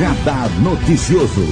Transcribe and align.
Radar 0.00 0.48
Noticioso. 0.62 1.42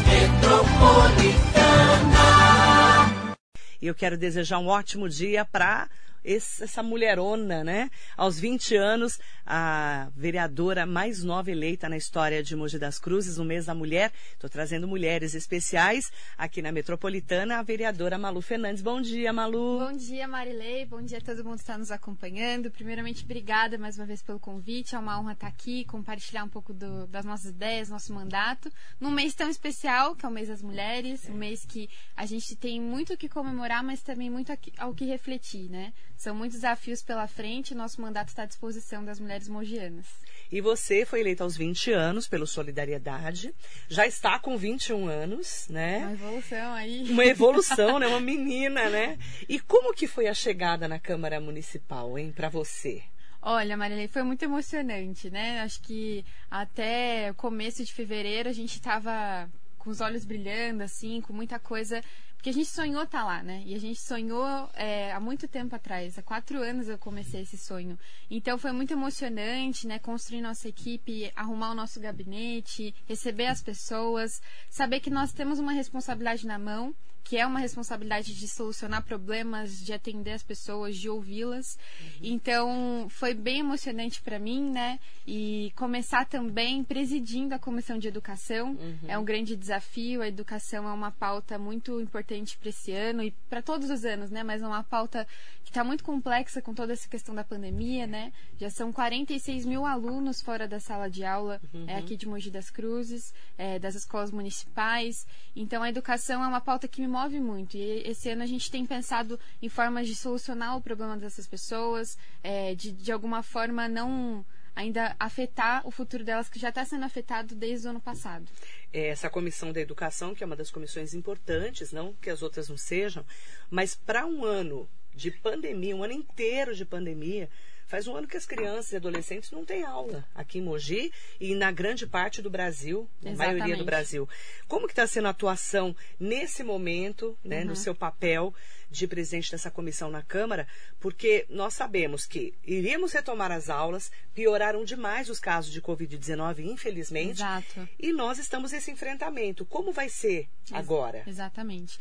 Eu 3.83 3.95
quero 3.95 4.17
desejar 4.17 4.59
um 4.59 4.69
ótimo 4.69 5.07
dia 5.07 5.45
para 5.45 5.87
essa 6.35 6.83
mulherona, 6.83 7.65
né? 7.65 7.91
Aos 8.17 8.39
20 8.39 8.77
anos, 8.77 9.19
a 9.47 10.11
vereadora 10.15 10.85
mais 10.85 11.25
nova 11.25 11.51
eleita 11.51 11.89
na 11.89 11.97
história 11.97 12.43
de 12.43 12.55
Mogi 12.55 12.79
das 12.79 12.99
Cruzes, 12.99 13.39
no 13.39 13.45
mês 13.45 13.65
da 13.65 13.75
mulher. 13.75 14.13
Estou 14.35 14.51
trazendo 14.51 14.87
mulheres 14.87 15.35
especiais 15.35 16.13
aqui 16.37 16.61
na 16.61 16.71
metropolitana, 16.71 17.59
a 17.59 17.63
vereadora 17.63 18.19
Malu 18.19 18.43
Fernandes. 18.43 18.83
Bom 18.83 19.01
dia, 19.01 19.33
Malu. 19.33 19.79
Bom 19.79 19.97
dia, 19.97 20.29
Marilei. 20.29 20.85
Bom 20.85 21.01
dia 21.01 21.17
a 21.17 21.21
todo 21.23 21.43
mundo 21.43 21.55
que 21.55 21.63
está 21.63 21.79
nos 21.79 21.91
acompanhando. 21.91 22.71
Primeiramente, 22.71 23.25
obrigada 23.25 23.79
mais 23.79 23.97
uma 23.97 24.05
vez 24.05 24.21
pelo 24.21 24.39
convite. 24.39 24.95
É 24.95 24.99
uma 24.99 25.19
honra 25.19 25.33
estar 25.33 25.47
aqui, 25.47 25.87
compartilhar 25.87 26.45
um 26.45 26.49
pouco 26.49 26.75
do, 26.75 27.07
das 27.07 27.25
nossas 27.25 27.53
ideias, 27.53 27.89
nosso 27.89 28.13
mandato, 28.13 28.71
num 29.01 29.11
mês 29.11 29.35
tão 29.35 29.49
especial, 29.49 30.15
que 30.15 30.27
é 30.27 30.29
o 30.29 30.33
mês 30.33 30.49
das 30.49 30.61
mulheres, 30.61 31.27
um 31.31 31.35
mês 31.35 31.65
que 31.65 31.89
a 32.15 32.27
gente 32.27 32.55
tem 32.55 32.79
muito 32.79 33.15
o 33.15 33.17
que 33.17 33.31
comemorar, 33.31 33.83
mas 33.83 34.03
também 34.03 34.29
muito 34.29 34.53
ao 34.77 34.93
que 34.93 35.07
refletir, 35.07 35.71
né? 35.71 35.95
São 36.19 36.35
muitos 36.35 36.57
desafios 36.57 37.01
pela 37.01 37.29
frente 37.29 37.71
e 37.71 37.75
nosso 37.77 38.01
mandato 38.01 38.31
está 38.31 38.43
à 38.43 38.47
disposição 38.47 39.05
das 39.05 39.21
mulheres 39.21 39.49
mogianas. 39.49 40.05
E 40.51 40.61
você 40.61 41.07
foi 41.07 41.21
eleita 41.21 41.45
aos 41.45 41.57
20 41.57 41.93
anos 41.93 42.27
pelo 42.27 42.45
Solidariedade, 42.45 43.55
já 43.89 44.05
está 44.05 44.37
com 44.37 44.57
21 44.57 45.07
anos, 45.07 45.69
né? 45.71 45.99
Uma 45.99 46.13
evolução 46.13 46.73
aí. 46.73 47.09
Uma 47.09 47.25
evolução, 47.25 47.99
né? 48.01 48.09
Uma 48.09 48.21
menina, 48.21 48.91
né? 48.91 49.17
E 49.49 49.61
como 49.61 49.95
que 49.95 50.09
foi 50.09 50.27
a 50.27 50.35
chegada 50.35 50.89
na 50.89 50.99
Câmara 50.99 51.41
Municipal, 51.41 52.19
hein, 52.19 52.33
para 52.35 52.49
você? 52.49 53.01
Olha, 53.41 53.77
Marilei, 53.77 54.09
foi 54.09 54.25
muito 54.25 54.43
emocionante, 54.43 55.31
né? 55.31 55.61
Acho 55.61 55.81
que 55.83 56.25
até 56.51 57.33
começo 57.37 57.85
de 57.85 57.93
fevereiro 57.93 58.49
a 58.49 58.53
gente 58.53 58.73
estava 58.73 59.49
com 59.79 59.89
os 59.89 60.01
olhos 60.01 60.25
brilhando, 60.25 60.83
assim, 60.83 61.21
com 61.21 61.33
muita 61.33 61.61
coisa 61.61 62.03
porque 62.39 62.51
a 62.51 62.53
gente 62.53 62.69
sonhou 62.69 63.03
estar 63.03 63.19
tá 63.19 63.25
lá, 63.25 63.43
né? 63.43 63.65
E 63.67 63.75
a 63.75 63.81
gente 63.81 64.01
sonhou 64.01 64.47
é, 64.75 65.13
há 65.13 65.19
muito 65.19 65.49
tempo 65.49 65.75
atrás. 65.75 66.17
Há 66.17 66.23
quatro 66.23 66.63
anos 66.63 66.89
eu 66.89 66.97
comecei 66.97 67.43
esse 67.43 67.59
sonho. 67.59 67.99
Então 68.31 68.57
foi 68.57 68.71
muito 68.71 68.93
emocionante, 68.93 69.89
né? 69.89 69.99
Construir 69.99 70.41
nossa 70.41 70.69
equipe, 70.69 71.33
arrumar 71.35 71.73
o 71.73 71.75
nosso 71.75 71.99
gabinete, 71.99 72.95
receber 73.09 73.47
as 73.47 73.61
pessoas, 73.61 74.41
saber 74.71 75.01
que 75.01 75.11
nós 75.11 75.33
temos 75.33 75.59
uma 75.59 75.73
responsabilidade 75.73 76.47
na 76.47 76.61
mão 76.61 76.95
que 77.29 77.37
é 77.37 77.47
uma 77.47 77.59
responsabilidade 77.59 78.35
de 78.35 78.49
solucionar 78.49 79.05
problemas, 79.05 79.85
de 79.85 79.93
atender 79.93 80.33
as 80.33 80.43
pessoas, 80.43 80.97
de 80.97 81.11
ouvi-las. 81.11 81.79
Uhum. 82.01 82.09
Então, 82.23 83.07
foi 83.11 83.35
bem 83.35 83.59
emocionante 83.59 84.23
para 84.23 84.39
mim, 84.39 84.71
né? 84.71 84.99
E 85.27 85.71
começar 85.77 86.25
também 86.25 86.83
presidindo 86.83 87.55
a 87.55 87.59
comissão 87.59 87.99
de 87.99 88.09
educação. 88.09 88.71
Uhum. 88.71 88.99
É 89.07 89.19
um 89.19 89.25
grande 89.27 89.55
desafio. 89.57 90.23
A 90.23 90.29
educação 90.29 90.89
é 90.89 90.93
uma 90.93 91.11
pauta 91.11 91.59
muito 91.59 92.01
importante 92.01 92.28
para 92.59 92.69
esse 92.69 92.93
ano 92.93 93.23
e 93.23 93.31
para 93.49 93.63
todos 93.63 93.89
os 93.89 94.05
anos, 94.05 94.31
né? 94.31 94.43
Mas 94.43 94.61
é 94.61 94.67
uma 94.67 94.85
pauta 94.85 95.27
que 95.65 95.71
está 95.71 95.83
muito 95.83 96.05
complexa 96.05 96.61
com 96.61 96.75
toda 96.75 96.93
essa 96.93 97.09
questão 97.09 97.35
da 97.35 97.43
pandemia, 97.43 98.07
né? 98.07 98.33
Já 98.59 98.69
são 98.69 98.93
46 98.93 99.65
mil 99.65 99.87
alunos 99.87 100.43
fora 100.43 100.69
da 100.69 100.79
sala 100.79 101.09
de 101.09 101.25
aula 101.25 101.61
uhum. 101.73 101.85
é, 101.89 101.97
aqui 101.97 102.17
de 102.17 102.29
Mogi 102.29 102.51
das 102.51 102.69
Cruzes, 102.71 103.33
é, 103.57 103.79
das 103.79 103.95
escolas 103.95 104.31
municipais. 104.31 105.27
Então, 105.57 105.83
a 105.83 105.89
educação 105.89 106.45
é 106.45 106.47
uma 106.47 106.61
pauta 106.61 106.87
que 106.87 107.01
me 107.01 107.09
move 107.09 107.41
muito. 107.41 107.77
E 107.77 108.03
esse 108.07 108.29
ano 108.29 108.43
a 108.43 108.47
gente 108.47 108.71
tem 108.71 108.85
pensado 108.85 109.41
em 109.63 109.69
formas 109.69 110.07
de 110.07 110.15
solucionar 110.15 110.77
o 110.77 110.83
problema 110.83 111.17
dessas 111.17 111.47
pessoas, 111.47 112.19
é, 112.43 112.75
de, 112.75 112.93
de 112.93 113.11
alguma 113.11 113.43
forma 113.43 113.89
não 113.89 114.45
ainda 114.79 115.17
afetar 115.19 115.85
o 115.85 115.91
futuro 115.91 116.23
delas, 116.23 116.49
que 116.49 116.59
já 116.59 116.69
está 116.69 116.85
sendo 116.85 117.05
afetado 117.05 117.57
desde 117.57 117.89
o 117.89 117.91
ano 117.91 118.01
passado. 118.01 118.47
É, 118.93 119.09
essa 119.09 119.29
comissão 119.29 119.73
da 119.73 119.81
educação, 119.81 120.37
que 120.37 120.45
é 120.45 120.47
uma 120.47 120.55
das 120.55 120.71
comissões 120.71 121.15
importantes, 121.15 121.91
não 121.91 122.13
que 122.15 122.31
as 122.31 122.43
outras 122.43 122.69
não 122.69 122.77
sejam, 122.77 123.27
mas 123.69 123.97
para 123.97 124.25
um 124.25 124.45
ano 124.45 124.89
de 125.13 125.33
pandemia, 125.33 125.97
um 125.97 126.05
ano 126.05 126.13
inteiro 126.13 126.77
de 126.77 126.85
pandemia, 126.85 127.51
Faz 127.89 128.07
um 128.07 128.15
ano 128.15 128.29
que 128.29 128.37
as 128.37 128.45
crianças 128.45 128.93
e 128.93 128.97
adolescentes 128.97 129.51
não 129.51 129.65
têm 129.65 129.83
aula 129.83 130.23
aqui 130.35 130.59
em 130.59 130.63
Mogi 130.63 131.11
e 131.41 131.55
na 131.55 131.73
grande 131.73 132.07
parte 132.07 132.43
do 132.43 132.51
Brasil, 132.51 133.09
na 133.23 133.33
maioria 133.33 133.79
do 133.79 133.85
Brasil. 133.85 134.29
Como 134.69 134.87
que 134.87 134.93
está 134.93 135.07
sendo 135.07 135.27
a 135.27 135.31
atuação 135.31 135.97
nesse 136.21 136.63
momento, 136.63 137.37
né, 137.43 137.63
uhum. 137.63 137.69
no 137.69 137.75
seu 137.77 137.95
papel 137.95 138.55
de 138.91 139.07
presidente 139.07 139.51
dessa 139.51 139.71
comissão 139.71 140.11
na 140.11 140.23
Câmara? 140.23 140.67
Porque 140.99 141.47
nós 141.49 141.75
sabemos 141.75 142.27
que 142.27 142.55
iríamos 142.65 143.13
retomar 143.13 143.51
as 143.51 143.69
aulas, 143.69 144.11
pioraram 144.35 144.85
demais 144.85 145.29
os 145.29 145.41
casos 145.41 145.73
de 145.73 145.83
Covid-19, 145.83 146.61
infelizmente. 146.61 147.41
Exato. 147.41 147.89
E 147.99 148.13
nós 148.13 148.39
estamos 148.39 148.73
nesse 148.73 148.91
enfrentamento. 148.91 149.65
Como 149.65 149.93
vai 149.93 150.09
ser 150.09 150.49
agora? 150.73 151.23
Exatamente. 151.27 151.99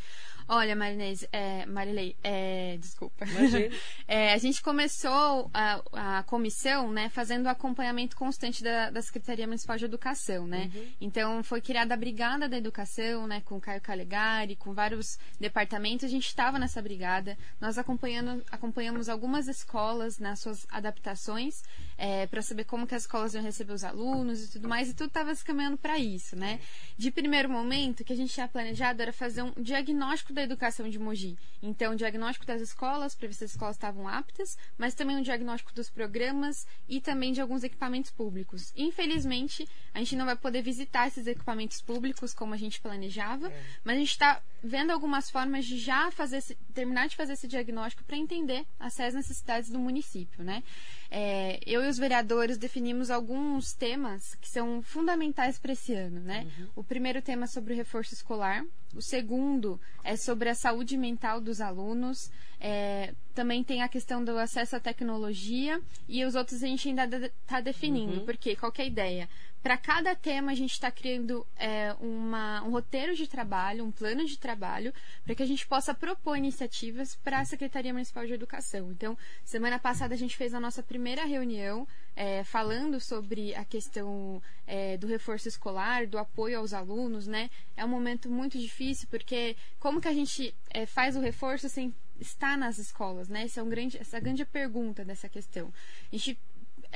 Olha, 0.50 0.78
Marinês, 0.78 1.28
é, 1.30 1.66
Marilei, 1.66 2.16
é, 2.24 2.78
desculpa. 2.80 3.26
é, 4.08 4.32
a 4.32 4.38
gente 4.38 4.62
começou 4.62 5.52
a, 5.54 5.82
a, 5.92 6.24
comissão, 6.24 6.90
né, 6.90 7.10
fazendo 7.10 7.48
o 7.48 7.50
acompanhamento 7.50 8.16
constante 8.16 8.64
da, 8.64 8.90
da 8.90 9.02
Secretaria 9.02 9.46
Municipal 9.46 9.76
de 9.76 9.84
Educação, 9.84 10.48
né? 10.48 10.72
Uhum. 10.74 10.88
Então, 11.02 11.44
foi 11.44 11.60
criada 11.60 11.94
a 11.94 11.98
Brigada 11.98 12.48
da 12.48 12.58
Educação, 12.58 13.28
né, 13.28 13.42
com 13.44 13.58
o 13.58 13.62
Caio 13.62 13.82
Calegari, 13.82 14.56
com 14.56 14.74
vários 14.74 15.20
departamentos. 15.38 16.06
A 16.06 16.10
gente 16.10 16.28
estava 16.28 16.58
nessa 16.58 16.77
brigada. 16.82 17.38
Nós 17.60 17.78
acompanhamos 17.78 19.10
algumas 19.10 19.48
escolas 19.48 20.20
nas 20.20 20.40
suas 20.40 20.66
adaptações 20.70 21.64
é, 21.98 22.28
para 22.28 22.42
saber 22.42 22.66
como 22.66 22.86
que 22.86 22.94
as 22.94 23.04
escolas 23.04 23.34
iam 23.34 23.44
receber 23.44 23.74
os 23.74 23.84
alunos 23.84 24.44
e 24.44 24.52
tudo 24.52 24.68
mais, 24.68 24.90
e 24.90 24.94
tudo 24.94 25.08
estava 25.08 25.34
se 25.34 25.44
caminhando 25.44 25.78
para 25.78 25.98
isso, 25.98 26.36
né? 26.36 26.60
De 26.98 27.10
primeiro 27.10 27.50
momento, 27.50 28.02
o 28.02 28.04
que 28.04 28.14
a 28.14 28.16
gente 28.16 28.34
tinha 28.34 28.48
planejado 28.48 29.02
era 29.02 29.12
fazer 29.12 29.42
um 29.42 29.52
diagnóstico 29.58 30.34
da 30.34 30.44
educação 30.44 30.90
de 30.90 31.00
Mogi. 31.00 31.38
Então, 31.62 31.94
um 31.94 31.96
diagnóstico 31.96 32.46
das 32.46 32.62
escolas, 32.62 33.16
para 33.16 33.28
ver 33.28 33.34
se 33.34 33.44
as 33.44 33.52
escolas 33.52 33.76
estavam 33.76 34.08
aptas, 34.08 34.58
mas 34.78 34.94
também 34.94 35.18
um 35.18 35.22
diagnóstico 35.22 35.74
dos 35.74 35.90
programas 35.90 36.68
e 36.88 37.02
também 37.02 37.32
de 37.32 37.42
alguns 37.42 37.64
equipamentos 37.64 38.12
públicos. 38.12 38.72
Infelizmente, 38.76 39.68
a 39.94 40.00
gente 40.00 40.16
não 40.16 40.26
vai 40.26 40.36
poder 40.36 40.62
visitar 40.62 41.08
esses 41.08 41.26
equipamentos 41.26 41.82
públicos 41.82 42.34
como 42.34 42.54
a 42.54 42.58
gente 42.58 42.80
planejava, 42.80 43.50
é. 43.50 43.64
mas 43.84 43.96
a 43.96 44.00
gente 44.00 44.12
está 44.12 44.42
vendo 44.64 44.92
algumas 44.92 45.30
formas 45.30 45.66
de 45.66 45.78
já 45.78 46.12
fazer 46.12 46.38
esse, 46.38 46.58
terminar 46.78 47.08
de 47.08 47.16
fazer 47.16 47.34
esse 47.34 47.48
diagnóstico 47.48 48.04
para 48.04 48.16
entender 48.16 48.64
as 48.80 48.96
necessidades 49.16 49.68
do 49.68 49.80
município, 49.80 50.44
né? 50.44 50.62
É, 51.10 51.60
eu 51.66 51.84
e 51.84 51.90
os 51.90 51.98
vereadores 51.98 52.56
definimos 52.56 53.10
alguns 53.10 53.74
temas 53.74 54.36
que 54.36 54.48
são 54.48 54.84
fundamentais 54.84 55.58
para 55.58 55.74
esse 55.74 55.96
ano, 55.96 56.20
né? 56.20 56.46
Uhum. 56.60 56.68
O 56.76 56.84
primeiro 56.84 57.20
tema 57.20 57.46
é 57.46 57.48
sobre 57.48 57.74
o 57.74 57.76
reforço 57.76 58.14
escolar, 58.14 58.64
o 58.94 59.02
segundo 59.02 59.82
é 60.04 60.16
sobre 60.16 60.50
a 60.50 60.56
saúde 60.56 60.96
mental 60.98 61.42
dos 61.42 61.62
alunos, 61.62 62.32
é, 62.60 63.16
também 63.34 63.64
tem 63.64 63.82
a 63.82 63.88
questão 63.88 64.24
do 64.24 64.38
acesso 64.38 64.76
à 64.76 64.80
tecnologia 64.80 65.82
e 66.08 66.24
os 66.26 66.36
outros 66.36 66.62
a 66.64 66.68
gente 66.68 66.88
ainda 66.90 67.26
está 67.26 67.60
definindo, 67.60 68.20
uhum. 68.20 68.26
porque 68.26 68.56
qual 68.56 68.72
é 68.78 68.82
a 68.84 68.86
ideia? 68.86 69.30
Para 69.68 69.76
cada 69.76 70.16
tema, 70.16 70.54
a 70.54 70.56
gente 70.56 70.72
está 70.72 70.90
criando 70.90 71.46
é, 71.58 71.94
uma, 72.00 72.64
um 72.64 72.72
roteiro 72.72 73.14
de 73.14 73.28
trabalho, 73.28 73.84
um 73.84 73.92
plano 73.92 74.24
de 74.24 74.40
trabalho, 74.40 74.94
para 75.26 75.36
que 75.36 75.44
a 75.44 75.46
gente 75.46 75.68
possa 75.68 75.94
propor 75.94 76.38
iniciativas 76.38 77.18
para 77.18 77.42
a 77.42 77.46
Secretaria 77.46 77.92
Municipal 77.92 78.26
de 78.26 78.32
Educação. 78.32 78.90
Então, 78.94 79.18
semana 79.44 79.78
passada 79.78 80.16
a 80.16 80.18
gente 80.18 80.38
fez 80.38 80.54
a 80.54 80.60
nossa 80.62 80.82
primeira 80.82 81.26
reunião 81.26 81.86
é, 82.16 82.46
falando 82.46 82.98
sobre 83.02 83.54
a 83.56 83.66
questão 83.66 84.42
é, 84.66 84.96
do 84.96 85.06
reforço 85.06 85.50
escolar, 85.50 86.08
do 86.08 86.18
apoio 86.18 86.60
aos 86.60 86.74
alunos, 86.74 87.28
né? 87.28 87.50
É 87.76 87.84
um 87.84 87.90
momento 87.90 88.30
muito 88.30 88.58
difícil, 88.58 89.06
porque 89.10 89.58
como 89.82 90.00
que 90.00 90.08
a 90.08 90.14
gente 90.14 90.56
é, 90.70 90.86
faz 90.86 91.18
o 91.18 91.20
reforço 91.20 91.68
sem 91.68 91.94
estar 92.22 92.58
nas 92.58 92.78
escolas, 92.78 93.28
né? 93.28 93.44
Essa 93.44 93.60
é, 93.60 93.64
um 93.64 93.70
grande, 93.70 93.98
essa 93.98 94.16
é 94.16 94.22
grande 94.22 94.46
pergunta 94.46 95.04
dessa 95.04 95.28
questão. 95.28 95.74
A 96.12 96.16
gente 96.16 96.40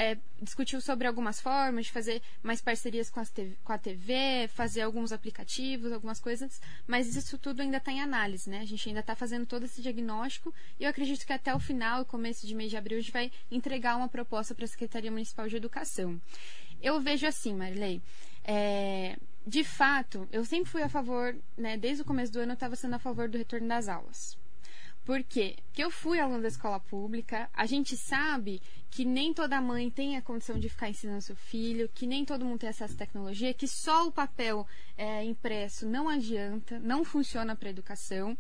é, 0.01 0.17
discutiu 0.41 0.81
sobre 0.81 1.05
algumas 1.05 1.39
formas 1.39 1.85
de 1.85 1.91
fazer 1.91 2.23
mais 2.41 2.59
parcerias 2.59 3.07
com, 3.07 3.23
TV, 3.23 3.55
com, 3.63 3.71
a 3.71 3.77
TV, 3.77 4.47
fazer 4.47 4.81
alguns 4.81 5.11
aplicativos, 5.11 5.91
algumas 5.91 6.19
coisas, 6.19 6.59
mas 6.87 7.15
isso 7.15 7.37
tudo 7.37 7.61
ainda 7.61 7.77
está 7.77 7.91
em 7.91 8.01
análise, 8.01 8.49
né? 8.49 8.61
A 8.61 8.65
gente 8.65 8.89
ainda 8.89 9.01
está 9.01 9.15
fazendo 9.15 9.45
todo 9.45 9.65
esse 9.65 9.79
diagnóstico 9.79 10.51
e 10.79 10.85
eu 10.85 10.89
acredito 10.89 11.23
que 11.23 11.31
até 11.31 11.53
o 11.53 11.59
final, 11.59 12.03
começo 12.03 12.47
de 12.47 12.55
mês 12.55 12.71
de 12.71 12.77
abril, 12.77 12.97
a 12.97 13.01
gente 13.01 13.11
vai 13.11 13.31
entregar 13.51 13.95
uma 13.95 14.09
proposta 14.09 14.55
para 14.55 14.65
a 14.65 14.67
Secretaria 14.67 15.11
Municipal 15.11 15.47
de 15.47 15.55
Educação. 15.55 16.19
Eu 16.81 16.99
vejo 16.99 17.27
assim, 17.27 17.53
Marilei, 17.53 18.01
é, 18.43 19.19
de 19.45 19.63
fato, 19.63 20.27
eu 20.31 20.43
sempre 20.43 20.71
fui 20.71 20.81
a 20.81 20.89
favor, 20.89 21.35
né, 21.55 21.77
desde 21.77 22.01
o 22.01 22.05
começo 22.05 22.33
do 22.33 22.39
ano 22.39 22.53
eu 22.53 22.55
estava 22.55 22.75
sendo 22.75 22.95
a 22.95 22.99
favor 22.99 23.29
do 23.29 23.37
retorno 23.37 23.67
das 23.67 23.87
aulas. 23.87 24.40
Por 25.03 25.23
quê? 25.23 25.57
Porque 25.65 25.83
eu 25.83 25.89
fui 25.89 26.19
aluna 26.19 26.41
da 26.41 26.47
escola 26.47 26.79
pública, 26.79 27.49
a 27.53 27.65
gente 27.65 27.97
sabe 27.97 28.61
que 28.89 29.03
nem 29.03 29.33
toda 29.33 29.59
mãe 29.61 29.89
tem 29.89 30.15
a 30.15 30.21
condição 30.21 30.59
de 30.59 30.69
ficar 30.69 30.89
ensinando 30.89 31.21
seu 31.21 31.35
filho, 31.35 31.89
que 31.93 32.05
nem 32.05 32.25
todo 32.25 32.45
mundo 32.45 32.59
tem 32.59 32.69
acesso 32.69 32.93
à 32.93 32.97
tecnologia, 32.97 33.53
que 33.53 33.67
só 33.67 34.07
o 34.07 34.11
papel 34.11 34.67
é, 34.97 35.23
impresso 35.23 35.87
não 35.87 36.07
adianta, 36.07 36.77
não 36.79 37.03
funciona 37.03 37.55
para 37.55 37.69
a 37.69 37.71
educação. 37.71 38.37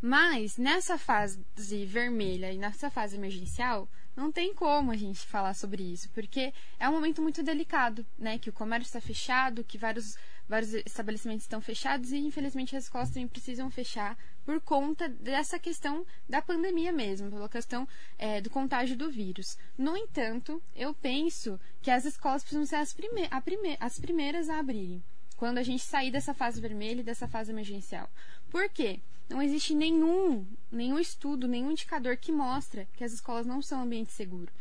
Mas 0.00 0.56
nessa 0.56 0.98
fase 0.98 1.42
vermelha 1.86 2.52
e 2.52 2.58
nessa 2.58 2.90
fase 2.90 3.16
emergencial, 3.16 3.88
não 4.14 4.30
tem 4.30 4.54
como 4.54 4.92
a 4.92 4.96
gente 4.96 5.20
falar 5.20 5.54
sobre 5.54 5.82
isso, 5.82 6.08
porque 6.10 6.52
é 6.78 6.88
um 6.88 6.92
momento 6.92 7.20
muito 7.20 7.42
delicado, 7.42 8.06
né? 8.16 8.38
Que 8.38 8.50
o 8.50 8.52
comércio 8.52 8.86
está 8.86 9.00
fechado, 9.00 9.64
que 9.64 9.76
vários 9.76 10.16
vários 10.48 10.74
estabelecimentos 10.74 11.44
estão 11.44 11.60
fechados 11.60 12.12
e, 12.12 12.18
infelizmente, 12.18 12.76
as 12.76 12.84
escolas 12.84 13.08
também 13.08 13.28
precisam 13.28 13.70
fechar 13.70 14.16
por 14.44 14.60
conta 14.60 15.08
dessa 15.08 15.58
questão 15.58 16.04
da 16.28 16.42
pandemia 16.42 16.92
mesmo, 16.92 17.30
pela 17.30 17.48
questão 17.48 17.88
é, 18.18 18.40
do 18.40 18.50
contágio 18.50 18.96
do 18.96 19.10
vírus. 19.10 19.56
No 19.76 19.96
entanto, 19.96 20.62
eu 20.76 20.92
penso 20.94 21.58
que 21.80 21.90
as 21.90 22.04
escolas 22.04 22.42
precisam 22.42 22.66
ser 22.66 22.76
as, 22.76 22.92
prime 22.92 23.28
prime 23.44 23.76
as 23.80 23.98
primeiras 23.98 24.48
a 24.48 24.58
abrirem 24.58 25.02
quando 25.36 25.58
a 25.58 25.62
gente 25.62 25.82
sair 25.82 26.10
dessa 26.10 26.32
fase 26.32 26.60
vermelha 26.60 27.00
e 27.00 27.04
dessa 27.04 27.26
fase 27.26 27.50
emergencial. 27.50 28.08
Por 28.50 28.68
quê? 28.68 29.00
Não 29.28 29.42
existe 29.42 29.74
nenhum, 29.74 30.46
nenhum 30.70 30.98
estudo, 30.98 31.48
nenhum 31.48 31.72
indicador 31.72 32.16
que 32.16 32.30
mostra 32.30 32.86
que 32.94 33.02
as 33.02 33.12
escolas 33.12 33.46
não 33.46 33.60
são 33.62 33.82
ambiente 33.82 34.12
seguro. 34.12 34.52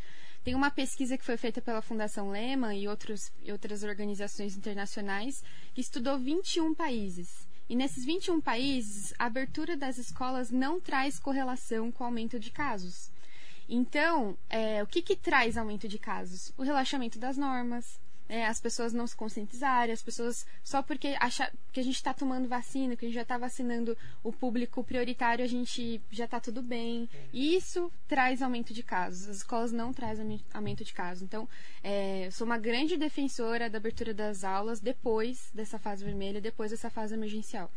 Tem 0.44 0.56
uma 0.56 0.70
pesquisa 0.70 1.18
que 1.18 1.24
foi 1.24 1.38
feita 1.38 1.62
pela 1.62 1.82
Fundação 1.82 2.30
Lehman 2.30 2.78
e, 2.78 2.88
outros, 2.88 3.32
outras 3.50 3.84
organizações 3.84 4.58
internacionais 4.58 5.42
que 5.74 5.80
estudou 5.80 6.20
21 6.20 6.74
países. 6.74 7.48
E 7.70 7.76
nesses 7.76 8.04
21 8.04 8.42
países, 8.42 9.14
a 9.18 9.26
abertura 9.26 9.78
das 9.78 9.98
escolas 9.98 10.52
não 10.52 10.82
traz 10.82 11.18
correlação 11.18 11.92
com 11.92 12.04
o 12.04 12.08
aumento 12.08 12.38
de 12.38 12.52
casos. 12.52 13.10
Então, 13.70 14.38
é, 14.50 14.84
o 14.84 14.88
que, 14.88 15.02
que 15.02 15.16
traz 15.16 15.58
aumento 15.58 15.88
de 15.88 15.98
casos? 15.98 16.52
O 16.58 16.64
relaxamento 16.64 17.18
das 17.18 17.38
normas, 17.38 18.00
é, 18.34 18.48
as 18.48 18.60
pessoas 18.60 18.94
não 18.94 19.06
se 19.06 19.16
conscientizarem, 19.16 19.94
as 19.94 20.02
pessoas 20.02 20.44
só 20.64 20.82
porque 20.82 21.16
acha 21.20 21.54
que 21.72 21.80
a 21.80 21.84
gente 21.84 21.98
está 21.98 22.16
tomando 22.16 22.48
vacina, 22.48 22.96
que 22.96 23.06
a 23.06 23.08
gente 23.08 23.14
já 23.14 23.22
está 23.22 23.38
vacinando 23.38 23.96
o 24.24 24.34
público 24.34 24.84
prioritário, 24.84 25.46
a 25.46 25.48
gente 25.48 26.02
já 26.10 26.26
está 26.26 26.40
tudo 26.40 26.60
bem. 26.64 27.08
E 27.32 27.56
isso 27.56 27.92
traz 28.08 28.42
aumento 28.42 28.74
de 28.74 28.82
casos. 28.82 29.30
As 29.30 29.38
escolas 29.38 29.72
não 29.72 29.94
trazem 29.94 30.42
aumento 30.52 30.84
de 30.84 30.94
casos. 30.94 31.22
Então, 31.22 31.48
é, 31.84 32.28
sou 32.32 32.46
uma 32.46 32.58
grande 32.58 32.98
defensora 32.98 33.70
da 33.70 33.78
abertura 33.78 34.16
das 34.16 34.44
aulas 34.44 34.80
depois 34.80 35.52
dessa 35.54 35.78
fase 35.78 36.04
vermelha, 36.04 36.42
depois 36.42 36.72
dessa 36.72 36.90
fase 36.90 37.14
emergencial. 37.14 37.70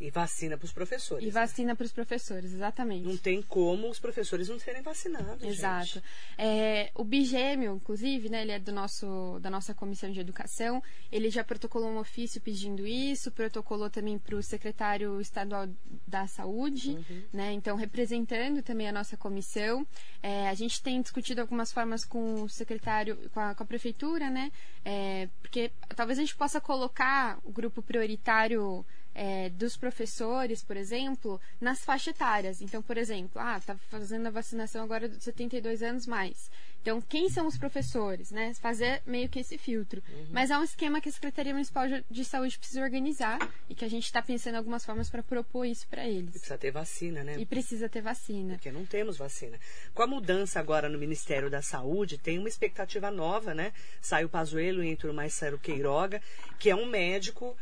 E 0.00 0.10
vacina 0.10 0.56
para 0.56 0.64
os 0.64 0.72
professores. 0.72 1.22
E 1.22 1.26
né? 1.26 1.32
vacina 1.32 1.76
para 1.76 1.84
os 1.84 1.92
professores, 1.92 2.54
exatamente. 2.54 3.06
Não 3.06 3.18
tem 3.18 3.42
como 3.42 3.90
os 3.90 3.98
professores 3.98 4.48
não 4.48 4.58
serem 4.58 4.80
vacinados. 4.80 5.44
Exato. 5.44 6.02
É, 6.38 6.90
o 6.94 7.04
Bigêmeo, 7.04 7.76
inclusive, 7.76 8.30
né, 8.30 8.40
ele 8.40 8.52
é 8.52 8.58
do 8.58 8.72
nosso, 8.72 9.38
da 9.40 9.50
nossa 9.50 9.74
comissão 9.74 10.10
de 10.10 10.18
educação. 10.18 10.82
Ele 11.12 11.28
já 11.28 11.44
protocolou 11.44 11.90
um 11.90 11.98
ofício 11.98 12.40
pedindo 12.40 12.86
isso, 12.86 13.30
protocolou 13.30 13.90
também 13.90 14.18
para 14.18 14.34
o 14.36 14.42
secretário 14.42 15.20
estadual 15.20 15.68
da 16.06 16.26
saúde, 16.26 16.92
uhum. 16.92 17.22
né? 17.30 17.52
Então, 17.52 17.76
representando 17.76 18.62
também 18.62 18.88
a 18.88 18.92
nossa 18.92 19.18
comissão. 19.18 19.86
É, 20.22 20.48
a 20.48 20.54
gente 20.54 20.82
tem 20.82 21.02
discutido 21.02 21.42
algumas 21.42 21.72
formas 21.72 22.06
com 22.06 22.44
o 22.44 22.48
secretário, 22.48 23.16
com 23.34 23.40
a, 23.40 23.54
com 23.54 23.62
a 23.62 23.66
prefeitura, 23.66 24.30
né? 24.30 24.50
É, 24.82 25.28
porque 25.42 25.70
talvez 25.94 26.18
a 26.18 26.22
gente 26.22 26.34
possa 26.36 26.58
colocar 26.58 27.38
o 27.44 27.52
grupo 27.52 27.82
prioritário 27.82 28.84
é, 29.14 29.48
dos 29.50 29.76
professores, 29.76 30.62
por 30.62 30.76
exemplo, 30.76 31.40
nas 31.60 31.84
faixas 31.84 32.14
etárias. 32.14 32.60
Então, 32.62 32.82
por 32.82 32.96
exemplo, 32.96 33.40
ah, 33.40 33.60
tá 33.64 33.76
fazendo 33.88 34.26
a 34.26 34.30
vacinação 34.30 34.82
agora 34.82 35.08
de 35.08 35.22
72 35.22 35.82
anos 35.82 36.06
mais. 36.06 36.50
Então, 36.82 37.00
quem 37.00 37.28
são 37.28 37.46
os 37.46 37.58
professores, 37.58 38.30
né? 38.30 38.54
Fazer 38.54 39.02
meio 39.04 39.28
que 39.28 39.40
esse 39.40 39.58
filtro. 39.58 40.02
Uhum. 40.08 40.28
Mas 40.30 40.50
é 40.50 40.56
um 40.56 40.64
esquema 40.64 41.00
que 41.00 41.10
a 41.10 41.12
Secretaria 41.12 41.52
Municipal 41.52 41.84
de 42.10 42.24
Saúde 42.24 42.58
precisa 42.58 42.82
organizar 42.82 43.38
e 43.68 43.74
que 43.74 43.84
a 43.84 43.88
gente 43.88 44.04
está 44.04 44.22
pensando 44.22 44.54
em 44.54 44.58
algumas 44.58 44.84
formas 44.84 45.10
para 45.10 45.22
propor 45.22 45.66
isso 45.66 45.86
para 45.88 46.06
eles. 46.06 46.30
E 46.30 46.38
precisa 46.38 46.56
ter 46.56 46.70
vacina, 46.70 47.22
né? 47.22 47.38
E 47.38 47.44
precisa 47.44 47.88
ter 47.88 48.00
vacina. 48.00 48.54
Porque 48.54 48.72
não 48.72 48.86
temos 48.86 49.18
vacina. 49.18 49.58
Com 49.92 50.02
a 50.02 50.06
mudança 50.06 50.58
agora 50.58 50.88
no 50.88 50.98
Ministério 50.98 51.50
da 51.50 51.60
Saúde, 51.60 52.16
tem 52.16 52.38
uma 52.38 52.48
expectativa 52.48 53.10
nova, 53.10 53.52
né? 53.52 53.74
Sai 54.00 54.24
o 54.24 54.28
Pazuello 54.30 54.82
e 54.82 54.88
entra 54.88 55.10
o 55.10 55.14
Marcelo 55.14 55.58
Queiroga, 55.58 56.22
que 56.58 56.70
é 56.70 56.74
um 56.74 56.86
médico 56.86 57.54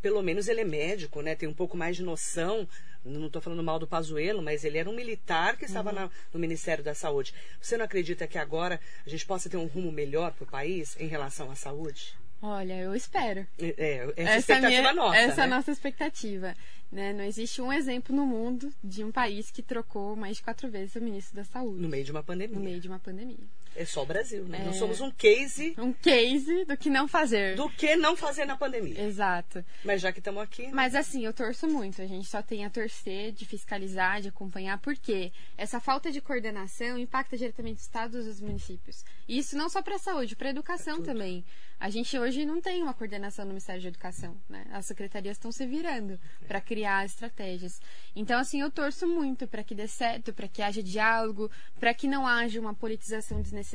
pelo 0.00 0.22
menos 0.22 0.48
ele 0.48 0.60
é 0.60 0.64
médico, 0.64 1.20
né? 1.20 1.34
Tem 1.34 1.48
um 1.48 1.54
pouco 1.54 1.76
mais 1.76 1.96
de 1.96 2.02
noção. 2.02 2.68
Não 3.04 3.26
estou 3.26 3.40
falando 3.40 3.62
mal 3.62 3.78
do 3.78 3.86
Pazuello, 3.86 4.42
mas 4.42 4.64
ele 4.64 4.78
era 4.78 4.90
um 4.90 4.94
militar 4.94 5.56
que 5.56 5.64
estava 5.64 5.90
uhum. 5.90 5.94
na, 5.94 6.10
no 6.32 6.40
Ministério 6.40 6.82
da 6.82 6.94
Saúde. 6.94 7.32
Você 7.60 7.76
não 7.76 7.84
acredita 7.84 8.26
que 8.26 8.38
agora 8.38 8.80
a 9.06 9.08
gente 9.08 9.24
possa 9.24 9.48
ter 9.48 9.56
um 9.56 9.66
rumo 9.66 9.92
melhor 9.92 10.32
para 10.32 10.44
o 10.44 10.46
país 10.46 10.96
em 10.98 11.06
relação 11.06 11.50
à 11.50 11.54
saúde? 11.54 12.16
Olha, 12.42 12.74
eu 12.74 12.94
espero. 12.94 13.46
É, 13.58 13.74
é 13.76 13.96
essa, 13.96 14.12
essa 14.16 14.30
é 14.30 14.38
expectativa 14.38 14.80
minha, 14.80 14.92
nossa. 14.92 15.16
Essa 15.16 15.36
né? 15.36 15.42
é 15.42 15.44
a 15.44 15.56
nossa 15.56 15.70
expectativa. 15.70 16.56
Né? 16.92 17.12
Não 17.12 17.24
existe 17.24 17.60
um 17.62 17.72
exemplo 17.72 18.14
no 18.14 18.26
mundo 18.26 18.72
de 18.82 19.02
um 19.02 19.10
país 19.10 19.50
que 19.50 19.62
trocou 19.62 20.14
mais 20.14 20.36
de 20.36 20.42
quatro 20.42 20.68
vezes 20.68 20.96
o 20.96 21.00
ministro 21.00 21.34
da 21.34 21.44
Saúde. 21.44 21.80
No 21.80 21.88
meio 21.88 22.04
de 22.04 22.10
uma 22.10 22.22
pandemia. 22.22 22.56
No 22.56 22.62
meio 22.62 22.80
de 22.80 22.88
uma 22.88 22.98
pandemia. 22.98 23.36
É 23.76 23.84
só 23.84 24.02
o 24.02 24.06
Brasil, 24.06 24.44
né? 24.44 24.60
É... 24.62 24.64
Nós 24.64 24.76
somos 24.76 25.00
um 25.00 25.10
case. 25.10 25.74
Um 25.78 25.92
case 25.92 26.64
do 26.64 26.76
que 26.76 26.88
não 26.88 27.06
fazer. 27.06 27.56
Do 27.56 27.68
que 27.68 27.94
não 27.96 28.16
fazer 28.16 28.44
na 28.44 28.56
pandemia. 28.56 29.00
Exato. 29.00 29.64
Mas 29.84 30.00
já 30.00 30.12
que 30.12 30.18
estamos 30.18 30.42
aqui. 30.42 30.62
Né? 30.62 30.72
Mas 30.72 30.94
assim, 30.94 31.24
eu 31.24 31.32
torço 31.32 31.68
muito. 31.68 32.00
A 32.00 32.06
gente 32.06 32.26
só 32.26 32.42
tem 32.42 32.64
a 32.64 32.70
torcer, 32.70 33.32
de 33.32 33.44
fiscalizar, 33.44 34.20
de 34.20 34.28
acompanhar, 34.28 34.78
porque 34.78 35.32
essa 35.56 35.78
falta 35.78 36.10
de 36.10 36.20
coordenação 36.20 36.98
impacta 36.98 37.36
diretamente 37.36 37.76
os 37.76 37.82
estados 37.82 38.26
e 38.26 38.28
os 38.28 38.40
municípios. 38.40 39.04
E 39.28 39.38
isso 39.38 39.56
não 39.56 39.68
só 39.68 39.82
para 39.82 39.96
a 39.96 39.98
saúde, 39.98 40.34
para 40.34 40.48
a 40.48 40.50
educação 40.50 40.98
é 40.98 41.02
também. 41.02 41.44
A 41.78 41.90
gente 41.90 42.18
hoje 42.18 42.46
não 42.46 42.60
tem 42.60 42.82
uma 42.82 42.94
coordenação 42.94 43.44
no 43.44 43.50
Ministério 43.50 43.82
da 43.82 43.88
Educação, 43.88 44.34
né? 44.48 44.64
As 44.72 44.86
secretarias 44.86 45.36
estão 45.36 45.52
se 45.52 45.66
virando 45.66 46.18
para 46.48 46.58
criar 46.58 47.04
estratégias. 47.04 47.80
Então, 48.14 48.38
assim, 48.38 48.62
eu 48.62 48.70
torço 48.70 49.06
muito 49.06 49.46
para 49.46 49.62
que 49.62 49.74
dê 49.74 49.86
certo, 49.86 50.32
para 50.32 50.48
que 50.48 50.62
haja 50.62 50.82
diálogo, 50.82 51.50
para 51.78 51.92
que 51.92 52.08
não 52.08 52.26
haja 52.26 52.58
uma 52.58 52.74
politização 52.74 53.42
desnecessária, 53.42 53.65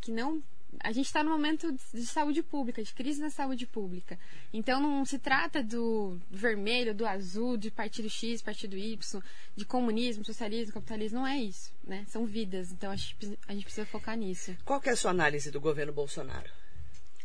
que 0.00 0.10
não 0.10 0.42
a 0.80 0.92
gente 0.92 1.06
está 1.06 1.22
no 1.24 1.30
momento 1.30 1.72
de 1.72 2.06
saúde 2.06 2.42
pública, 2.42 2.82
de 2.82 2.92
crise 2.92 3.20
na 3.20 3.30
saúde 3.30 3.66
pública. 3.66 4.18
Então 4.52 4.80
não 4.80 5.04
se 5.04 5.18
trata 5.18 5.62
do 5.62 6.18
vermelho, 6.30 6.94
do 6.94 7.06
azul, 7.06 7.56
de 7.56 7.70
partido 7.70 8.08
X, 8.08 8.42
partido 8.42 8.76
Y, 8.76 9.22
de 9.56 9.64
comunismo, 9.64 10.24
socialismo, 10.24 10.74
capitalismo. 10.74 11.20
Não 11.20 11.26
é 11.26 11.38
isso, 11.38 11.72
né? 11.82 12.04
São 12.08 12.26
vidas. 12.26 12.70
Então 12.70 12.90
a 12.90 12.96
gente, 12.96 13.38
a 13.46 13.52
gente 13.52 13.64
precisa 13.64 13.86
focar 13.86 14.16
nisso. 14.16 14.56
Qual 14.64 14.80
é 14.84 14.90
a 14.90 14.96
sua 14.96 15.10
análise 15.10 15.50
do 15.50 15.60
governo 15.60 15.92
Bolsonaro? 15.92 16.50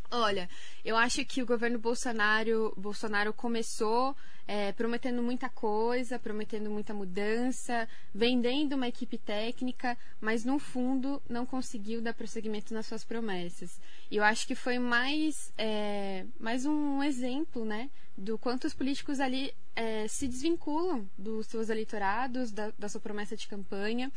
Olha, 0.10 0.48
eu 0.86 0.96
acho 0.96 1.26
que 1.26 1.42
o 1.42 1.46
governo 1.46 1.80
Bolsonaro, 1.80 2.72
Bolsonaro 2.78 3.34
começou 3.34 4.16
é, 4.48 4.72
prometendo 4.74 5.22
muita 5.22 5.50
coisa, 5.50 6.20
prometendo 6.20 6.70
muita 6.70 6.94
mudança, 6.94 7.88
vendendo 8.14 8.74
uma 8.74 8.88
equipe 8.88 9.18
técnica, 9.18 9.98
mas 10.20 10.44
no 10.44 10.60
fundo 10.60 11.22
não 11.30 11.46
conseguiu 11.46 12.02
dar 12.02 12.14
prosseguimento 12.14 12.74
nas 12.74 12.86
suas 12.86 13.04
promessas. 13.04 13.80
E 14.12 14.18
eu 14.18 14.24
acho 14.24 14.46
que 14.46 14.56
foi 14.56 14.80
mais, 14.80 15.54
é, 15.58 16.26
mais 16.40 16.66
um 16.66 17.02
exemplo, 17.02 17.64
né, 17.66 17.90
do 18.18 18.38
quanto 18.38 18.66
os 18.66 18.74
políticos 18.74 19.20
ali 19.20 19.54
é, 19.76 20.08
se 20.08 20.28
desvinculam 20.28 21.10
dos 21.18 21.48
seus 21.48 21.70
eleitorados, 21.70 22.52
da, 22.52 22.72
da 22.78 22.88
sua 22.88 23.02
promessa 23.02 23.36
de 23.36 23.48
campanha. 23.48 24.12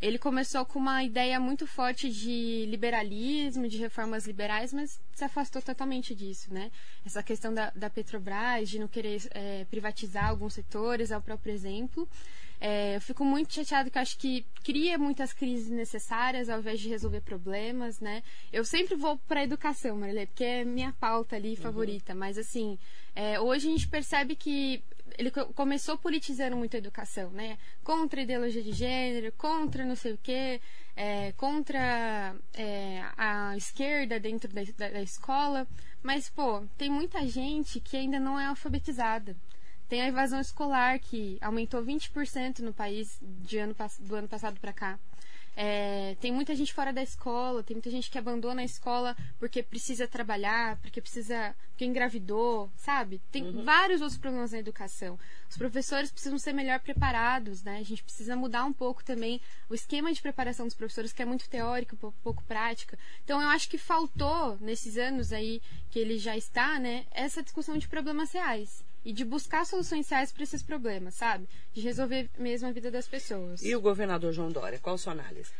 Ele 0.00 0.18
começou 0.18 0.64
com 0.64 0.78
uma 0.78 1.02
ideia 1.02 1.40
muito 1.40 1.66
forte 1.66 2.10
de 2.10 2.66
liberalismo, 2.66 3.66
de 3.66 3.78
reformas 3.78 4.26
liberais, 4.26 4.72
mas 4.72 5.00
se 5.12 5.24
afastou 5.24 5.60
totalmente 5.60 6.14
disso, 6.14 6.52
né? 6.52 6.70
Essa 7.04 7.22
questão 7.22 7.52
da, 7.52 7.70
da 7.70 7.90
Petrobras, 7.90 8.68
de 8.68 8.78
não 8.78 8.86
querer 8.86 9.20
é, 9.30 9.64
privatizar 9.68 10.28
alguns 10.28 10.54
setores, 10.54 11.10
é 11.10 11.16
o 11.16 11.22
próprio 11.22 11.52
exemplo. 11.52 12.08
É, 12.60 12.96
eu 12.96 13.00
fico 13.00 13.24
muito 13.24 13.54
chateada 13.54 13.88
que 13.88 13.96
eu 13.96 14.02
acho 14.02 14.18
que 14.18 14.44
cria 14.64 14.98
muitas 14.98 15.32
crises 15.32 15.70
necessárias 15.70 16.48
ao 16.48 16.58
invés 16.58 16.80
de 16.80 16.88
resolver 16.88 17.20
problemas, 17.20 18.00
né? 18.00 18.22
Eu 18.52 18.64
sempre 18.64 18.96
vou 18.96 19.16
para 19.16 19.40
a 19.40 19.44
educação, 19.44 19.96
Marilê, 19.96 20.26
porque 20.26 20.42
é 20.42 20.64
minha 20.64 20.92
pauta 20.92 21.36
ali 21.36 21.50
uhum. 21.50 21.56
favorita. 21.56 22.16
Mas, 22.16 22.36
assim, 22.36 22.76
é, 23.14 23.38
hoje 23.38 23.68
a 23.68 23.70
gente 23.70 23.86
percebe 23.86 24.34
que 24.34 24.82
ele 25.16 25.30
começou 25.30 25.96
politizando 25.96 26.56
muito 26.56 26.74
a 26.74 26.78
educação, 26.78 27.30
né? 27.30 27.58
Contra 27.84 28.20
a 28.20 28.24
ideologia 28.24 28.62
de 28.62 28.72
gênero, 28.72 29.32
contra 29.38 29.84
não 29.84 29.94
sei 29.94 30.12
o 30.12 30.18
quê, 30.20 30.60
é, 30.96 31.32
contra 31.32 32.34
é, 32.54 33.04
a 33.16 33.56
esquerda 33.56 34.18
dentro 34.18 34.52
da, 34.52 34.62
da, 34.76 34.88
da 34.90 35.02
escola. 35.02 35.66
Mas, 36.02 36.28
pô, 36.28 36.64
tem 36.76 36.90
muita 36.90 37.24
gente 37.26 37.78
que 37.78 37.96
ainda 37.96 38.18
não 38.18 38.38
é 38.38 38.46
alfabetizada. 38.46 39.36
Tem 39.88 40.02
a 40.02 40.08
evasão 40.08 40.40
escolar, 40.40 40.98
que 40.98 41.38
aumentou 41.40 41.82
20% 41.82 42.60
no 42.60 42.72
país 42.72 43.18
de 43.20 43.58
ano, 43.58 43.74
do 44.00 44.14
ano 44.14 44.28
passado 44.28 44.60
para 44.60 44.72
cá. 44.72 44.98
É, 45.60 46.16
tem 46.20 46.30
muita 46.30 46.54
gente 46.54 46.72
fora 46.72 46.92
da 46.92 47.02
escola, 47.02 47.64
tem 47.64 47.74
muita 47.74 47.90
gente 47.90 48.08
que 48.08 48.16
abandona 48.16 48.62
a 48.62 48.64
escola 48.64 49.16
porque 49.40 49.60
precisa 49.60 50.06
trabalhar, 50.06 50.76
porque 50.76 51.00
precisa. 51.00 51.52
porque 51.70 51.84
engravidou, 51.84 52.70
sabe? 52.76 53.20
Tem 53.32 53.42
uhum. 53.42 53.64
vários 53.64 54.00
outros 54.00 54.16
problemas 54.20 54.52
na 54.52 54.58
educação. 54.58 55.18
Os 55.50 55.56
professores 55.56 56.12
precisam 56.12 56.38
ser 56.38 56.52
melhor 56.52 56.78
preparados, 56.78 57.64
né? 57.64 57.78
A 57.78 57.82
gente 57.82 58.04
precisa 58.04 58.36
mudar 58.36 58.64
um 58.64 58.72
pouco 58.72 59.02
também 59.02 59.40
o 59.68 59.74
esquema 59.74 60.12
de 60.12 60.22
preparação 60.22 60.64
dos 60.64 60.76
professores, 60.76 61.12
que 61.12 61.22
é 61.22 61.24
muito 61.24 61.48
teórico, 61.48 61.96
pouco, 61.96 62.16
pouco 62.22 62.44
prática. 62.44 62.96
Então 63.24 63.42
eu 63.42 63.48
acho 63.48 63.68
que 63.68 63.78
faltou, 63.78 64.56
nesses 64.60 64.96
anos 64.96 65.32
aí 65.32 65.60
que 65.90 65.98
ele 65.98 66.20
já 66.20 66.36
está, 66.36 66.78
né, 66.78 67.04
essa 67.10 67.42
discussão 67.42 67.76
de 67.76 67.88
problemas 67.88 68.30
reais 68.30 68.86
e 69.08 69.12
de 69.14 69.24
buscar 69.24 69.64
soluções 69.64 70.06
reais 70.10 70.30
para 70.30 70.42
esses 70.42 70.62
problemas, 70.62 71.14
sabe? 71.14 71.48
De 71.72 71.80
resolver 71.80 72.28
mesmo 72.38 72.68
a 72.68 72.72
vida 72.72 72.90
das 72.90 73.08
pessoas. 73.08 73.62
E 73.62 73.74
o 73.74 73.80
governador 73.80 74.34
João 74.34 74.52
Dória, 74.52 74.78
qual 74.78 74.96
a 74.96 74.98
sua 74.98 75.14
análise? 75.14 75.50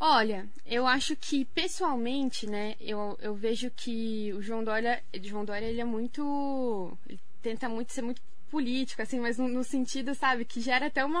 Olha, 0.00 0.48
eu 0.66 0.84
acho 0.84 1.14
que 1.14 1.44
pessoalmente, 1.44 2.48
né, 2.48 2.74
eu, 2.80 3.16
eu 3.22 3.36
vejo 3.36 3.70
que 3.70 4.32
o 4.32 4.42
João 4.42 4.64
Dória, 4.64 5.00
João 5.22 5.44
Dória 5.44 5.66
ele 5.66 5.80
é 5.80 5.84
muito, 5.84 6.98
ele 7.08 7.20
tenta 7.40 7.68
muito 7.68 7.92
ser 7.92 8.02
muito 8.02 8.20
político, 8.50 9.00
assim, 9.00 9.20
mas 9.20 9.38
no, 9.38 9.46
no 9.46 9.62
sentido, 9.62 10.12
sabe, 10.12 10.44
que 10.44 10.60
gera 10.60 10.86
até 10.86 11.06
um 11.06 11.12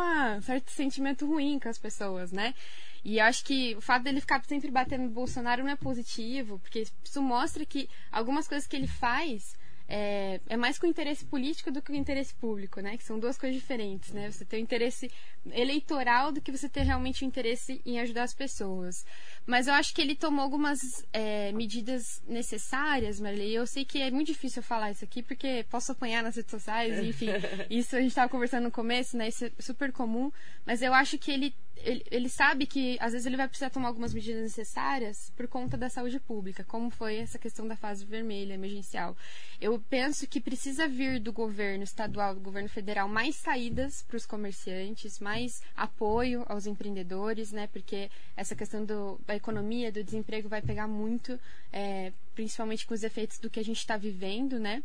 certo 0.42 0.72
sentimento 0.72 1.28
ruim 1.28 1.60
com 1.60 1.68
as 1.68 1.78
pessoas, 1.78 2.32
né? 2.32 2.56
E 3.04 3.20
acho 3.20 3.44
que 3.44 3.76
o 3.76 3.80
fato 3.80 4.02
dele 4.02 4.20
ficar 4.20 4.44
sempre 4.48 4.68
batendo 4.68 5.04
no 5.04 5.10
Bolsonaro 5.10 5.62
não 5.62 5.70
é 5.70 5.76
positivo, 5.76 6.58
porque 6.58 6.88
isso 7.04 7.22
mostra 7.22 7.64
que 7.64 7.88
algumas 8.10 8.48
coisas 8.48 8.66
que 8.66 8.74
ele 8.74 8.88
faz 8.88 9.56
é, 9.88 10.38
é, 10.46 10.56
mais 10.56 10.78
com 10.78 10.86
interesse 10.86 11.24
político 11.24 11.70
do 11.70 11.80
que 11.80 11.90
o 11.90 11.94
interesse 11.94 12.34
público, 12.34 12.78
né? 12.80 12.98
Que 12.98 13.02
são 13.02 13.18
duas 13.18 13.38
coisas 13.38 13.58
diferentes, 13.58 14.12
né? 14.12 14.30
Você 14.30 14.44
tem 14.44 14.60
o 14.60 14.62
interesse 14.62 15.10
eleitoral 15.50 16.30
do 16.30 16.42
que 16.42 16.52
você 16.52 16.68
ter 16.68 16.82
realmente 16.82 17.24
o 17.24 17.26
interesse 17.26 17.80
em 17.86 17.98
ajudar 17.98 18.24
as 18.24 18.34
pessoas. 18.34 19.06
Mas 19.46 19.66
eu 19.66 19.72
acho 19.72 19.94
que 19.94 20.02
ele 20.02 20.14
tomou 20.14 20.42
algumas 20.42 20.78
é, 21.10 21.52
medidas 21.52 22.22
necessárias, 22.28 23.18
Marley. 23.18 23.54
Eu 23.54 23.66
sei 23.66 23.82
que 23.82 24.02
é 24.02 24.10
muito 24.10 24.26
difícil 24.26 24.60
eu 24.60 24.64
falar 24.64 24.90
isso 24.90 25.04
aqui, 25.04 25.22
porque 25.22 25.64
posso 25.70 25.90
apanhar 25.90 26.22
nas 26.22 26.36
redes 26.36 26.50
sociais, 26.50 27.02
enfim. 27.02 27.28
isso 27.70 27.96
a 27.96 28.00
gente 28.00 28.10
estava 28.10 28.28
conversando 28.28 28.64
no 28.64 28.70
começo, 28.70 29.16
né? 29.16 29.28
Isso 29.28 29.46
é 29.46 29.50
super 29.58 29.90
comum. 29.90 30.30
Mas 30.66 30.82
eu 30.82 30.92
acho 30.92 31.16
que 31.16 31.30
ele 31.30 31.54
ele, 31.82 32.04
ele, 32.10 32.28
sabe 32.28 32.66
que 32.66 32.96
às 33.00 33.12
vezes 33.12 33.26
ele 33.26 33.36
vai 33.36 33.48
precisar 33.48 33.70
tomar 33.70 33.88
algumas 33.88 34.12
medidas 34.14 34.42
necessárias 34.42 35.32
por 35.36 35.46
conta 35.48 35.76
da 35.76 35.88
saúde 35.88 36.18
pública, 36.20 36.64
como 36.64 36.90
foi 36.90 37.16
essa 37.16 37.38
questão 37.38 37.66
da 37.66 37.76
fase 37.76 38.04
vermelha 38.04 38.54
emergencial. 38.54 39.16
Eu 39.60 39.82
penso 39.88 40.26
que 40.26 40.40
precisa 40.40 40.86
vir 40.88 41.20
do 41.20 41.32
governo 41.32 41.84
estadual, 41.84 42.34
do 42.34 42.40
governo 42.40 42.68
federal, 42.68 43.08
mais 43.08 43.36
saídas 43.36 44.02
para 44.02 44.16
os 44.16 44.26
comerciantes, 44.26 45.18
mais 45.20 45.62
apoio 45.76 46.44
aos 46.48 46.66
empreendedores, 46.66 47.52
né? 47.52 47.66
Porque 47.66 48.10
essa 48.36 48.54
questão 48.54 48.84
do, 48.84 49.20
da 49.26 49.36
economia, 49.36 49.92
do 49.92 50.04
desemprego 50.04 50.48
vai 50.48 50.62
pegar 50.62 50.86
muito, 50.86 51.38
é, 51.72 52.12
principalmente 52.34 52.86
com 52.86 52.94
os 52.94 53.02
efeitos 53.02 53.38
do 53.38 53.50
que 53.50 53.60
a 53.60 53.64
gente 53.64 53.78
está 53.78 53.96
vivendo, 53.96 54.58
né? 54.58 54.82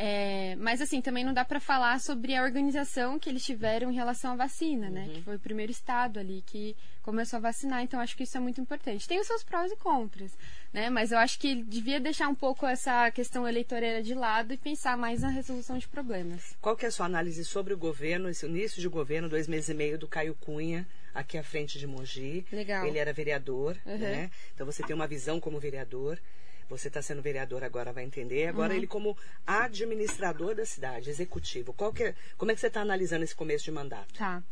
É, 0.00 0.54
mas 0.60 0.80
assim, 0.80 1.02
também 1.02 1.24
não 1.24 1.34
dá 1.34 1.44
para 1.44 1.58
falar 1.58 1.98
sobre 1.98 2.32
a 2.36 2.44
organização 2.44 3.18
que 3.18 3.28
eles 3.28 3.44
tiveram 3.44 3.90
em 3.90 3.96
relação 3.96 4.30
à 4.30 4.36
vacina, 4.36 4.88
né? 4.88 5.02
Uhum. 5.02 5.12
Que 5.14 5.22
foi 5.22 5.34
o 5.34 5.40
primeiro 5.40 5.72
estado 5.72 6.20
ali 6.20 6.40
que 6.46 6.76
começou 7.02 7.38
a 7.38 7.40
vacinar, 7.40 7.82
então 7.82 7.98
acho 7.98 8.16
que 8.16 8.22
isso 8.22 8.36
é 8.36 8.40
muito 8.40 8.60
importante. 8.60 9.08
Tem 9.08 9.18
os 9.18 9.26
seus 9.26 9.42
prós 9.42 9.72
e 9.72 9.76
contras, 9.76 10.38
né? 10.72 10.88
Mas 10.88 11.10
eu 11.10 11.18
acho 11.18 11.36
que 11.40 11.64
devia 11.64 11.98
deixar 11.98 12.28
um 12.28 12.34
pouco 12.34 12.64
essa 12.64 13.10
questão 13.10 13.48
eleitoreira 13.48 14.00
de 14.00 14.14
lado 14.14 14.54
e 14.54 14.56
pensar 14.56 14.96
mais 14.96 15.22
na 15.22 15.30
resolução 15.30 15.76
de 15.76 15.88
problemas. 15.88 16.56
Qual 16.60 16.76
que 16.76 16.84
é 16.84 16.88
a 16.88 16.92
sua 16.92 17.06
análise 17.06 17.44
sobre 17.44 17.74
o 17.74 17.78
governo, 17.78 18.28
esse 18.28 18.46
início 18.46 18.80
de 18.80 18.86
governo, 18.86 19.28
dois 19.28 19.48
meses 19.48 19.68
e 19.68 19.74
meio 19.74 19.98
do 19.98 20.06
Caio 20.06 20.36
Cunha, 20.36 20.86
aqui 21.12 21.36
à 21.36 21.42
frente 21.42 21.76
de 21.76 21.88
Mogi? 21.88 22.46
Legal. 22.52 22.86
Ele 22.86 22.98
era 22.98 23.12
vereador, 23.12 23.76
uhum. 23.84 23.98
né? 23.98 24.30
Então 24.54 24.64
você 24.64 24.80
tem 24.84 24.94
uma 24.94 25.08
visão 25.08 25.40
como 25.40 25.58
vereador. 25.58 26.20
Você 26.68 26.88
está 26.88 27.00
sendo 27.00 27.22
vereador 27.22 27.64
agora, 27.64 27.92
vai 27.92 28.04
entender. 28.04 28.46
Agora, 28.46 28.72
uhum. 28.72 28.78
ele 28.78 28.86
como 28.86 29.16
administrador 29.46 30.54
da 30.54 30.66
cidade, 30.66 31.10
executivo. 31.10 31.72
Qual 31.72 31.92
que 31.92 32.04
é, 32.04 32.14
como 32.36 32.50
é 32.50 32.54
que 32.54 32.60
você 32.60 32.66
está 32.66 32.80
analisando 32.80 33.24
esse 33.24 33.34
começo 33.34 33.64
de 33.64 33.70
mandato? 33.72 34.14
Tá. 34.14 34.42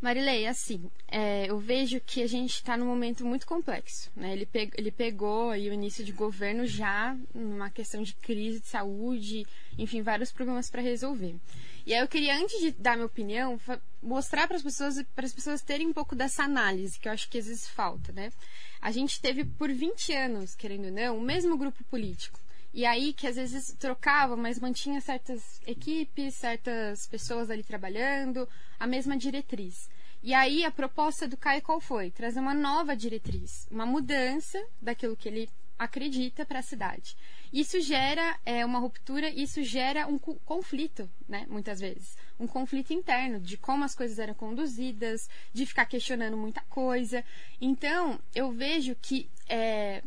Marilei, 0.00 0.46
assim, 0.46 0.90
é, 1.06 1.50
eu 1.50 1.58
vejo 1.58 2.00
que 2.00 2.22
a 2.22 2.26
gente 2.26 2.54
está 2.54 2.74
num 2.74 2.86
momento 2.86 3.24
muito 3.24 3.46
complexo. 3.46 4.10
Né? 4.16 4.32
Ele, 4.32 4.46
pe 4.46 4.70
ele 4.76 4.90
pegou 4.90 5.50
aí 5.50 5.68
o 5.68 5.74
início 5.74 6.02
de 6.02 6.10
governo 6.10 6.66
já 6.66 7.14
numa 7.34 7.68
questão 7.68 8.02
de 8.02 8.14
crise 8.14 8.60
de 8.60 8.66
saúde, 8.66 9.46
enfim, 9.78 10.00
vários 10.00 10.32
problemas 10.32 10.70
para 10.70 10.80
resolver. 10.80 11.36
E 11.84 11.92
aí 11.92 12.00
eu 12.00 12.08
queria, 12.08 12.38
antes 12.38 12.60
de 12.60 12.70
dar 12.72 12.94
minha 12.94 13.06
opinião, 13.06 13.60
mostrar 14.02 14.46
para 14.46 14.56
as 14.56 14.62
pessoas, 14.62 15.02
para 15.14 15.26
as 15.26 15.32
pessoas 15.32 15.60
terem 15.60 15.88
um 15.88 15.92
pouco 15.92 16.16
dessa 16.16 16.44
análise, 16.44 16.98
que 16.98 17.06
eu 17.06 17.12
acho 17.12 17.28
que 17.28 17.38
às 17.38 17.46
vezes 17.46 17.68
falta, 17.68 18.10
né? 18.12 18.32
A 18.80 18.90
gente 18.90 19.20
teve 19.20 19.44
por 19.44 19.70
20 19.70 20.14
anos, 20.14 20.54
querendo 20.54 20.86
ou 20.86 20.92
não, 20.92 21.18
o 21.18 21.20
mesmo 21.20 21.58
grupo 21.58 21.84
político. 21.84 22.40
E 22.72 22.86
aí 22.86 23.12
que 23.12 23.26
às 23.26 23.36
vezes 23.36 23.74
trocava, 23.78 24.36
mas 24.36 24.58
mantinha 24.58 25.00
certas 25.00 25.60
equipes, 25.66 26.34
certas 26.34 27.06
pessoas 27.06 27.50
ali 27.50 27.62
trabalhando, 27.62 28.48
a 28.78 28.86
mesma 28.86 29.16
diretriz. 29.16 29.88
E 30.22 30.34
aí 30.34 30.64
a 30.64 30.70
proposta 30.70 31.26
do 31.26 31.36
Caio 31.36 31.62
qual 31.62 31.80
foi? 31.80 32.10
Trazer 32.10 32.40
uma 32.40 32.54
nova 32.54 32.94
diretriz, 32.94 33.66
uma 33.70 33.86
mudança 33.86 34.62
daquilo 34.80 35.16
que 35.16 35.28
ele 35.28 35.48
acredita 35.80 36.44
para 36.44 36.58
a 36.58 36.62
cidade. 36.62 37.16
Isso 37.50 37.80
gera 37.80 38.38
é, 38.44 38.64
uma 38.66 38.78
ruptura, 38.78 39.30
isso 39.30 39.62
gera 39.62 40.06
um 40.06 40.18
conflito, 40.18 41.08
né, 41.26 41.46
muitas 41.48 41.80
vezes. 41.80 42.18
Um 42.38 42.46
conflito 42.46 42.92
interno 42.92 43.40
de 43.40 43.56
como 43.56 43.82
as 43.82 43.94
coisas 43.94 44.18
eram 44.18 44.34
conduzidas, 44.34 45.26
de 45.54 45.64
ficar 45.64 45.86
questionando 45.86 46.36
muita 46.36 46.60
coisa. 46.68 47.24
Então, 47.58 48.20
eu 48.34 48.52
vejo 48.52 48.94
que 48.94 49.26
é, 49.48 50.02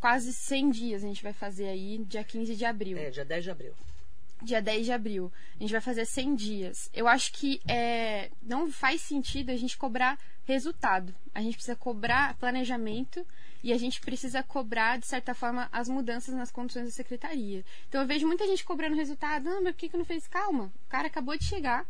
quase 0.00 0.32
100 0.32 0.70
dias 0.70 1.04
a 1.04 1.06
gente 1.06 1.22
vai 1.22 1.32
fazer 1.32 1.68
aí, 1.68 1.98
dia 2.06 2.24
15 2.24 2.54
de 2.54 2.64
abril. 2.64 2.98
É, 2.98 3.10
dia 3.10 3.24
10 3.24 3.44
de 3.44 3.50
abril. 3.50 3.74
Dia 4.42 4.62
10 4.62 4.86
de 4.86 4.92
abril. 4.92 5.32
A 5.58 5.62
gente 5.62 5.72
vai 5.72 5.80
fazer 5.80 6.04
100 6.04 6.34
dias. 6.34 6.90
Eu 6.94 7.08
acho 7.08 7.32
que 7.32 7.60
é, 7.66 8.30
não 8.42 8.70
faz 8.70 9.00
sentido 9.00 9.50
a 9.50 9.56
gente 9.56 9.76
cobrar 9.76 10.18
resultado. 10.44 11.14
A 11.34 11.42
gente 11.42 11.54
precisa 11.54 11.76
cobrar 11.76 12.34
planejamento 12.36 13.26
e 13.62 13.72
a 13.72 13.78
gente 13.78 14.00
precisa 14.00 14.42
cobrar, 14.42 14.98
de 14.98 15.06
certa 15.06 15.34
forma, 15.34 15.68
as 15.72 15.88
mudanças 15.88 16.34
nas 16.34 16.50
condições 16.50 16.84
da 16.84 16.90
secretaria. 16.90 17.64
Então 17.88 18.00
eu 18.00 18.06
vejo 18.06 18.26
muita 18.26 18.46
gente 18.46 18.64
cobrando 18.64 18.96
resultado. 18.96 19.44
Não, 19.44 19.62
mas 19.62 19.72
por 19.74 19.78
que, 19.78 19.88
que 19.88 19.96
não 19.96 20.04
fez? 20.04 20.26
Calma, 20.26 20.72
o 20.86 20.88
cara 20.88 21.08
acabou 21.08 21.36
de 21.36 21.44
chegar. 21.44 21.84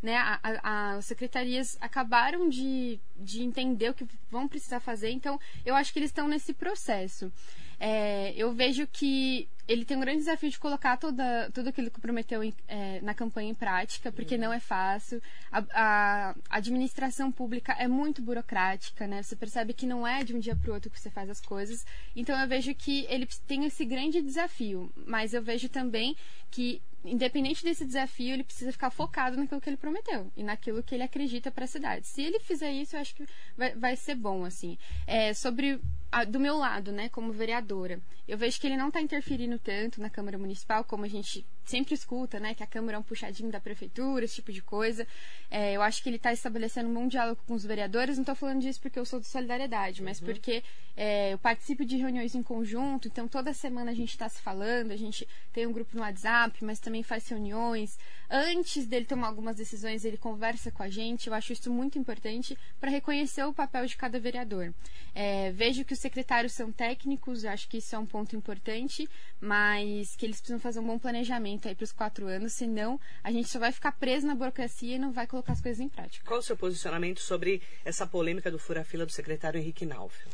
Né, 0.00 0.16
a, 0.16 0.38
a, 0.42 0.92
as 0.92 1.06
secretarias 1.06 1.76
acabaram 1.80 2.48
de, 2.48 3.00
de 3.16 3.42
entender 3.42 3.90
o 3.90 3.94
que 3.94 4.06
vão 4.30 4.46
precisar 4.46 4.78
fazer, 4.78 5.10
então 5.10 5.40
eu 5.66 5.74
acho 5.74 5.92
que 5.92 5.98
eles 5.98 6.10
estão 6.10 6.28
nesse 6.28 6.54
processo. 6.54 7.32
É, 7.80 8.32
eu 8.36 8.52
vejo 8.52 8.86
que 8.86 9.48
ele 9.68 9.84
tem 9.84 9.96
um 9.96 10.00
grande 10.00 10.20
desafio 10.20 10.50
de 10.50 10.58
colocar 10.58 10.96
toda, 10.96 11.50
tudo 11.52 11.68
aquilo 11.68 11.90
que 11.90 12.00
prometeu 12.00 12.42
em, 12.42 12.54
é, 12.66 13.00
na 13.02 13.14
campanha 13.14 13.50
em 13.50 13.54
prática, 13.54 14.10
porque 14.10 14.34
uhum. 14.34 14.40
não 14.40 14.52
é 14.52 14.58
fácil. 14.58 15.22
A, 15.52 15.62
a, 15.72 16.34
administração 16.48 17.30
pública 17.30 17.72
é 17.78 17.86
muito 17.86 18.22
burocrática, 18.22 19.06
né? 19.06 19.22
Você 19.22 19.36
percebe 19.36 19.74
que 19.74 19.86
não 19.86 20.06
é 20.06 20.24
de 20.24 20.34
um 20.34 20.40
dia 20.40 20.56
para 20.56 20.70
o 20.70 20.74
outro 20.74 20.90
que 20.90 20.98
você 20.98 21.10
faz 21.10 21.28
as 21.28 21.40
coisas. 21.40 21.84
Então 22.16 22.38
eu 22.40 22.48
vejo 22.48 22.74
que 22.74 23.06
ele 23.10 23.28
tem 23.46 23.66
esse 23.66 23.84
grande 23.84 24.22
desafio, 24.22 24.90
mas 25.06 25.34
eu 25.34 25.42
vejo 25.42 25.68
também 25.68 26.16
que 26.50 26.80
independente 27.10 27.64
desse 27.64 27.84
desafio, 27.84 28.34
ele 28.34 28.44
precisa 28.44 28.72
ficar 28.72 28.90
focado 28.90 29.36
naquilo 29.36 29.60
que 29.60 29.68
ele 29.68 29.76
prometeu 29.76 30.30
e 30.36 30.42
naquilo 30.42 30.82
que 30.82 30.94
ele 30.94 31.02
acredita 31.02 31.50
para 31.50 31.64
a 31.64 31.68
cidade. 31.68 32.06
Se 32.06 32.22
ele 32.22 32.38
fizer 32.40 32.70
isso, 32.72 32.96
eu 32.96 33.00
acho 33.00 33.14
que 33.14 33.26
vai, 33.56 33.74
vai 33.74 33.96
ser 33.96 34.14
bom, 34.14 34.44
assim. 34.44 34.78
É, 35.06 35.32
sobre 35.34 35.80
a, 36.10 36.24
do 36.24 36.40
meu 36.40 36.56
lado, 36.56 36.92
né, 36.92 37.08
como 37.08 37.32
vereadora, 37.32 38.00
eu 38.26 38.36
vejo 38.36 38.60
que 38.60 38.66
ele 38.66 38.76
não 38.76 38.88
está 38.88 39.00
interferindo 39.00 39.58
tanto 39.58 40.00
na 40.00 40.10
Câmara 40.10 40.38
Municipal, 40.38 40.84
como 40.84 41.04
a 41.04 41.08
gente 41.08 41.46
sempre 41.68 41.94
escuta, 41.94 42.40
né, 42.40 42.54
que 42.54 42.62
a 42.62 42.66
Câmara 42.66 42.96
é 42.96 42.98
um 42.98 43.02
puxadinho 43.02 43.50
da 43.50 43.60
Prefeitura, 43.60 44.24
esse 44.24 44.36
tipo 44.36 44.52
de 44.52 44.62
coisa. 44.62 45.06
É, 45.50 45.72
eu 45.72 45.82
acho 45.82 46.02
que 46.02 46.08
ele 46.08 46.16
está 46.16 46.32
estabelecendo 46.32 46.88
um 46.88 46.94
bom 46.94 47.08
diálogo 47.08 47.40
com 47.46 47.54
os 47.54 47.64
vereadores. 47.64 48.16
Não 48.16 48.22
estou 48.22 48.34
falando 48.34 48.60
disso 48.60 48.80
porque 48.80 48.98
eu 48.98 49.04
sou 49.04 49.20
de 49.20 49.26
solidariedade, 49.26 50.02
mas 50.02 50.20
uhum. 50.20 50.26
porque 50.26 50.62
é, 50.96 51.32
eu 51.32 51.38
participo 51.38 51.84
de 51.84 51.96
reuniões 51.96 52.34
em 52.34 52.42
conjunto, 52.42 53.08
então 53.08 53.28
toda 53.28 53.52
semana 53.52 53.90
a 53.90 53.94
gente 53.94 54.10
está 54.10 54.28
se 54.28 54.40
falando, 54.40 54.92
a 54.92 54.96
gente 54.96 55.26
tem 55.52 55.66
um 55.66 55.72
grupo 55.72 55.96
no 55.96 56.02
WhatsApp, 56.02 56.64
mas 56.64 56.80
também 56.80 57.02
faz 57.02 57.28
reuniões. 57.28 57.98
Antes 58.30 58.86
dele 58.86 59.06
tomar 59.06 59.28
algumas 59.28 59.56
decisões, 59.56 60.04
ele 60.04 60.16
conversa 60.16 60.70
com 60.70 60.82
a 60.82 60.90
gente. 60.90 61.28
Eu 61.28 61.34
acho 61.34 61.52
isso 61.52 61.72
muito 61.72 61.98
importante 61.98 62.58
para 62.78 62.90
reconhecer 62.90 63.42
o 63.44 63.54
papel 63.54 63.86
de 63.86 63.96
cada 63.96 64.18
vereador. 64.20 64.74
É, 65.14 65.50
vejo 65.52 65.84
que 65.84 65.94
os 65.94 65.98
secretários 65.98 66.52
são 66.52 66.70
técnicos, 66.70 67.44
eu 67.44 67.50
acho 67.50 67.68
que 67.68 67.78
isso 67.78 67.94
é 67.96 67.98
um 67.98 68.06
ponto 68.06 68.36
importante, 68.36 69.08
mas 69.40 70.14
que 70.14 70.26
eles 70.26 70.38
precisam 70.38 70.60
fazer 70.60 70.80
um 70.80 70.86
bom 70.86 70.98
planejamento 70.98 71.57
aí 71.66 71.74
para 71.74 71.84
os 71.84 71.92
quatro 71.92 72.26
anos, 72.26 72.52
senão 72.52 73.00
a 73.24 73.32
gente 73.32 73.48
só 73.48 73.58
vai 73.58 73.72
ficar 73.72 73.92
preso 73.92 74.26
na 74.26 74.34
burocracia 74.34 74.96
e 74.96 74.98
não 74.98 75.12
vai 75.12 75.26
colocar 75.26 75.52
as 75.52 75.60
coisas 75.60 75.80
em 75.80 75.88
prática. 75.88 76.24
Qual 76.26 76.40
o 76.40 76.42
seu 76.42 76.56
posicionamento 76.56 77.20
sobre 77.20 77.62
essa 77.84 78.06
polêmica 78.06 78.50
do 78.50 78.58
fura-fila 78.58 79.06
do 79.06 79.12
secretário 79.12 79.58
Henrique 79.58 79.86
Naufel? 79.86 80.30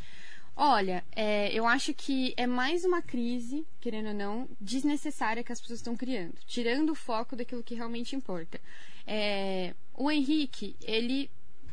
Olha, 0.56 1.04
é, 1.10 1.52
eu 1.52 1.66
acho 1.66 1.92
que 1.92 2.32
é 2.36 2.46
mais 2.46 2.84
uma 2.84 3.02
crise, 3.02 3.66
querendo 3.80 4.08
ou 4.08 4.14
não, 4.14 4.48
desnecessária 4.60 5.42
que 5.42 5.50
as 5.50 5.60
pessoas 5.60 5.80
estão 5.80 5.96
criando, 5.96 6.34
tirando 6.46 6.90
o 6.90 6.94
foco 6.94 7.34
daquilo 7.34 7.62
que 7.62 7.74
realmente 7.74 8.14
importa. 8.14 8.60
É, 9.04 9.74
o 9.92 10.10
Henrique, 10.10 10.76
ele 10.80 11.28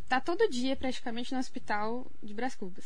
tá 0.10 0.20
todo 0.20 0.50
dia 0.50 0.76
praticamente 0.76 1.32
no 1.32 1.40
hospital 1.40 2.12
de 2.24 2.34
Brás 2.34 2.56
Cubas. 2.56 2.86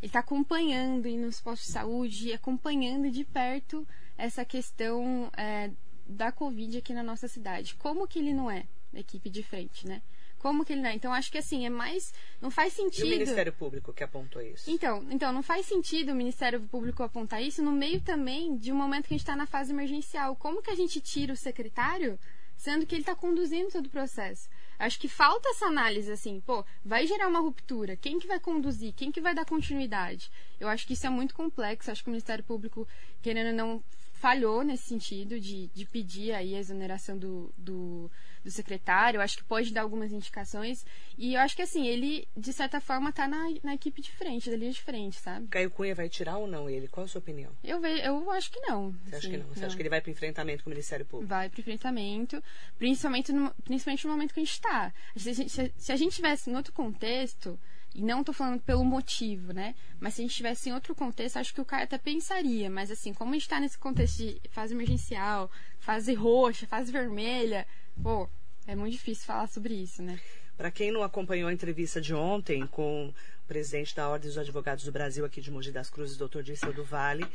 Ele 0.00 0.08
está 0.08 0.20
acompanhando 0.20 1.08
e 1.08 1.16
nos 1.16 1.40
postos 1.40 1.66
de 1.66 1.72
saúde, 1.72 2.32
acompanhando 2.32 3.10
de 3.10 3.24
perto 3.24 3.86
essa 4.16 4.44
questão 4.44 5.30
é, 5.36 5.70
da 6.06 6.30
Covid 6.32 6.78
aqui 6.78 6.92
na 6.92 7.02
nossa 7.02 7.28
cidade. 7.28 7.74
Como 7.76 8.06
que 8.06 8.18
ele 8.18 8.34
não 8.34 8.50
é 8.50 8.64
da 8.92 9.00
equipe 9.00 9.28
de 9.28 9.42
frente, 9.42 9.86
né? 9.86 10.02
Como 10.38 10.62
que 10.62 10.74
ele 10.74 10.82
não 10.82 10.90
é? 10.90 10.94
Então, 10.94 11.10
acho 11.10 11.32
que 11.32 11.38
assim, 11.38 11.64
é 11.64 11.70
mais. 11.70 12.12
Não 12.38 12.50
faz 12.50 12.74
sentido. 12.74 13.06
E 13.06 13.14
o 13.14 13.18
Ministério 13.18 13.52
Público 13.52 13.94
que 13.94 14.04
apontou 14.04 14.42
isso? 14.42 14.70
Então, 14.70 15.02
então, 15.10 15.32
não 15.32 15.42
faz 15.42 15.64
sentido 15.64 16.12
o 16.12 16.14
Ministério 16.14 16.60
Público 16.60 17.02
apontar 17.02 17.42
isso 17.42 17.62
no 17.62 17.72
meio 17.72 18.00
também 18.02 18.54
de 18.56 18.70
um 18.70 18.76
momento 18.76 19.08
que 19.08 19.14
a 19.14 19.16
gente 19.16 19.22
está 19.22 19.34
na 19.34 19.46
fase 19.46 19.72
emergencial. 19.72 20.36
Como 20.36 20.62
que 20.62 20.70
a 20.70 20.74
gente 20.74 21.00
tira 21.00 21.32
o 21.32 21.36
secretário, 21.36 22.18
sendo 22.58 22.84
que 22.84 22.94
ele 22.94 23.00
está 23.00 23.14
conduzindo 23.14 23.72
todo 23.72 23.86
o 23.86 23.90
processo? 23.90 24.50
Acho 24.78 25.00
que 25.00 25.08
falta 25.08 25.48
essa 25.48 25.64
análise, 25.64 26.12
assim, 26.12 26.42
pô, 26.44 26.62
vai 26.84 27.06
gerar 27.06 27.28
uma 27.28 27.40
ruptura, 27.40 27.96
quem 27.96 28.18
que 28.18 28.26
vai 28.26 28.38
conduzir, 28.38 28.92
quem 28.92 29.10
que 29.10 29.20
vai 29.20 29.34
dar 29.34 29.46
continuidade? 29.46 30.30
Eu 30.60 30.68
acho 30.68 30.86
que 30.86 30.92
isso 30.92 31.06
é 31.06 31.10
muito 31.10 31.34
complexo, 31.34 31.90
acho 31.90 32.02
que 32.02 32.10
o 32.10 32.12
Ministério 32.12 32.44
Público, 32.44 32.86
querendo 33.22 33.48
ou 33.48 33.54
não, 33.54 33.84
falhou 34.24 34.62
nesse 34.62 34.84
sentido 34.84 35.38
de, 35.38 35.66
de 35.66 35.84
pedir 35.84 36.32
aí 36.32 36.54
a 36.54 36.58
exoneração 36.58 37.18
do, 37.18 37.52
do, 37.58 38.10
do 38.42 38.50
secretário. 38.50 39.18
Eu 39.18 39.22
acho 39.22 39.36
que 39.36 39.44
pode 39.44 39.70
dar 39.70 39.82
algumas 39.82 40.12
indicações. 40.12 40.82
E 41.18 41.34
eu 41.34 41.40
acho 41.42 41.54
que, 41.54 41.60
assim, 41.60 41.86
ele, 41.86 42.26
de 42.34 42.50
certa 42.50 42.80
forma, 42.80 43.10
está 43.10 43.28
na, 43.28 43.50
na 43.62 43.74
equipe 43.74 44.00
de 44.00 44.10
frente, 44.10 44.50
da 44.50 44.56
linha 44.56 44.72
de 44.72 44.80
frente, 44.80 45.20
sabe? 45.20 45.46
Caio 45.48 45.70
Cunha 45.70 45.94
vai 45.94 46.08
tirar 46.08 46.38
ou 46.38 46.46
não 46.46 46.70
ele? 46.70 46.88
Qual 46.88 47.04
a 47.04 47.06
sua 47.06 47.18
opinião? 47.18 47.52
Eu, 47.62 47.78
ve, 47.82 48.00
eu 48.00 48.30
acho 48.30 48.50
que 48.50 48.60
não. 48.60 48.92
Você 49.04 49.16
acha 49.16 49.28
que 49.28 49.36
não? 49.36 49.46
Você 49.48 49.60
não. 49.60 49.66
acha 49.66 49.76
que 49.76 49.82
ele 49.82 49.90
vai 49.90 50.00
para 50.00 50.10
enfrentamento 50.10 50.64
com 50.64 50.70
o 50.70 50.72
Ministério 50.72 51.04
Público? 51.04 51.28
Vai 51.28 51.50
para 51.50 51.60
enfrentamento, 51.60 52.42
principalmente 52.78 53.30
no, 53.30 53.54
principalmente 53.62 54.06
no 54.06 54.12
momento 54.14 54.32
que 54.32 54.40
a 54.40 54.42
gente 54.42 54.54
está. 54.54 54.90
Se, 55.14 55.34
se, 55.34 55.74
se 55.76 55.92
a 55.92 55.96
gente 55.96 56.16
tivesse 56.16 56.48
em 56.48 56.56
outro 56.56 56.72
contexto 56.72 57.60
e 57.94 58.02
não 58.02 58.20
estou 58.20 58.34
falando 58.34 58.60
pelo 58.60 58.84
motivo, 58.84 59.52
né? 59.52 59.74
Mas 60.00 60.14
se 60.14 60.20
a 60.20 60.24
gente 60.24 60.32
estivesse 60.32 60.68
em 60.68 60.72
outro 60.72 60.94
contexto, 60.94 61.36
acho 61.36 61.54
que 61.54 61.60
o 61.60 61.64
cara 61.64 61.84
até 61.84 61.96
pensaria. 61.96 62.68
Mas 62.68 62.90
assim, 62.90 63.14
como 63.14 63.30
a 63.30 63.34
gente 63.34 63.42
está 63.42 63.60
nesse 63.60 63.78
contexto 63.78 64.18
de 64.18 64.40
fase 64.50 64.74
emergencial, 64.74 65.50
fase 65.78 66.12
roxa, 66.12 66.66
fase 66.66 66.90
vermelha, 66.90 67.66
pô, 68.02 68.28
é 68.66 68.74
muito 68.74 68.92
difícil 68.92 69.24
falar 69.24 69.46
sobre 69.46 69.74
isso, 69.74 70.02
né? 70.02 70.18
Para 70.56 70.70
quem 70.70 70.90
não 70.90 71.02
acompanhou 71.02 71.48
a 71.48 71.52
entrevista 71.52 72.00
de 72.00 72.14
ontem 72.14 72.66
com 72.66 73.08
o 73.08 73.46
presidente 73.46 73.94
da 73.94 74.08
Ordem 74.08 74.28
dos 74.28 74.38
Advogados 74.38 74.84
do 74.84 74.92
Brasil 74.92 75.24
aqui 75.24 75.40
de 75.40 75.50
Mogi 75.50 75.70
das 75.70 75.90
Cruzes, 75.90 76.16
doutor 76.16 76.42
Dirceu 76.42 76.72
do 76.72 76.84
Vale, 76.84 77.26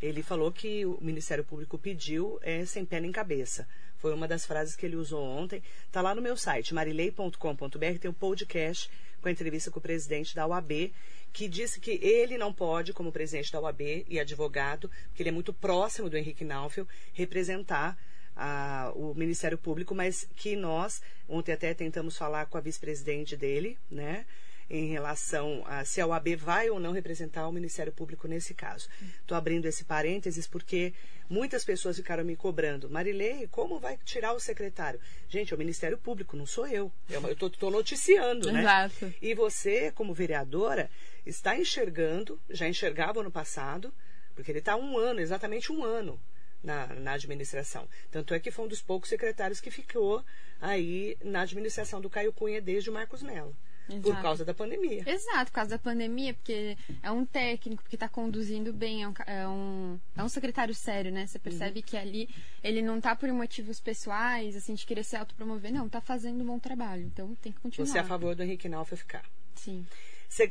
ele 0.00 0.22
falou 0.22 0.50
que 0.52 0.86
o 0.86 0.96
Ministério 1.00 1.44
Público 1.44 1.76
pediu 1.76 2.38
é, 2.40 2.64
sem 2.64 2.84
pé 2.84 3.00
nem 3.00 3.10
cabeça. 3.10 3.68
Foi 3.96 4.14
uma 4.14 4.28
das 4.28 4.46
frases 4.46 4.76
que 4.76 4.86
ele 4.86 4.94
usou 4.94 5.22
ontem. 5.24 5.60
Está 5.86 6.00
lá 6.00 6.14
no 6.14 6.22
meu 6.22 6.36
site, 6.36 6.72
marilei.com.br, 6.72 7.98
tem 8.00 8.10
um 8.10 8.14
podcast 8.14 8.88
com 9.20 9.28
a 9.28 9.30
entrevista 9.30 9.70
com 9.70 9.78
o 9.78 9.82
presidente 9.82 10.34
da 10.34 10.46
UAB, 10.46 10.92
que 11.32 11.48
disse 11.48 11.80
que 11.80 11.98
ele 12.02 12.38
não 12.38 12.52
pode, 12.52 12.92
como 12.92 13.12
presidente 13.12 13.52
da 13.52 13.60
UAB 13.60 14.06
e 14.08 14.18
advogado, 14.18 14.90
porque 15.08 15.22
ele 15.22 15.30
é 15.30 15.32
muito 15.32 15.52
próximo 15.52 16.08
do 16.08 16.16
Henrique 16.16 16.44
Naufel, 16.44 16.86
representar 17.12 17.98
a, 18.36 18.92
o 18.94 19.14
Ministério 19.14 19.58
Público, 19.58 19.94
mas 19.94 20.28
que 20.36 20.54
nós, 20.54 21.02
ontem 21.28 21.52
até 21.52 21.74
tentamos 21.74 22.16
falar 22.16 22.46
com 22.46 22.56
a 22.56 22.60
vice-presidente 22.60 23.36
dele, 23.36 23.76
né? 23.90 24.24
Em 24.70 24.86
relação 24.86 25.64
a 25.66 25.84
se 25.84 26.00
a 26.00 26.06
OAB 26.06 26.36
vai 26.36 26.68
ou 26.68 26.78
não 26.78 26.92
representar 26.92 27.48
o 27.48 27.52
Ministério 27.52 27.92
Público 27.92 28.28
nesse 28.28 28.52
caso. 28.54 28.88
Estou 29.20 29.36
abrindo 29.36 29.66
esse 29.66 29.84
parênteses 29.84 30.46
porque 30.46 30.92
muitas 31.28 31.64
pessoas 31.64 31.96
ficaram 31.96 32.24
me 32.24 32.36
cobrando. 32.36 32.90
Marilei, 32.90 33.46
como 33.48 33.78
vai 33.78 33.98
tirar 34.04 34.34
o 34.34 34.40
secretário? 34.40 35.00
Gente, 35.28 35.52
é 35.52 35.56
o 35.56 35.58
Ministério 35.58 35.96
Público, 35.96 36.36
não 36.36 36.46
sou 36.46 36.66
eu. 36.66 36.92
Eu 37.08 37.46
estou 37.46 37.70
noticiando, 37.70 38.52
né? 38.52 38.60
Exato. 38.60 39.14
E 39.22 39.34
você, 39.34 39.90
como 39.92 40.12
vereadora, 40.12 40.90
está 41.24 41.56
enxergando, 41.56 42.40
já 42.50 42.68
enxergava 42.68 43.22
no 43.22 43.30
passado, 43.30 43.92
porque 44.34 44.50
ele 44.50 44.58
está 44.58 44.76
um 44.76 44.98
ano, 44.98 45.20
exatamente 45.20 45.72
um 45.72 45.82
ano. 45.82 46.20
Na, 46.60 46.88
na, 46.88 47.12
administração. 47.12 47.88
Tanto 48.10 48.34
é 48.34 48.40
que 48.40 48.50
foi 48.50 48.64
um 48.64 48.68
dos 48.68 48.82
poucos 48.82 49.08
secretários 49.08 49.60
que 49.60 49.70
ficou 49.70 50.24
aí 50.60 51.16
na 51.22 51.42
administração 51.42 52.00
do 52.00 52.10
Caio 52.10 52.32
Cunha 52.32 52.60
desde 52.60 52.90
o 52.90 52.92
Marcos 52.92 53.22
Mello. 53.22 53.56
Exato. 53.88 54.02
Por 54.02 54.22
causa 54.22 54.44
da 54.44 54.54
pandemia. 54.54 55.02
Exato, 55.06 55.46
por 55.46 55.52
causa 55.52 55.70
da 55.70 55.78
pandemia, 55.78 56.34
porque 56.34 56.76
é 57.02 57.10
um 57.10 57.24
técnico 57.24 57.82
que 57.88 57.96
está 57.96 58.08
conduzindo 58.08 58.72
bem, 58.72 59.02
é 59.02 59.08
um, 59.08 59.14
é 59.26 59.48
um, 59.48 60.00
é, 60.16 60.22
um, 60.22 60.28
secretário 60.28 60.74
sério, 60.74 61.10
né? 61.10 61.26
Você 61.26 61.38
percebe 61.38 61.80
uhum. 61.80 61.86
que 61.86 61.96
ali 61.96 62.28
ele 62.62 62.82
não 62.82 62.98
está 62.98 63.16
por 63.16 63.28
motivos 63.32 63.80
pessoais, 63.80 64.54
assim, 64.56 64.74
de 64.74 64.84
querer 64.84 65.04
se 65.04 65.16
autopromover, 65.16 65.72
não, 65.72 65.86
está 65.86 66.00
fazendo 66.00 66.42
um 66.42 66.46
bom 66.46 66.58
trabalho. 66.58 67.02
Então 67.02 67.34
tem 67.36 67.52
que 67.52 67.60
continuar. 67.60 67.86
Você 67.86 67.98
é 67.98 68.00
a 68.00 68.04
favor 68.04 68.34
do 68.34 68.42
Henrique 68.42 68.68
Nauf 68.68 68.94
ficar? 68.96 69.24
Sim 69.54 69.84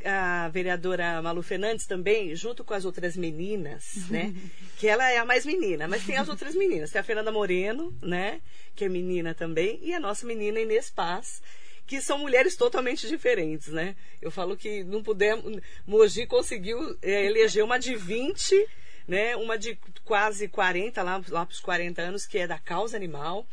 a 0.04 0.48
vereadora 0.48 1.22
Malu 1.22 1.42
Fernandes 1.42 1.86
também, 1.86 2.34
junto 2.34 2.64
com 2.64 2.74
as 2.74 2.84
outras 2.84 3.16
meninas, 3.16 3.94
né? 4.10 4.34
que 4.76 4.86
ela 4.86 5.08
é 5.10 5.18
a 5.18 5.24
mais 5.24 5.46
menina, 5.46 5.88
mas 5.88 6.04
tem 6.04 6.16
as 6.16 6.28
outras 6.28 6.54
meninas. 6.54 6.90
Tem 6.90 7.00
a 7.00 7.04
Fernanda 7.04 7.32
Moreno, 7.32 7.96
né? 8.02 8.40
Que 8.74 8.84
é 8.84 8.88
menina 8.88 9.34
também, 9.34 9.78
e 9.82 9.94
a 9.94 10.00
nossa 10.00 10.26
menina 10.26 10.60
Inês 10.60 10.90
Paz, 10.90 11.42
que 11.88 12.02
são 12.02 12.18
mulheres 12.18 12.54
totalmente 12.54 13.08
diferentes, 13.08 13.68
né? 13.68 13.96
Eu 14.20 14.30
falo 14.30 14.56
que 14.56 14.84
não 14.84 15.02
pudemos. 15.02 15.58
Mogi 15.86 16.26
conseguiu 16.26 16.96
é, 17.00 17.24
eleger 17.24 17.64
uma 17.64 17.78
de 17.78 17.96
20, 17.96 18.68
né? 19.08 19.34
Uma 19.36 19.56
de 19.56 19.76
quase 20.04 20.48
40, 20.48 21.02
lá, 21.02 21.22
lá 21.30 21.46
para 21.46 21.52
os 21.52 21.60
40 21.60 22.02
anos, 22.02 22.26
que 22.26 22.36
é 22.36 22.46
da 22.46 22.58
causa 22.58 22.94
animal. 22.94 23.46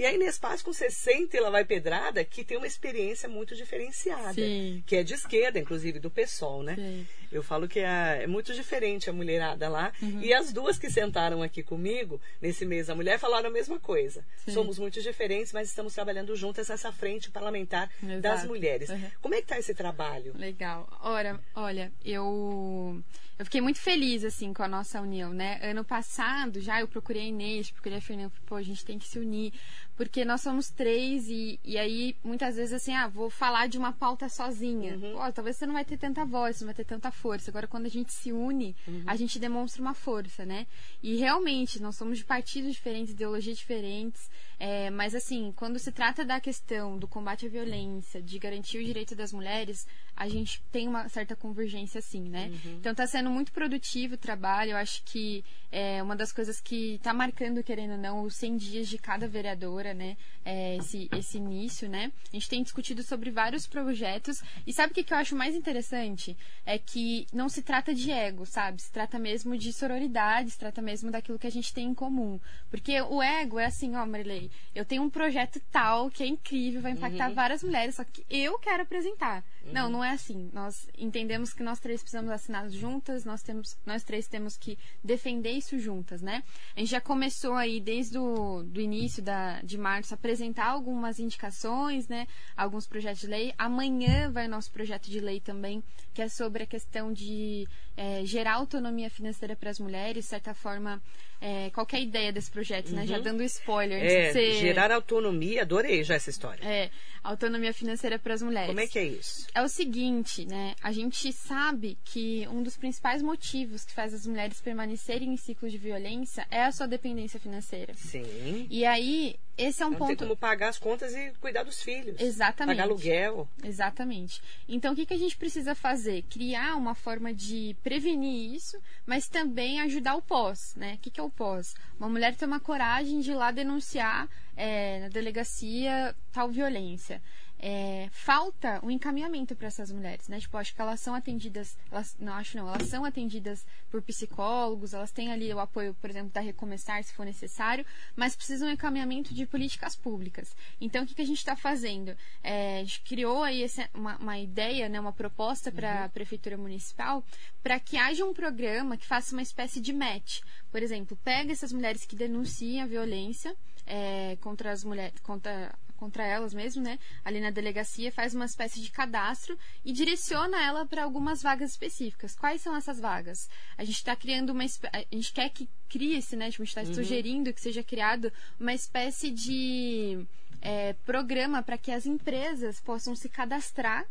E 0.00 0.06
a 0.06 0.14
Inês 0.14 0.38
Paz, 0.38 0.62
com 0.62 0.72
60, 0.72 1.36
ela 1.36 1.50
vai 1.50 1.62
pedrada, 1.62 2.24
que 2.24 2.42
tem 2.42 2.56
uma 2.56 2.66
experiência 2.66 3.28
muito 3.28 3.54
diferenciada. 3.54 4.32
Sim. 4.32 4.82
Que 4.86 4.96
é 4.96 5.02
de 5.02 5.12
esquerda, 5.12 5.58
inclusive, 5.58 5.98
do 5.98 6.10
PSOL, 6.10 6.62
né? 6.62 6.74
Sim. 6.74 7.06
Eu 7.30 7.42
falo 7.42 7.68
que 7.68 7.80
é, 7.80 8.22
é, 8.22 8.26
muito 8.26 8.54
diferente 8.54 9.10
a 9.10 9.12
mulherada 9.12 9.68
lá. 9.68 9.92
Uhum. 10.00 10.22
E 10.22 10.32
as 10.32 10.54
duas 10.54 10.78
que 10.78 10.88
sentaram 10.88 11.42
aqui 11.42 11.62
comigo, 11.62 12.18
nesse 12.40 12.64
mês 12.64 12.86
da 12.86 12.94
mulher, 12.94 13.18
falaram 13.18 13.50
a 13.50 13.52
mesma 13.52 13.78
coisa. 13.78 14.24
Sim. 14.38 14.52
Somos 14.52 14.78
muito 14.78 15.02
diferentes, 15.02 15.52
mas 15.52 15.68
estamos 15.68 15.92
trabalhando 15.92 16.34
juntas 16.34 16.70
nessa 16.70 16.90
frente 16.90 17.30
parlamentar 17.30 17.90
Exato. 18.02 18.20
das 18.22 18.46
mulheres. 18.46 18.88
Uhum. 18.88 19.10
Como 19.20 19.34
é 19.34 19.36
que 19.36 19.44
está 19.44 19.58
esse 19.58 19.74
trabalho? 19.74 20.32
Legal. 20.34 20.88
Ora, 21.02 21.38
olha, 21.54 21.92
eu 22.02 23.04
eu 23.40 23.44
fiquei 23.46 23.62
muito 23.62 23.78
feliz, 23.78 24.22
assim, 24.22 24.52
com 24.52 24.62
a 24.62 24.68
nossa 24.68 25.00
união, 25.00 25.32
né? 25.32 25.58
Ano 25.62 25.82
passado, 25.82 26.60
já 26.60 26.78
eu 26.78 26.86
procurei 26.86 27.22
a 27.22 27.24
Inês, 27.24 27.70
procurei 27.70 27.96
a 27.96 28.00
Fernanda, 28.02 28.30
pô, 28.44 28.54
a 28.54 28.62
gente 28.62 28.84
tem 28.84 28.98
que 28.98 29.08
se 29.08 29.18
unir, 29.18 29.54
porque 30.00 30.24
nós 30.24 30.40
somos 30.40 30.70
três 30.70 31.28
e, 31.28 31.60
e 31.62 31.76
aí, 31.76 32.16
muitas 32.24 32.56
vezes, 32.56 32.72
assim, 32.72 32.94
ah, 32.94 33.06
vou 33.06 33.28
falar 33.28 33.68
de 33.68 33.76
uma 33.76 33.92
pauta 33.92 34.30
sozinha. 34.30 34.94
Uhum. 34.94 35.12
Pô, 35.12 35.30
talvez 35.30 35.58
você 35.58 35.66
não 35.66 35.74
vai 35.74 35.84
ter 35.84 35.98
tanta 35.98 36.24
voz, 36.24 36.58
não 36.58 36.68
vai 36.68 36.74
ter 36.74 36.86
tanta 36.86 37.10
força. 37.10 37.50
Agora, 37.50 37.66
quando 37.66 37.84
a 37.84 37.90
gente 37.90 38.10
se 38.10 38.32
une, 38.32 38.74
uhum. 38.88 39.02
a 39.06 39.14
gente 39.14 39.38
demonstra 39.38 39.82
uma 39.82 39.92
força, 39.92 40.46
né? 40.46 40.66
E 41.02 41.16
realmente, 41.16 41.82
nós 41.82 41.96
somos 41.96 42.16
de 42.16 42.24
partidos 42.24 42.72
diferentes, 42.72 43.12
ideologias 43.12 43.58
diferentes, 43.58 44.30
é, 44.58 44.88
mas, 44.88 45.14
assim, 45.14 45.52
quando 45.54 45.78
se 45.78 45.92
trata 45.92 46.24
da 46.24 46.40
questão 46.40 46.98
do 46.98 47.06
combate 47.06 47.44
à 47.44 47.48
violência, 47.50 48.22
de 48.22 48.38
garantir 48.38 48.78
o 48.78 48.84
direito 48.84 49.14
das 49.14 49.34
mulheres, 49.34 49.86
a 50.16 50.28
gente 50.28 50.62
tem 50.72 50.88
uma 50.88 51.10
certa 51.10 51.36
convergência, 51.36 52.00
sim, 52.00 52.28
né? 52.28 52.50
Uhum. 52.64 52.76
Então, 52.78 52.92
está 52.92 53.06
sendo 53.06 53.28
muito 53.28 53.52
produtivo 53.52 54.14
o 54.14 54.18
trabalho. 54.18 54.72
Eu 54.72 54.76
acho 54.78 55.02
que 55.04 55.44
é 55.70 56.02
uma 56.02 56.16
das 56.16 56.32
coisas 56.32 56.60
que 56.60 56.94
está 56.94 57.14
marcando, 57.14 57.62
querendo 57.62 57.92
ou 57.92 57.98
não, 57.98 58.22
os 58.22 58.34
100 58.36 58.56
dias 58.56 58.88
de 58.88 58.98
cada 58.98 59.28
vereadora, 59.28 59.89
né? 59.94 60.16
É, 60.44 60.76
esse, 60.76 61.08
esse 61.16 61.38
início, 61.38 61.88
né? 61.88 62.12
A 62.32 62.36
gente 62.36 62.48
tem 62.48 62.62
discutido 62.62 63.02
sobre 63.02 63.30
vários 63.30 63.66
projetos. 63.66 64.42
E 64.66 64.72
sabe 64.72 64.92
o 64.92 64.94
que, 64.94 65.04
que 65.04 65.12
eu 65.12 65.18
acho 65.18 65.36
mais 65.36 65.54
interessante? 65.54 66.36
É 66.64 66.78
que 66.78 67.26
não 67.32 67.48
se 67.48 67.62
trata 67.62 67.94
de 67.94 68.10
ego, 68.10 68.46
sabe? 68.46 68.80
Se 68.80 68.90
trata 68.90 69.18
mesmo 69.18 69.56
de 69.56 69.72
sororidade, 69.72 70.50
se 70.50 70.58
trata 70.58 70.80
mesmo 70.80 71.10
daquilo 71.10 71.38
que 71.38 71.46
a 71.46 71.52
gente 71.52 71.72
tem 71.72 71.88
em 71.88 71.94
comum. 71.94 72.40
Porque 72.70 73.00
o 73.02 73.22
ego 73.22 73.58
é 73.58 73.66
assim, 73.66 73.96
ó, 73.96 74.06
Marilei, 74.06 74.50
eu 74.74 74.84
tenho 74.84 75.02
um 75.02 75.10
projeto 75.10 75.60
tal 75.70 76.10
que 76.10 76.22
é 76.22 76.26
incrível, 76.26 76.80
vai 76.80 76.92
impactar 76.92 77.28
uhum. 77.28 77.34
várias 77.34 77.62
mulheres, 77.62 77.96
só 77.96 78.04
que 78.04 78.24
eu 78.30 78.58
quero 78.58 78.82
apresentar. 78.82 79.44
Uhum. 79.64 79.72
Não, 79.72 79.90
não 79.90 80.04
é 80.04 80.10
assim. 80.10 80.50
Nós 80.52 80.88
entendemos 80.96 81.52
que 81.52 81.62
nós 81.62 81.78
três 81.78 82.00
precisamos 82.00 82.30
assinar 82.30 82.68
juntas, 82.70 83.24
nós, 83.24 83.42
temos, 83.42 83.76
nós 83.84 84.02
três 84.04 84.26
temos 84.26 84.56
que 84.56 84.78
defender 85.02 85.52
isso 85.52 85.78
juntas, 85.78 86.22
né? 86.22 86.42
A 86.76 86.80
gente 86.80 86.90
já 86.90 87.00
começou 87.00 87.54
aí 87.54 87.80
desde 87.80 88.18
o 88.18 88.62
do 88.62 88.80
início 88.80 89.22
da, 89.22 89.60
de 89.62 89.76
março 89.80 90.14
apresentar 90.14 90.66
algumas 90.66 91.18
indicações, 91.18 92.06
né? 92.08 92.26
Alguns 92.56 92.86
projetos 92.86 93.20
de 93.20 93.26
lei. 93.26 93.54
Amanhã 93.58 94.30
vai 94.30 94.46
o 94.46 94.50
nosso 94.50 94.70
projeto 94.70 95.10
de 95.10 95.18
lei 95.18 95.40
também, 95.40 95.82
que 96.14 96.22
é 96.22 96.28
sobre 96.28 96.62
a 96.62 96.66
questão 96.66 97.12
de 97.12 97.66
é, 97.96 98.24
gerar 98.24 98.54
autonomia 98.54 99.10
financeira 99.10 99.56
para 99.56 99.70
as 99.70 99.78
mulheres, 99.78 100.24
de 100.24 100.30
certa 100.30 100.54
forma 100.54 101.02
é, 101.40 101.70
qual 101.70 101.86
é 101.92 101.96
a 101.96 102.00
ideia 102.00 102.32
desse 102.32 102.50
projeto, 102.50 102.94
né? 102.94 103.06
Já 103.06 103.16
uhum. 103.16 103.22
dando 103.22 103.42
spoiler. 103.44 104.02
É, 104.04 104.32
ser... 104.32 104.54
gerar 104.56 104.92
autonomia, 104.92 105.62
adorei 105.62 106.04
já 106.04 106.14
essa 106.14 106.28
história. 106.28 106.62
É, 106.62 106.90
autonomia 107.24 107.72
financeira 107.72 108.18
para 108.18 108.34
as 108.34 108.42
mulheres. 108.42 108.68
Como 108.68 108.80
é 108.80 108.86
que 108.86 108.98
é 108.98 109.04
isso? 109.04 109.46
É 109.54 109.62
o 109.62 109.68
seguinte, 109.68 110.44
né? 110.44 110.74
A 110.82 110.92
gente 110.92 111.32
sabe 111.32 111.96
que 112.04 112.46
um 112.48 112.62
dos 112.62 112.76
principais 112.76 113.22
motivos 113.22 113.84
que 113.84 113.92
faz 113.92 114.12
as 114.12 114.26
mulheres 114.26 114.60
permanecerem 114.60 115.32
em 115.32 115.36
ciclos 115.36 115.72
de 115.72 115.78
violência 115.78 116.46
é 116.50 116.62
a 116.62 116.72
sua 116.72 116.86
dependência 116.86 117.40
financeira. 117.40 117.94
Sim. 117.94 118.66
E 118.68 118.84
aí, 118.84 119.36
esse 119.62 119.82
é 119.82 119.86
um 119.86 119.90
não 119.90 119.98
ponto. 119.98 120.08
Tem 120.08 120.16
como 120.16 120.36
pagar 120.36 120.68
as 120.68 120.78
contas 120.78 121.14
e 121.14 121.32
cuidar 121.40 121.62
dos 121.62 121.82
filhos. 121.82 122.20
Exatamente. 122.20 122.76
Pagar 122.76 122.88
aluguel. 122.88 123.48
Exatamente. 123.62 124.40
Então, 124.68 124.92
o 124.92 124.96
que, 124.96 125.06
que 125.06 125.14
a 125.14 125.18
gente 125.18 125.36
precisa 125.36 125.74
fazer? 125.74 126.22
Criar 126.22 126.76
uma 126.76 126.94
forma 126.94 127.32
de 127.32 127.76
prevenir 127.82 128.54
isso, 128.54 128.80
mas 129.06 129.28
também 129.28 129.80
ajudar 129.80 130.16
o 130.16 130.22
pós, 130.22 130.74
né? 130.76 130.94
O 130.94 130.98
que, 130.98 131.10
que 131.10 131.20
é 131.20 131.22
o 131.22 131.30
pós? 131.30 131.74
Uma 131.98 132.08
mulher 132.08 132.34
ter 132.34 132.46
uma 132.46 132.60
coragem 132.60 133.20
de 133.20 133.30
ir 133.30 133.34
lá 133.34 133.50
denunciar 133.50 134.28
é, 134.56 135.00
na 135.00 135.08
delegacia 135.08 136.14
tal 136.32 136.48
violência. 136.48 137.22
É, 137.62 138.08
falta 138.10 138.80
um 138.82 138.90
encaminhamento 138.90 139.54
para 139.54 139.68
essas 139.68 139.92
mulheres, 139.92 140.28
né? 140.28 140.40
Tipo, 140.40 140.56
acho 140.56 140.74
que 140.74 140.80
elas 140.80 140.98
são 140.98 141.14
atendidas, 141.14 141.76
elas, 141.90 142.16
não 142.18 142.32
acho 142.32 142.56
não, 142.56 142.66
elas 142.66 142.88
são 142.88 143.04
atendidas 143.04 143.66
por 143.90 144.00
psicólogos, 144.00 144.94
elas 144.94 145.12
têm 145.12 145.30
ali 145.30 145.52
o 145.52 145.60
apoio, 145.60 145.94
por 146.00 146.08
exemplo, 146.08 146.30
da 146.30 146.40
Recomeçar, 146.40 147.04
se 147.04 147.12
for 147.12 147.26
necessário, 147.26 147.84
mas 148.16 148.34
precisam 148.34 148.66
de 148.66 148.72
um 148.72 148.74
encaminhamento 148.74 149.34
de 149.34 149.44
políticas 149.44 149.94
públicas. 149.94 150.56
Então, 150.80 151.04
o 151.04 151.06
que, 151.06 151.14
que 151.14 151.22
a 151.22 151.26
gente 151.26 151.38
está 151.38 151.54
fazendo? 151.54 152.16
É, 152.42 152.78
a 152.78 152.84
gente 152.84 153.02
criou 153.02 153.42
aí 153.42 153.62
esse, 153.62 153.86
uma, 153.92 154.16
uma, 154.16 154.38
ideia, 154.38 154.88
né, 154.88 154.98
uma 154.98 155.12
proposta 155.12 155.70
para 155.70 156.00
a 156.00 156.02
uhum. 156.04 156.10
Prefeitura 156.10 156.56
Municipal 156.56 157.22
para 157.62 157.78
que 157.78 157.98
haja 157.98 158.24
um 158.24 158.32
programa 158.32 158.96
que 158.96 159.06
faça 159.06 159.34
uma 159.34 159.42
espécie 159.42 159.80
de 159.80 159.92
match. 159.92 160.40
Por 160.70 160.82
exemplo, 160.82 161.14
pega 161.22 161.52
essas 161.52 161.72
mulheres 161.72 162.06
que 162.06 162.16
denunciam 162.16 162.84
a 162.84 162.86
violência 162.86 163.54
é, 163.86 164.36
contra 164.40 164.72
as 164.72 164.82
mulheres, 164.82 165.18
contra 165.20 165.74
contra 166.00 166.26
elas 166.26 166.54
mesmo, 166.54 166.82
né? 166.82 166.98
Ali 167.22 167.40
na 167.40 167.50
delegacia 167.50 168.10
faz 168.10 168.34
uma 168.34 168.46
espécie 168.46 168.80
de 168.80 168.90
cadastro 168.90 169.56
e 169.84 169.92
direciona 169.92 170.60
ela 170.64 170.86
para 170.86 171.04
algumas 171.04 171.42
vagas 171.42 171.72
específicas. 171.72 172.34
Quais 172.34 172.62
são 172.62 172.74
essas 172.74 172.98
vagas? 172.98 173.48
A 173.76 173.84
gente 173.84 173.96
está 173.96 174.16
criando 174.16 174.50
uma 174.50 174.64
a 174.64 175.14
gente 175.14 175.32
quer 175.32 175.50
que 175.50 175.68
crie-se, 175.88 176.36
né? 176.36 176.50
Tipo, 176.50 176.62
a 176.62 176.64
gente 176.64 176.78
está 176.78 176.88
uhum. 176.88 176.94
sugerindo 176.94 177.52
que 177.52 177.60
seja 177.60 177.82
criado 177.82 178.32
uma 178.58 178.72
espécie 178.72 179.30
de 179.30 180.26
é, 180.62 180.94
programa 181.04 181.62
para 181.62 181.76
que 181.76 181.92
as 181.92 182.06
empresas 182.06 182.80
possam 182.80 183.14
se 183.14 183.28
cadastrar 183.28 184.06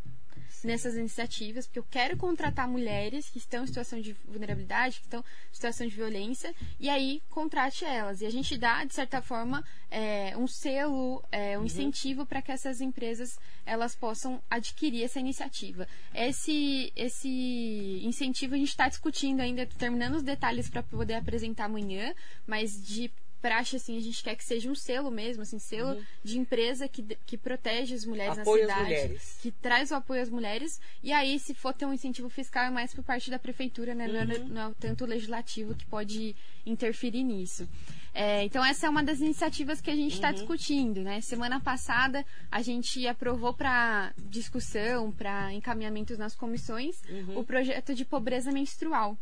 nessas 0.64 0.96
iniciativas, 0.96 1.66
porque 1.66 1.80
eu 1.80 1.86
quero 1.90 2.18
contratar 2.18 2.68
mulheres 2.68 3.30
que 3.30 3.38
estão 3.38 3.64
em 3.64 3.68
situação 3.68 4.00
de 4.02 4.14
vulnerabilidade, 4.28 5.00
que 5.00 5.06
estão 5.06 5.22
em 5.22 5.54
situação 5.54 5.88
de 5.88 5.96
violência, 5.96 6.54
e 6.80 6.90
aí 6.90 7.22
contrate 7.30 7.86
elas. 7.86 8.22
E 8.22 8.26
a 8.26 8.30
gente 8.30 8.58
dá, 8.58 8.84
de 8.84 8.94
certa 8.94 9.22
forma, 9.22 9.64
é, 9.90 10.36
um 10.38 10.48
selo, 10.48 11.24
é, 11.32 11.58
um 11.58 11.62
uhum. 11.62 11.66
incentivo 11.66 12.26
para 12.26 12.42
que 12.42 12.52
essas 12.52 12.82
empresas 12.82 13.40
elas 13.66 13.96
possam 13.96 14.42
adquirir 14.50 15.04
essa 15.04 15.20
iniciativa. 15.20 15.88
Esse, 16.14 16.92
esse 16.96 18.02
incentivo 18.04 18.56
a 18.56 18.58
gente 18.58 18.70
está 18.70 18.88
discutindo 18.88 19.42
ainda, 19.42 19.66
terminando 19.66 20.16
os 20.16 20.24
detalhes 20.24 20.70
para 20.70 20.84
poder 20.84 21.16
apresentar 21.16 21.66
amanhã, 21.66 22.14
mas 22.48 22.82
de 22.82 23.12
praxe, 23.42 23.76
assim, 23.76 23.98
a 23.98 24.02
gente 24.02 24.24
quer 24.24 24.36
que 24.36 24.44
seja 24.44 24.70
um 24.70 24.76
selo 24.76 25.10
mesmo, 25.10 25.44
assim, 25.44 25.60
selo 25.60 25.92
uhum. 25.92 26.04
de 26.24 26.38
empresa 26.38 26.88
que, 26.88 27.04
que 27.26 27.38
protege 27.38 27.96
as 27.96 28.06
mulheres 28.06 28.38
apoio 28.38 28.68
na 28.68 28.86
cidade, 28.86 29.20
que 29.42 29.52
traz 29.52 29.92
o 29.92 29.96
apoio 29.96 30.22
às 30.22 30.30
mulheres. 30.30 30.80
E 31.04 31.12
aí, 31.12 31.40
se 31.40 31.54
for 31.54 31.74
ter 31.74 31.86
um 31.86 31.94
incentivo 31.94 32.30
fiscal, 32.30 32.66
é 32.66 32.70
mais 32.70 32.94
por 32.94 33.04
parte 33.04 33.30
da 33.30 33.40
prefeitura, 33.40 33.96
né? 33.96 34.08
Uhum. 34.08 34.14
Não, 34.14 34.22
é, 34.22 34.40
não, 34.40 34.72
é, 34.72 34.74
tanto 34.80 35.04
o 35.04 35.08
legislativo 35.08 35.76
que 35.76 35.86
pode 35.86 36.36
interferir 36.66 37.24
nisso. 37.24 37.68
É, 38.14 38.44
então, 38.44 38.66
essa 38.66 38.88
é 38.88 38.90
uma 38.90 39.04
das 39.04 39.20
iniciativas 39.20 39.80
que 39.80 39.90
a 39.90 39.96
gente 39.96 40.16
está 40.16 40.30
uhum. 40.30 40.34
discutindo, 40.34 41.02
né? 41.02 41.22
Semana 41.22 41.60
passada, 41.60 42.26
a 42.52 42.62
gente 42.62 43.08
aprovou 43.08 43.54
para 43.54 44.14
discussão, 44.18 45.12
para 45.12 45.54
encaminhamentos 45.54 46.18
nas 46.18 46.36
comissões, 46.36 47.02
uhum. 47.10 47.40
o 47.40 47.44
projeto 47.44 47.94
de 47.94 48.04
pobreza 48.04 48.52
menstrual. 48.52 49.18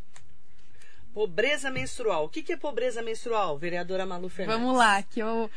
Pobreza 1.17 1.71
menstrual. 1.71 2.25
O 2.25 2.29
que, 2.29 2.43
que 2.43 2.53
é 2.53 2.55
pobreza 2.55 3.01
menstrual, 3.01 3.57
vereadora 3.57 4.05
Malu 4.05 4.29
Fernandes? 4.29 4.61
Vamos 4.61 4.77
lá, 4.77 5.01
que 5.01 5.19
eu 5.19 5.49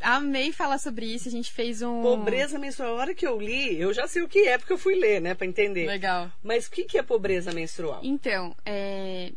amei 0.00 0.52
falar 0.52 0.78
sobre 0.78 1.06
isso. 1.06 1.26
A 1.26 1.30
gente 1.32 1.50
fez 1.50 1.82
um. 1.82 2.02
Pobreza 2.02 2.56
menstrual. 2.56 2.96
A 2.96 3.00
hora 3.00 3.14
que 3.16 3.26
eu 3.26 3.40
li, 3.40 3.80
eu 3.80 3.92
já 3.92 4.06
sei 4.06 4.22
o 4.22 4.28
que 4.28 4.46
é, 4.46 4.56
porque 4.56 4.72
eu 4.72 4.78
fui 4.78 4.94
ler, 4.94 5.20
né, 5.20 5.34
para 5.34 5.44
entender. 5.44 5.88
Legal. 5.88 6.30
Mas 6.40 6.68
o 6.68 6.70
que, 6.70 6.84
que 6.84 6.96
é 6.96 7.02
pobreza 7.02 7.50
menstrual? 7.50 7.98
Então, 8.04 8.54
é, 8.64 9.32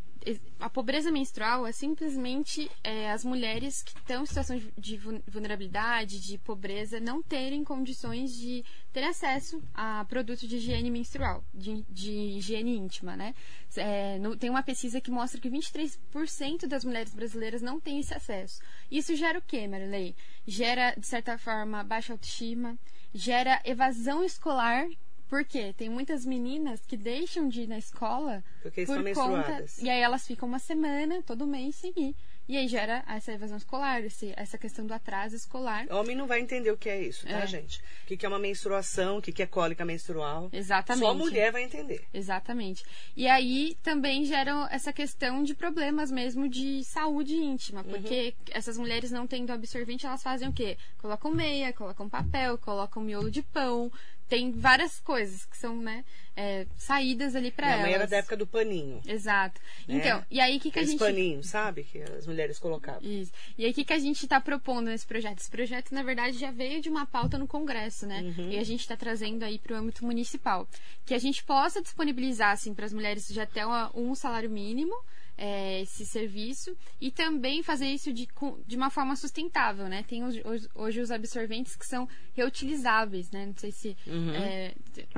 a 0.60 0.70
pobreza 0.70 1.12
menstrual 1.12 1.66
é 1.66 1.72
simplesmente 1.72 2.70
é, 2.84 3.12
as 3.12 3.26
mulheres 3.26 3.82
que 3.82 3.98
estão 3.98 4.24
em 4.24 4.26
situação 4.26 4.62
de 4.78 4.98
vulnerabilidade, 5.28 6.20
de 6.20 6.38
pobreza, 6.38 7.00
não 7.00 7.24
terem 7.24 7.64
condições 7.64 8.36
de 8.36 8.64
ter 8.94 9.04
acesso 9.04 9.62
a 9.74 10.06
produtos 10.06 10.48
de 10.48 10.58
higiene 10.58 10.92
menstrual, 10.92 11.44
de, 11.54 11.84
de 11.90 12.12
higiene 12.12 12.78
íntima, 12.78 13.16
né? 13.16 13.34
É, 13.76 14.20
no, 14.20 14.36
tem 14.36 14.50
uma 14.50 14.62
pesquisa 14.62 15.02
que 15.02 15.10
mostra 15.10 15.42
que 15.42 15.50
23% 15.50 16.68
das 16.68 16.86
mulheres 16.86 17.14
brasileiras 17.14 17.62
não 17.62 17.80
têm 17.80 18.00
esse 18.00 18.14
acesso. 18.14 18.62
Isso 18.92 19.16
gera 19.16 19.40
o 19.40 19.42
quê, 19.42 19.68
Marilei? 19.68 20.16
Gera, 20.46 20.94
de 20.96 21.08
certa 21.08 21.38
forma, 21.38 21.84
baixa 21.84 22.14
autoestima, 22.14 22.78
gera 23.14 23.62
evasão 23.66 24.24
escolar, 24.24 24.88
porque 25.32 25.72
tem 25.72 25.90
muitas 25.90 26.26
meninas 26.26 26.82
que 26.86 26.98
deixam 26.98 27.48
de 27.48 27.62
ir 27.62 27.68
na 27.68 27.78
escola 27.78 28.44
Porque 28.62 28.86
por 28.86 29.08
estão 29.08 29.28
conta. 29.28 29.64
E 29.82 29.90
aí 29.90 30.02
elas 30.02 30.28
ficam 30.28 30.46
uma 30.46 30.60
semana, 30.60 31.24
todo 31.24 31.48
mês 31.48 31.78
sem 31.78 31.94
ir. 31.96 32.16
E 32.50 32.58
aí 32.58 32.68
gera 32.68 33.02
essa 33.08 33.32
evasão 33.32 33.56
escolar, 33.56 34.04
esse, 34.04 34.34
essa 34.36 34.58
questão 34.58 34.86
do 34.86 34.94
atraso 34.94 35.38
escolar. 35.38 35.86
Homem 35.90 36.18
não 36.18 36.28
vai 36.28 36.42
entender 36.42 36.70
o 36.70 36.78
que 36.78 36.90
é 36.90 37.02
isso, 37.02 37.26
tá, 37.26 37.40
é. 37.40 37.48
gente? 37.48 37.80
O 38.04 38.08
que, 38.08 38.18
que 38.18 38.26
é 38.26 38.30
uma 38.30 38.40
menstruação, 38.40 39.20
o 39.20 39.22
que, 39.22 39.32
que 39.32 39.42
é 39.42 39.46
cólica 39.46 39.86
menstrual. 39.86 40.50
Exatamente. 40.52 41.06
Só 41.06 41.12
a 41.12 41.14
mulher 41.14 41.54
vai 41.54 41.64
entender. 41.64 42.04
Exatamente. 42.14 42.84
E 43.16 43.26
aí 43.26 43.78
também 43.82 44.26
geram 44.26 44.68
essa 44.70 44.92
questão 44.92 45.44
de 45.44 45.56
problemas 45.56 46.12
mesmo 46.12 46.50
de 46.50 46.84
saúde 46.84 47.36
íntima, 47.36 47.86
porque 47.86 48.36
uhum. 48.38 48.54
essas 48.54 48.78
mulheres 48.78 49.12
não 49.12 49.26
tendo 49.26 49.52
absorvente, 49.52 50.06
elas 50.06 50.22
fazem 50.22 50.50
o 50.50 50.54
quê? 50.54 50.78
Colocam 50.98 51.32
meia, 51.32 51.72
colocam 51.72 52.10
papel, 52.10 52.58
colocam 52.58 53.02
miolo 53.02 53.32
de 53.32 53.42
pão, 53.44 53.90
tem 54.32 54.50
várias 54.50 54.98
coisas 55.02 55.46
que 55.46 55.58
são, 55.58 55.76
né, 55.76 56.06
é, 56.38 56.66
saídas 56.78 57.36
ali 57.36 57.52
para 57.52 57.68
elas. 57.68 57.84
Minha 57.84 57.96
era 57.96 58.08
da 58.08 58.16
época 58.16 58.38
do 58.38 58.48
paninho. 58.48 59.02
Exato. 59.06 59.60
Né? 59.86 59.98
Então, 59.98 60.26
e 60.32 60.40
aí 60.40 60.56
o 60.56 60.60
que, 60.62 60.72
que 60.72 60.80
a 60.80 60.86
gente... 60.86 60.98
paninho, 60.98 61.44
sabe? 61.44 61.84
Que 61.84 62.02
as 62.02 62.26
mulheres 62.26 62.58
colocavam. 62.58 63.02
Isso. 63.04 63.30
E 63.58 63.66
aí 63.66 63.72
o 63.72 63.74
que, 63.74 63.84
que 63.84 63.92
a 63.92 64.00
gente 64.00 64.24
está 64.24 64.40
propondo 64.40 64.86
nesse 64.86 65.06
projeto? 65.06 65.40
Esse 65.40 65.52
projeto, 65.52 65.94
na 65.94 66.02
verdade, 66.02 66.38
já 66.38 66.50
veio 66.50 66.82
de 66.82 66.88
uma 66.88 67.06
pauta 67.06 67.38
no 67.38 67.46
Congresso, 67.46 68.08
né? 68.08 68.22
Uhum. 68.22 68.52
E 68.52 68.58
a 68.58 68.64
gente 68.64 68.80
está 68.80 68.96
trazendo 68.96 69.44
aí 69.44 69.60
para 69.60 69.74
o 69.74 69.78
âmbito 69.78 70.06
municipal. 70.06 70.66
Que 71.06 71.14
a 71.14 71.20
gente 71.20 71.44
possa 71.44 71.82
disponibilizar, 71.82 72.52
assim, 72.52 72.74
para 72.74 72.86
as 72.86 72.94
mulheres 72.94 73.28
já 73.28 73.44
até 73.44 73.68
um 73.94 74.16
salário 74.16 74.50
mínimo, 74.50 74.96
é, 75.42 75.82
esse 75.82 76.06
serviço 76.06 76.78
e 77.02 77.10
também 77.10 77.64
fazer 77.64 77.88
isso 77.88 78.14
de, 78.14 78.28
de 78.68 78.78
uma 78.78 78.92
forma 78.92 79.16
sustentável, 79.16 79.90
né? 79.90 80.04
Tem 80.04 80.24
os, 80.24 80.36
hoje 80.76 81.02
os 81.02 81.10
absorventes 81.10 81.76
que 81.76 81.86
são 81.86 82.08
reutilizáveis, 82.36 83.32
né? 83.32 83.48
Não 83.48 83.58
sei 83.58 83.72
se 83.72 83.98
uhum. 84.06 84.36
é, 84.36 84.76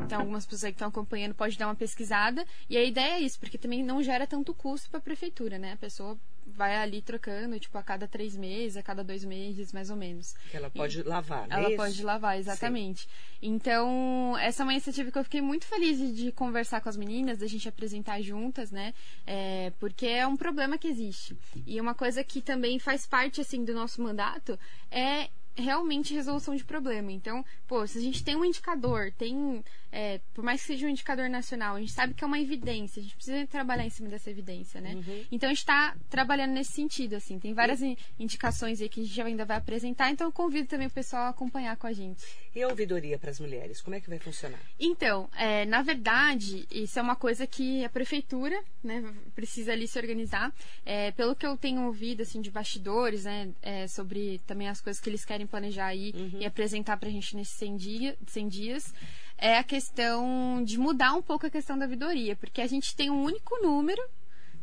tem 0.07 0.17
algumas 0.17 0.45
pessoas 0.45 0.71
que 0.71 0.75
estão 0.75 0.87
acompanhando, 0.87 1.35
pode 1.35 1.57
dar 1.57 1.67
uma 1.67 1.75
pesquisada. 1.75 2.45
E 2.69 2.77
a 2.77 2.83
ideia 2.83 3.15
é 3.15 3.19
isso, 3.19 3.37
porque 3.37 3.57
também 3.57 3.83
não 3.83 4.01
gera 4.01 4.25
tanto 4.25 4.53
custo 4.53 4.89
para 4.89 4.99
a 4.99 5.03
prefeitura, 5.03 5.59
né? 5.59 5.73
A 5.73 5.77
pessoa 5.77 6.17
vai 6.45 6.75
ali 6.75 7.01
trocando, 7.01 7.59
tipo, 7.59 7.77
a 7.77 7.83
cada 7.83 8.07
três 8.07 8.35
meses, 8.35 8.77
a 8.77 8.83
cada 8.83 9.03
dois 9.03 9.23
meses, 9.23 9.71
mais 9.73 9.89
ou 9.89 9.95
menos. 9.95 10.33
Que 10.49 10.57
ela 10.57 10.69
pode 10.69 10.99
e 10.99 11.03
lavar, 11.03 11.47
né? 11.47 11.55
Ela 11.55 11.67
isso? 11.69 11.77
pode 11.77 12.03
lavar, 12.03 12.37
exatamente. 12.37 13.01
Sim. 13.01 13.07
Então, 13.41 14.35
essa 14.39 14.61
é 14.61 14.65
uma 14.65 14.73
iniciativa 14.73 15.11
que 15.11 15.17
eu 15.17 15.23
fiquei 15.23 15.41
muito 15.41 15.65
feliz 15.65 15.97
de, 15.97 16.13
de 16.13 16.31
conversar 16.31 16.81
com 16.81 16.89
as 16.89 16.97
meninas, 16.97 17.37
da 17.39 17.47
gente 17.47 17.67
apresentar 17.67 18.21
juntas, 18.21 18.71
né? 18.71 18.93
É, 19.25 19.71
porque 19.79 20.07
é 20.07 20.25
um 20.27 20.37
problema 20.37 20.77
que 20.77 20.87
existe. 20.87 21.37
E 21.65 21.79
uma 21.79 21.93
coisa 21.93 22.23
que 22.23 22.41
também 22.41 22.79
faz 22.79 23.05
parte, 23.05 23.41
assim, 23.41 23.63
do 23.63 23.73
nosso 23.73 24.01
mandato 24.01 24.57
é 24.89 25.29
realmente 25.55 26.13
resolução 26.13 26.55
de 26.55 26.63
problema. 26.63 27.11
Então, 27.11 27.45
pô, 27.67 27.85
se 27.85 27.97
a 27.97 28.01
gente 28.01 28.23
tem 28.23 28.35
um 28.35 28.45
indicador, 28.45 29.11
tem 29.11 29.63
é, 29.91 30.19
por 30.33 30.43
mais 30.43 30.61
que 30.61 30.67
seja 30.67 30.87
um 30.87 30.89
indicador 30.89 31.29
nacional, 31.29 31.75
a 31.75 31.79
gente 31.79 31.91
sabe 31.91 32.15
que 32.15 32.23
é 32.23 32.27
uma 32.27 32.39
evidência, 32.39 32.99
a 32.99 33.03
gente 33.03 33.15
precisa 33.15 33.45
trabalhar 33.45 33.85
em 33.85 33.91
cima 33.91 34.09
dessa 34.09 34.31
evidência, 34.31 34.81
né? 34.81 34.95
Uhum. 34.95 35.25
Então 35.31 35.47
a 35.47 35.53
gente 35.53 35.59
está 35.59 35.95
trabalhando 36.09 36.51
nesse 36.53 36.71
sentido, 36.71 37.15
assim, 37.15 37.37
tem 37.37 37.53
várias 37.53 37.79
indicações 38.19 38.81
aí 38.81 38.89
que 38.89 39.01
a 39.01 39.03
gente 39.03 39.21
ainda 39.21 39.45
vai 39.45 39.57
apresentar, 39.57 40.09
então 40.09 40.27
eu 40.27 40.31
convido 40.31 40.67
também 40.67 40.87
o 40.87 40.91
pessoal 40.91 41.23
a 41.23 41.29
acompanhar 41.29 41.77
com 41.77 41.85
a 41.85 41.93
gente. 41.93 42.23
E 42.55 42.61
a 42.61 42.67
ouvidoria 42.67 43.17
para 43.17 43.31
as 43.31 43.39
mulheres, 43.39 43.81
como 43.81 43.95
é 43.95 43.99
que 43.99 44.09
vai 44.09 44.19
funcionar? 44.19 44.59
Então, 44.79 45.27
é, 45.35 45.65
na 45.65 45.81
verdade, 45.81 46.67
isso 46.69 46.99
é 46.99 47.01
uma 47.01 47.15
coisa 47.15 47.47
que 47.47 47.83
a 47.83 47.89
prefeitura, 47.89 48.63
né, 48.83 49.03
precisa 49.33 49.71
ali 49.71 49.87
se 49.87 49.97
organizar. 49.97 50.53
É, 50.85 51.11
pelo 51.11 51.35
que 51.35 51.47
eu 51.47 51.57
tenho 51.57 51.81
ouvido, 51.85 52.21
assim, 52.21 52.41
de 52.41 52.51
bastidores, 52.51 53.23
né, 53.23 53.51
é, 53.61 53.87
sobre 53.87 54.39
também 54.45 54.69
as 54.69 54.81
coisas 54.81 55.01
que 55.01 55.09
eles 55.09 55.25
querem 55.25 55.47
planejar 55.47 55.87
aí 55.87 56.13
uhum. 56.15 56.41
e 56.41 56.45
apresentar 56.45 56.97
para 56.97 57.09
a 57.09 57.11
gente 57.11 57.35
nesses 57.35 57.55
100, 57.55 57.75
dia, 57.75 58.17
100 58.27 58.47
dias, 58.47 58.93
é 59.37 59.57
a 59.57 59.63
questão 59.63 60.63
de 60.63 60.77
mudar 60.77 61.13
um 61.13 61.21
pouco 61.23 61.47
a 61.47 61.49
questão 61.49 61.77
da 61.77 61.87
vidoria, 61.87 62.35
porque 62.35 62.61
a 62.61 62.67
gente 62.67 62.95
tem 62.95 63.09
um 63.09 63.23
único 63.23 63.59
número, 63.63 64.01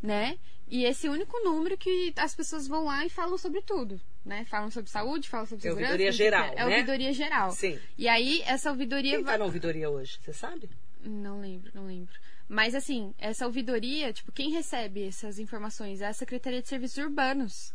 né? 0.01 0.37
E 0.71 0.85
esse 0.85 1.09
único 1.09 1.37
número 1.43 1.77
que 1.77 2.13
as 2.15 2.33
pessoas 2.33 2.65
vão 2.65 2.85
lá 2.85 3.05
e 3.05 3.09
falam 3.09 3.37
sobre 3.37 3.61
tudo, 3.61 3.99
né? 4.25 4.45
Falam 4.45 4.71
sobre 4.71 4.89
saúde, 4.89 5.27
falam 5.27 5.45
sobre 5.45 5.63
segurança. 5.63 5.85
É 5.85 5.91
ouvidoria 5.91 6.11
geral, 6.13 6.45
É 6.53 6.55
né? 6.55 6.65
ouvidoria 6.65 7.11
geral. 7.13 7.51
Sim. 7.51 7.77
E 7.97 8.07
aí, 8.07 8.41
essa 8.45 8.69
ouvidoria... 8.69 9.17
Quem 9.17 9.25
tá 9.25 9.37
na 9.37 9.43
ouvidoria 9.43 9.89
hoje, 9.89 10.17
você 10.21 10.31
sabe? 10.31 10.69
Não 11.03 11.41
lembro, 11.41 11.69
não 11.75 11.85
lembro. 11.85 12.13
Mas, 12.47 12.73
assim, 12.73 13.13
essa 13.17 13.45
ouvidoria, 13.45 14.13
tipo, 14.13 14.31
quem 14.31 14.49
recebe 14.51 15.05
essas 15.05 15.39
informações 15.39 15.99
é 15.99 16.07
a 16.07 16.13
Secretaria 16.13 16.61
de 16.61 16.69
Serviços 16.69 16.97
Urbanos. 16.99 17.73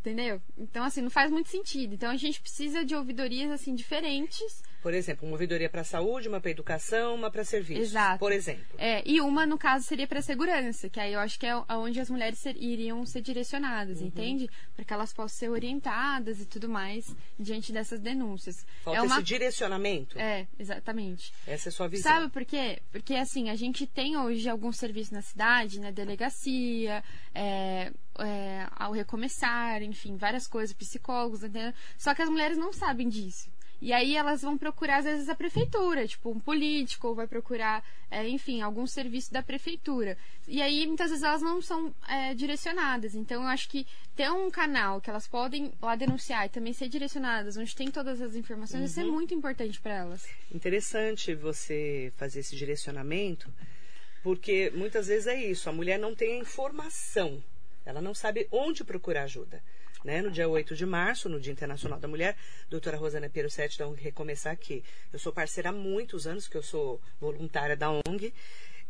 Entendeu? 0.00 0.40
Então, 0.56 0.84
assim, 0.84 1.00
não 1.00 1.10
faz 1.10 1.32
muito 1.32 1.48
sentido. 1.48 1.94
Então, 1.94 2.12
a 2.12 2.16
gente 2.16 2.40
precisa 2.40 2.84
de 2.84 2.94
ouvidorias, 2.94 3.50
assim, 3.50 3.74
diferentes 3.74 4.62
Por 4.82 4.92
exemplo, 4.92 5.26
uma 5.26 5.34
ouvidoria 5.34 5.70
para 5.70 5.84
saúde, 5.84 6.28
uma 6.28 6.40
para 6.40 6.50
educação, 6.50 7.14
uma 7.14 7.30
para 7.30 7.44
serviços. 7.44 7.90
Exato. 7.90 8.18
Por 8.18 8.32
exemplo. 8.32 8.64
É, 8.76 9.02
e 9.08 9.20
uma, 9.20 9.46
no 9.46 9.56
caso, 9.56 9.86
seria 9.86 10.08
para 10.08 10.20
segurança, 10.20 10.88
que 10.88 10.98
aí 10.98 11.12
eu 11.12 11.20
acho 11.20 11.38
que 11.38 11.46
é 11.46 11.54
onde 11.70 12.00
as 12.00 12.10
mulheres 12.10 12.40
ser, 12.40 12.56
iriam 12.56 13.06
ser 13.06 13.20
direcionadas, 13.20 14.00
uhum. 14.00 14.08
entende? 14.08 14.50
Para 14.74 14.84
que 14.84 14.92
elas 14.92 15.12
possam 15.12 15.38
ser 15.38 15.48
orientadas 15.50 16.40
e 16.40 16.46
tudo 16.46 16.68
mais 16.68 17.14
diante 17.38 17.72
dessas 17.72 18.00
denúncias. 18.00 18.66
Falta 18.82 18.98
é 18.98 19.02
uma... 19.02 19.14
esse 19.16 19.24
direcionamento. 19.24 20.18
É, 20.18 20.46
exatamente. 20.58 21.32
Essa 21.46 21.68
é 21.68 21.70
a 21.70 21.72
sua 21.72 21.88
visão. 21.88 22.12
Sabe 22.12 22.32
por 22.32 22.44
quê? 22.44 22.82
Porque, 22.90 23.14
assim, 23.14 23.50
a 23.50 23.54
gente 23.54 23.86
tem 23.86 24.16
hoje 24.16 24.48
alguns 24.48 24.76
serviços 24.76 25.12
na 25.12 25.22
cidade, 25.22 25.78
né? 25.78 25.92
Delegacia, 25.92 27.04
é, 27.32 27.92
é, 28.18 28.66
ao 28.72 28.92
recomeçar, 28.92 29.82
enfim, 29.82 30.16
várias 30.16 30.46
coisas, 30.46 30.74
psicólogos, 30.74 31.42
entendeu? 31.42 31.72
Só 31.96 32.14
que 32.14 32.22
as 32.22 32.28
mulheres 32.28 32.58
não 32.58 32.72
sabem 32.72 33.08
disso. 33.08 33.50
E 33.82 33.92
aí 33.92 34.14
elas 34.14 34.42
vão 34.42 34.56
procurar, 34.56 34.98
às 34.98 35.04
vezes, 35.04 35.28
a 35.28 35.34
prefeitura, 35.34 36.06
tipo, 36.06 36.30
um 36.30 36.38
político, 36.38 37.08
ou 37.08 37.16
vai 37.16 37.26
procurar, 37.26 37.84
é, 38.08 38.28
enfim, 38.28 38.62
algum 38.62 38.86
serviço 38.86 39.32
da 39.32 39.42
prefeitura. 39.42 40.16
E 40.46 40.62
aí, 40.62 40.86
muitas 40.86 41.10
vezes, 41.10 41.24
elas 41.24 41.42
não 41.42 41.60
são 41.60 41.92
é, 42.08 42.32
direcionadas. 42.32 43.16
Então, 43.16 43.42
eu 43.42 43.48
acho 43.48 43.68
que 43.68 43.84
ter 44.14 44.30
um 44.30 44.48
canal 44.52 45.00
que 45.00 45.10
elas 45.10 45.26
podem 45.26 45.72
lá 45.82 45.96
denunciar 45.96 46.46
e 46.46 46.48
também 46.48 46.72
ser 46.72 46.88
direcionadas, 46.88 47.56
onde 47.56 47.74
tem 47.74 47.90
todas 47.90 48.22
as 48.22 48.36
informações, 48.36 48.82
uhum. 48.82 48.86
isso 48.86 49.00
é 49.00 49.04
muito 49.04 49.34
importante 49.34 49.80
para 49.80 49.96
elas. 49.96 50.28
Interessante 50.54 51.34
você 51.34 52.12
fazer 52.16 52.38
esse 52.38 52.54
direcionamento, 52.54 53.52
porque 54.22 54.70
muitas 54.76 55.08
vezes 55.08 55.26
é 55.26 55.44
isso, 55.44 55.68
a 55.68 55.72
mulher 55.72 55.98
não 55.98 56.14
tem 56.14 56.34
a 56.34 56.38
informação, 56.38 57.42
ela 57.84 58.00
não 58.00 58.14
sabe 58.14 58.46
onde 58.52 58.84
procurar 58.84 59.24
ajuda 59.24 59.60
né, 60.04 60.22
no 60.22 60.30
dia 60.30 60.48
8 60.48 60.74
de 60.74 60.86
março, 60.86 61.28
no 61.28 61.40
Dia 61.40 61.52
Internacional 61.52 61.98
da 61.98 62.08
Mulher, 62.08 62.36
doutora 62.68 62.96
Rosana 62.96 63.28
Pierusetti 63.28 63.78
da 63.78 63.86
ONG 63.86 64.02
Recomeçar 64.02 64.52
aqui. 64.52 64.82
Eu 65.12 65.18
sou 65.18 65.32
parceira 65.32 65.70
há 65.70 65.72
muitos 65.72 66.26
anos, 66.26 66.48
que 66.48 66.56
eu 66.56 66.62
sou 66.62 67.00
voluntária 67.20 67.76
da 67.76 67.90
ONG. 67.90 68.32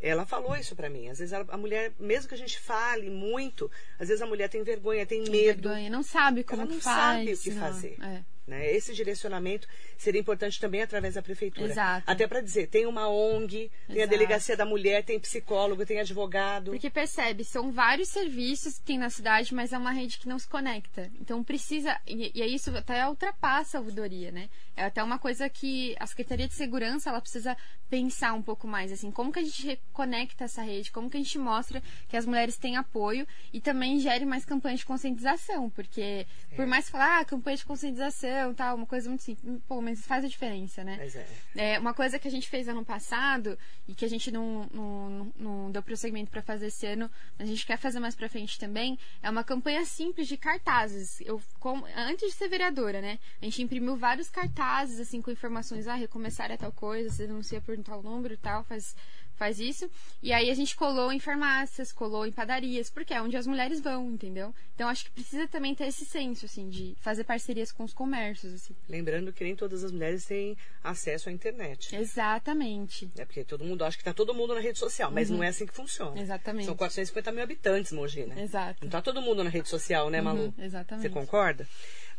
Ela 0.01 0.27
falou 0.27 0.57
isso 0.57 0.75
para 0.75 0.90
mim. 0.90 1.09
Às 1.09 1.20
vezes 1.20 1.33
a, 1.33 1.44
a, 1.48 1.57
mulher, 1.57 1.92
mesmo 1.98 2.29
que 2.29 2.35
a 2.35 2.38
gente 2.38 2.59
fale 2.59 3.09
muito, 3.09 3.70
às 3.98 4.09
vezes 4.09 4.20
a 4.20 4.27
mulher 4.27 4.48
tem 4.48 4.62
vergonha, 4.64 5.07
tem 5.07 5.20
medo. 5.20 5.68
Vergonha, 5.68 5.88
não 5.88 6.03
sabe 6.03 6.42
como 6.42 6.62
ela 6.62 6.70
não 6.70 6.81
faz, 6.81 7.18
sabe 7.18 7.33
o 7.33 7.38
que 7.38 7.51
não. 7.53 7.61
fazer. 7.61 7.96
É. 8.03 8.32
Né? 8.47 8.73
Esse 8.73 8.93
direcionamento 8.93 9.69
seria 9.97 10.21
importante 10.21 10.59
também 10.61 10.83
através 10.83 11.15
da 11.15 11.23
prefeitura. 11.23 11.71
Exato. 11.71 12.11
Até 12.11 12.27
para 12.27 12.41
dizer, 12.41 12.67
tem 12.67 12.87
uma 12.87 13.09
ONG, 13.09 13.71
tem 13.87 13.97
Exato. 13.97 14.03
a 14.03 14.07
delegacia 14.07 14.57
da 14.57 14.65
mulher, 14.65 15.05
tem 15.05 15.19
psicólogo, 15.19 15.87
tem 15.87 16.01
advogado. 16.01 16.73
Porque 16.73 16.91
percebe, 16.91 17.45
são 17.45 17.71
vários 17.71 18.09
serviços 18.09 18.79
que 18.79 18.85
tem 18.85 18.99
na 18.99 19.11
cidade, 19.11 19.55
mas 19.55 19.73
é 19.73 19.79
uma 19.79 19.93
rede 19.93 20.19
que 20.19 20.29
não 20.29 20.39
se 20.39 20.49
conecta. 20.49 21.11
Então 21.21 21.43
precisa, 21.45 21.97
e, 22.07 22.33
e 22.35 22.55
isso 22.55 22.77
até 22.77 23.07
ultrapassa 23.09 23.79
a 23.79 23.81
ouvidoria, 23.81 24.33
né? 24.33 24.49
É 24.77 24.85
até 24.85 25.03
uma 25.03 25.19
coisa 25.19 25.49
que 25.49 25.95
a 26.01 26.07
Secretaria 26.07 26.49
de 26.49 26.55
Segurança 26.55 27.11
ela 27.11 27.21
precisa 27.21 27.57
pensar 27.89 28.33
um 28.33 28.43
pouco 28.43 28.67
mais, 28.67 28.91
assim, 28.91 29.11
como 29.11 29.31
que 29.31 29.39
a 29.39 29.43
gente 29.45 29.67
reconecta 29.67 30.45
essa 30.45 30.63
rede, 30.63 30.91
como 30.91 31.11
que 31.11 31.17
a 31.17 31.21
gente 31.21 31.39
mostra 31.39 31.83
que 32.09 32.17
as 32.17 32.25
mulheres 32.25 32.57
têm 32.57 32.77
apoio 32.77 33.27
e 33.53 33.61
também 33.61 34.01
gere 34.01 34.25
mais 34.25 34.45
campanhas 34.45 34.81
de 34.81 34.87
conscientização, 34.87 35.69
porque 35.71 36.27
é. 36.51 36.55
por 36.57 36.67
mais 36.67 36.89
falar, 36.89 37.21
ah, 37.21 37.25
campanha 37.25 37.57
de 37.57 37.65
conscientização, 37.65 38.32
tal, 38.55 38.77
uma 38.77 38.87
coisa 38.87 39.09
muito 39.09 39.23
simples, 39.23 39.61
pô, 39.66 39.81
mas 39.81 40.05
faz 40.07 40.25
a 40.25 40.29
diferença, 40.29 40.83
né? 40.85 40.97
Mas 40.99 41.16
é. 41.16 41.27
é. 41.57 41.79
Uma 41.79 41.95
coisa 41.95 42.18
que 42.18 42.29
a 42.29 42.31
gente 42.31 42.49
fez 42.49 42.68
ano 42.68 42.85
passado 42.85 43.59
e 43.87 43.95
que 43.95 44.05
a 44.05 44.09
gente 44.09 44.31
não, 44.31 44.68
não, 44.73 45.33
não 45.37 45.71
deu 45.71 45.83
prosseguimento 45.83 46.31
para 46.31 46.42
fazer 46.42 46.66
esse 46.66 46.87
ano, 46.87 47.11
mas 47.38 47.49
a 47.49 47.51
gente 47.51 47.66
quer 47.66 47.77
fazer 47.77 48.01
mais 48.01 48.14
para 48.14 48.29
frente 48.29 48.59
também, 48.59 48.99
é 49.23 49.31
uma 49.31 49.45
campanha 49.45 49.85
simples 49.85 50.29
de 50.29 50.37
cartazes. 50.37 51.21
Eu, 51.21 51.40
com, 51.59 51.85
antes 51.97 52.31
de 52.31 52.35
ser 52.35 52.49
vereadora, 52.49 53.01
né? 53.01 53.18
A 53.40 53.45
gente 53.45 53.62
imprimiu 53.62 53.97
vários 53.97 54.29
cartazes, 54.29 55.01
assim, 55.01 55.21
com 55.21 55.31
informações, 55.31 55.88
ah, 55.88 55.95
recomeçar 55.95 56.51
é 56.51 56.57
tal 56.57 56.73
coisa, 56.73 57.11
você 57.11 57.27
denuncia 57.27 57.61
por 57.61 57.77
tal 57.79 58.03
número 58.03 58.35
e 58.35 58.38
tal, 58.38 58.64
faz 58.64 58.95
faz 59.43 59.59
isso. 59.59 59.91
E 60.23 60.33
aí 60.33 60.49
a 60.49 60.55
gente 60.55 60.77
colou 60.77 61.11
em 61.11 61.19
farmácias, 61.19 61.91
colou 61.91 62.25
em 62.25 62.31
padarias, 62.31 62.89
porque 62.89 63.13
é 63.13 63.21
onde 63.21 63.37
as 63.37 63.45
mulheres 63.45 63.81
vão, 63.81 64.09
entendeu? 64.13 64.55
Então 64.73 64.89
acho 64.89 65.07
que 65.07 65.11
precisa 65.11 65.49
também 65.49 65.75
ter 65.75 65.87
esse 65.87 66.05
senso, 66.05 66.47
assim, 66.47 66.69
de 66.69 66.95
fazer 67.01 67.25
parcerias 67.25 67.73
com 67.73 67.83
os 67.83 67.93
comércios, 67.93 68.55
assim. 68.55 68.77
Lembrando 68.89 69.33
que 69.33 69.43
nem 69.43 69.57
todas 69.57 69.83
as 69.83 69.91
mulheres 69.91 70.25
têm 70.25 70.57
acesso 70.85 71.29
à 71.29 71.33
internet. 71.33 71.97
Exatamente. 71.97 73.11
É 73.19 73.25
porque 73.25 73.43
todo 73.43 73.65
mundo 73.65 73.85
acha 73.85 73.99
que 73.99 74.05
tá 74.05 74.15
todo 74.15 74.33
mundo 74.33 74.55
na 74.55 74.61
rede 74.61 74.79
social, 74.79 75.11
mas 75.11 75.29
uhum. 75.29 75.39
não 75.39 75.45
é 75.45 75.49
assim 75.49 75.67
que 75.67 75.75
funciona. 75.75 76.21
Exatamente. 76.21 76.67
São 76.67 76.77
450 76.77 77.33
mil 77.33 77.43
habitantes, 77.43 77.91
Mogi, 77.91 78.25
né? 78.25 78.41
Exato. 78.45 78.79
Não 78.81 78.91
tá 78.91 79.03
todo 79.03 79.21
mundo 79.21 79.43
na 79.43 79.51
rede 79.51 79.69
social, 79.69 80.09
né, 80.09 80.21
Malu? 80.21 80.45
Uhum, 80.45 80.55
exatamente. 80.65 81.03
Você 81.03 81.11
concorda? 81.11 81.67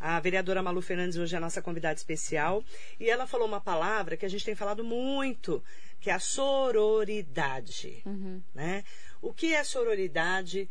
A 0.05 0.19
vereadora 0.19 0.61
Malu 0.61 0.81
Fernandes 0.81 1.15
hoje 1.17 1.33
é 1.33 1.37
a 1.37 1.39
nossa 1.39 1.61
convidada 1.61 1.95
especial 1.95 2.61
e 2.99 3.09
ela 3.09 3.25
falou 3.25 3.47
uma 3.47 3.61
palavra 3.61 4.17
que 4.17 4.25
a 4.25 4.29
gente 4.29 4.43
tem 4.43 4.53
falado 4.53 4.83
muito, 4.83 5.63
que 6.01 6.09
é 6.09 6.13
a 6.13 6.19
sororidade. 6.19 8.01
Uhum. 8.05 8.41
Né? 8.53 8.83
O 9.21 9.33
que 9.33 9.53
é 9.53 9.63
sororidade? 9.63 10.69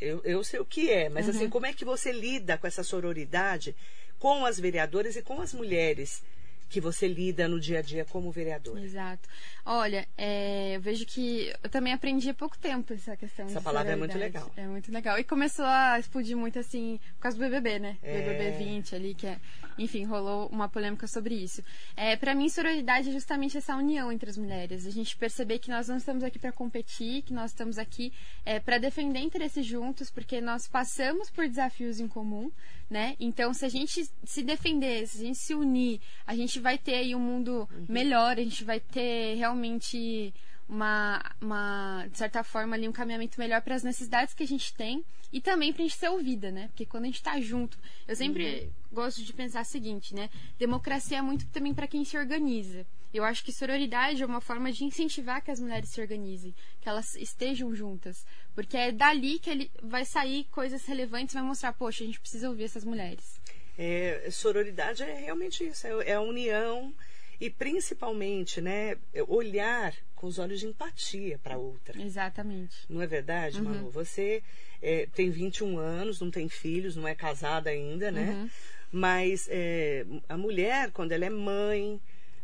Eu, 0.00 0.22
eu 0.24 0.42
sei 0.42 0.60
o 0.60 0.64
que 0.64 0.90
é, 0.90 1.10
mas 1.10 1.28
assim, 1.28 1.40
uhum. 1.40 1.42
assim, 1.44 1.50
como 1.50 1.66
é 1.66 1.74
que 1.74 1.84
você 1.84 2.10
lida 2.10 2.56
com 2.56 2.66
essa 2.66 2.82
sororidade 2.82 3.76
com 4.18 4.46
as 4.46 4.58
vereadoras 4.58 5.14
e 5.14 5.20
com 5.20 5.42
as 5.42 5.52
mulheres 5.52 6.22
que 6.70 6.80
você 6.80 7.08
lida 7.08 7.48
no 7.48 7.58
dia 7.58 7.80
a 7.80 7.82
dia 7.82 8.04
como 8.04 8.30
vereador. 8.30 8.78
Exato. 8.78 9.28
Olha, 9.66 10.06
é, 10.16 10.76
eu 10.76 10.80
vejo 10.80 11.04
que 11.04 11.52
eu 11.62 11.68
também 11.68 11.92
aprendi 11.92 12.30
há 12.30 12.34
pouco 12.34 12.56
tempo 12.56 12.92
essa 12.92 13.16
questão. 13.16 13.46
Essa 13.46 13.60
palavra 13.60 13.92
é 13.92 13.96
muito 13.96 14.16
legal. 14.16 14.50
É 14.56 14.66
muito 14.66 14.90
legal. 14.92 15.18
E 15.18 15.24
começou 15.24 15.64
a 15.64 15.98
explodir 15.98 16.36
muito 16.36 16.58
assim 16.60 17.00
por 17.16 17.22
causa 17.22 17.36
do 17.36 17.40
BBB, 17.40 17.80
né? 17.80 17.98
É... 18.02 18.20
BBB 18.20 18.50
20 18.64 18.94
ali, 18.94 19.14
que 19.14 19.26
é, 19.26 19.38
enfim, 19.76 20.04
rolou 20.04 20.46
uma 20.46 20.68
polêmica 20.68 21.08
sobre 21.08 21.34
isso. 21.34 21.62
É, 21.96 22.14
para 22.14 22.34
mim, 22.36 22.48
sororidade 22.48 23.08
é 23.08 23.12
justamente 23.12 23.58
essa 23.58 23.74
união 23.74 24.12
entre 24.12 24.30
as 24.30 24.38
mulheres. 24.38 24.86
A 24.86 24.90
gente 24.90 25.16
perceber 25.16 25.58
que 25.58 25.70
nós 25.70 25.88
não 25.88 25.96
estamos 25.96 26.22
aqui 26.22 26.38
para 26.38 26.52
competir, 26.52 27.22
que 27.22 27.32
nós 27.32 27.50
estamos 27.50 27.78
aqui 27.78 28.12
é, 28.44 28.60
para 28.60 28.78
defender 28.78 29.18
interesses 29.18 29.66
juntos, 29.66 30.08
porque 30.08 30.40
nós 30.40 30.68
passamos 30.68 31.30
por 31.30 31.48
desafios 31.48 31.98
em 31.98 32.06
comum, 32.06 32.50
né? 32.88 33.16
Então, 33.18 33.52
se 33.52 33.64
a 33.64 33.68
gente 33.68 34.08
se 34.24 34.42
defender, 34.42 35.06
se 35.08 35.18
a 35.22 35.26
gente 35.26 35.38
se 35.38 35.54
unir, 35.54 36.00
a 36.26 36.34
gente 36.36 36.59
vai 36.60 36.78
ter 36.78 36.94
aí 36.94 37.14
um 37.14 37.20
mundo 37.20 37.68
uhum. 37.70 37.86
melhor, 37.88 38.38
a 38.38 38.42
gente 38.42 38.64
vai 38.64 38.80
ter 38.80 39.36
realmente 39.36 40.32
uma, 40.68 41.20
uma, 41.40 42.06
de 42.10 42.16
certa 42.16 42.44
forma, 42.44 42.76
ali 42.76 42.88
um 42.88 42.92
caminhamento 42.92 43.38
melhor 43.40 43.60
para 43.60 43.74
as 43.74 43.82
necessidades 43.82 44.32
que 44.32 44.44
a 44.44 44.46
gente 44.46 44.72
tem 44.74 45.04
e 45.32 45.40
também 45.40 45.72
para 45.72 45.82
a 45.82 45.86
gente 45.86 45.98
ser 45.98 46.08
ouvida, 46.08 46.50
né? 46.50 46.68
Porque 46.68 46.86
quando 46.86 47.04
a 47.04 47.06
gente 47.06 47.16
está 47.16 47.40
junto, 47.40 47.78
eu 48.06 48.14
sempre 48.14 48.62
uhum. 48.62 48.70
gosto 48.92 49.22
de 49.22 49.32
pensar 49.32 49.62
o 49.62 49.64
seguinte, 49.64 50.14
né? 50.14 50.30
Democracia 50.58 51.18
é 51.18 51.22
muito 51.22 51.46
também 51.48 51.74
para 51.74 51.88
quem 51.88 52.04
se 52.04 52.16
organiza. 52.16 52.86
Eu 53.12 53.24
acho 53.24 53.44
que 53.44 53.52
sororidade 53.52 54.22
é 54.22 54.26
uma 54.26 54.40
forma 54.40 54.70
de 54.70 54.84
incentivar 54.84 55.42
que 55.42 55.50
as 55.50 55.58
mulheres 55.58 55.88
se 55.88 56.00
organizem, 56.00 56.54
que 56.80 56.88
elas 56.88 57.16
estejam 57.16 57.74
juntas. 57.74 58.24
Porque 58.54 58.76
é 58.76 58.92
dali 58.92 59.40
que 59.40 59.50
ele 59.50 59.70
vai 59.82 60.04
sair 60.04 60.44
coisas 60.44 60.84
relevantes, 60.86 61.34
vai 61.34 61.42
mostrar, 61.42 61.72
poxa, 61.72 62.04
a 62.04 62.06
gente 62.06 62.20
precisa 62.20 62.48
ouvir 62.48 62.64
essas 62.64 62.84
mulheres. 62.84 63.40
É, 63.78 64.28
sororidade 64.30 65.02
é 65.02 65.14
realmente 65.14 65.64
isso, 65.64 65.86
é, 65.86 66.10
é 66.10 66.14
a 66.14 66.20
união 66.20 66.92
e 67.40 67.48
principalmente, 67.48 68.60
né, 68.60 68.98
olhar 69.26 69.94
com 70.14 70.26
os 70.26 70.38
olhos 70.38 70.60
de 70.60 70.66
empatia 70.66 71.38
para 71.42 71.56
outra. 71.56 72.00
Exatamente. 72.00 72.76
Não 72.88 73.00
é 73.00 73.06
verdade, 73.06 73.58
uhum. 73.58 73.64
Manu? 73.64 73.90
Você 73.90 74.42
é, 74.82 75.08
tem 75.14 75.30
21 75.30 75.78
anos, 75.78 76.20
não 76.20 76.30
tem 76.30 76.48
filhos, 76.50 76.96
não 76.96 77.08
é 77.08 77.14
casada 77.14 77.70
ainda, 77.70 78.10
né? 78.10 78.30
Uhum. 78.30 78.50
Mas 78.92 79.48
é, 79.50 80.04
a 80.28 80.36
mulher, 80.36 80.90
quando 80.90 81.12
ela 81.12 81.24
é 81.24 81.30
mãe, 81.30 81.98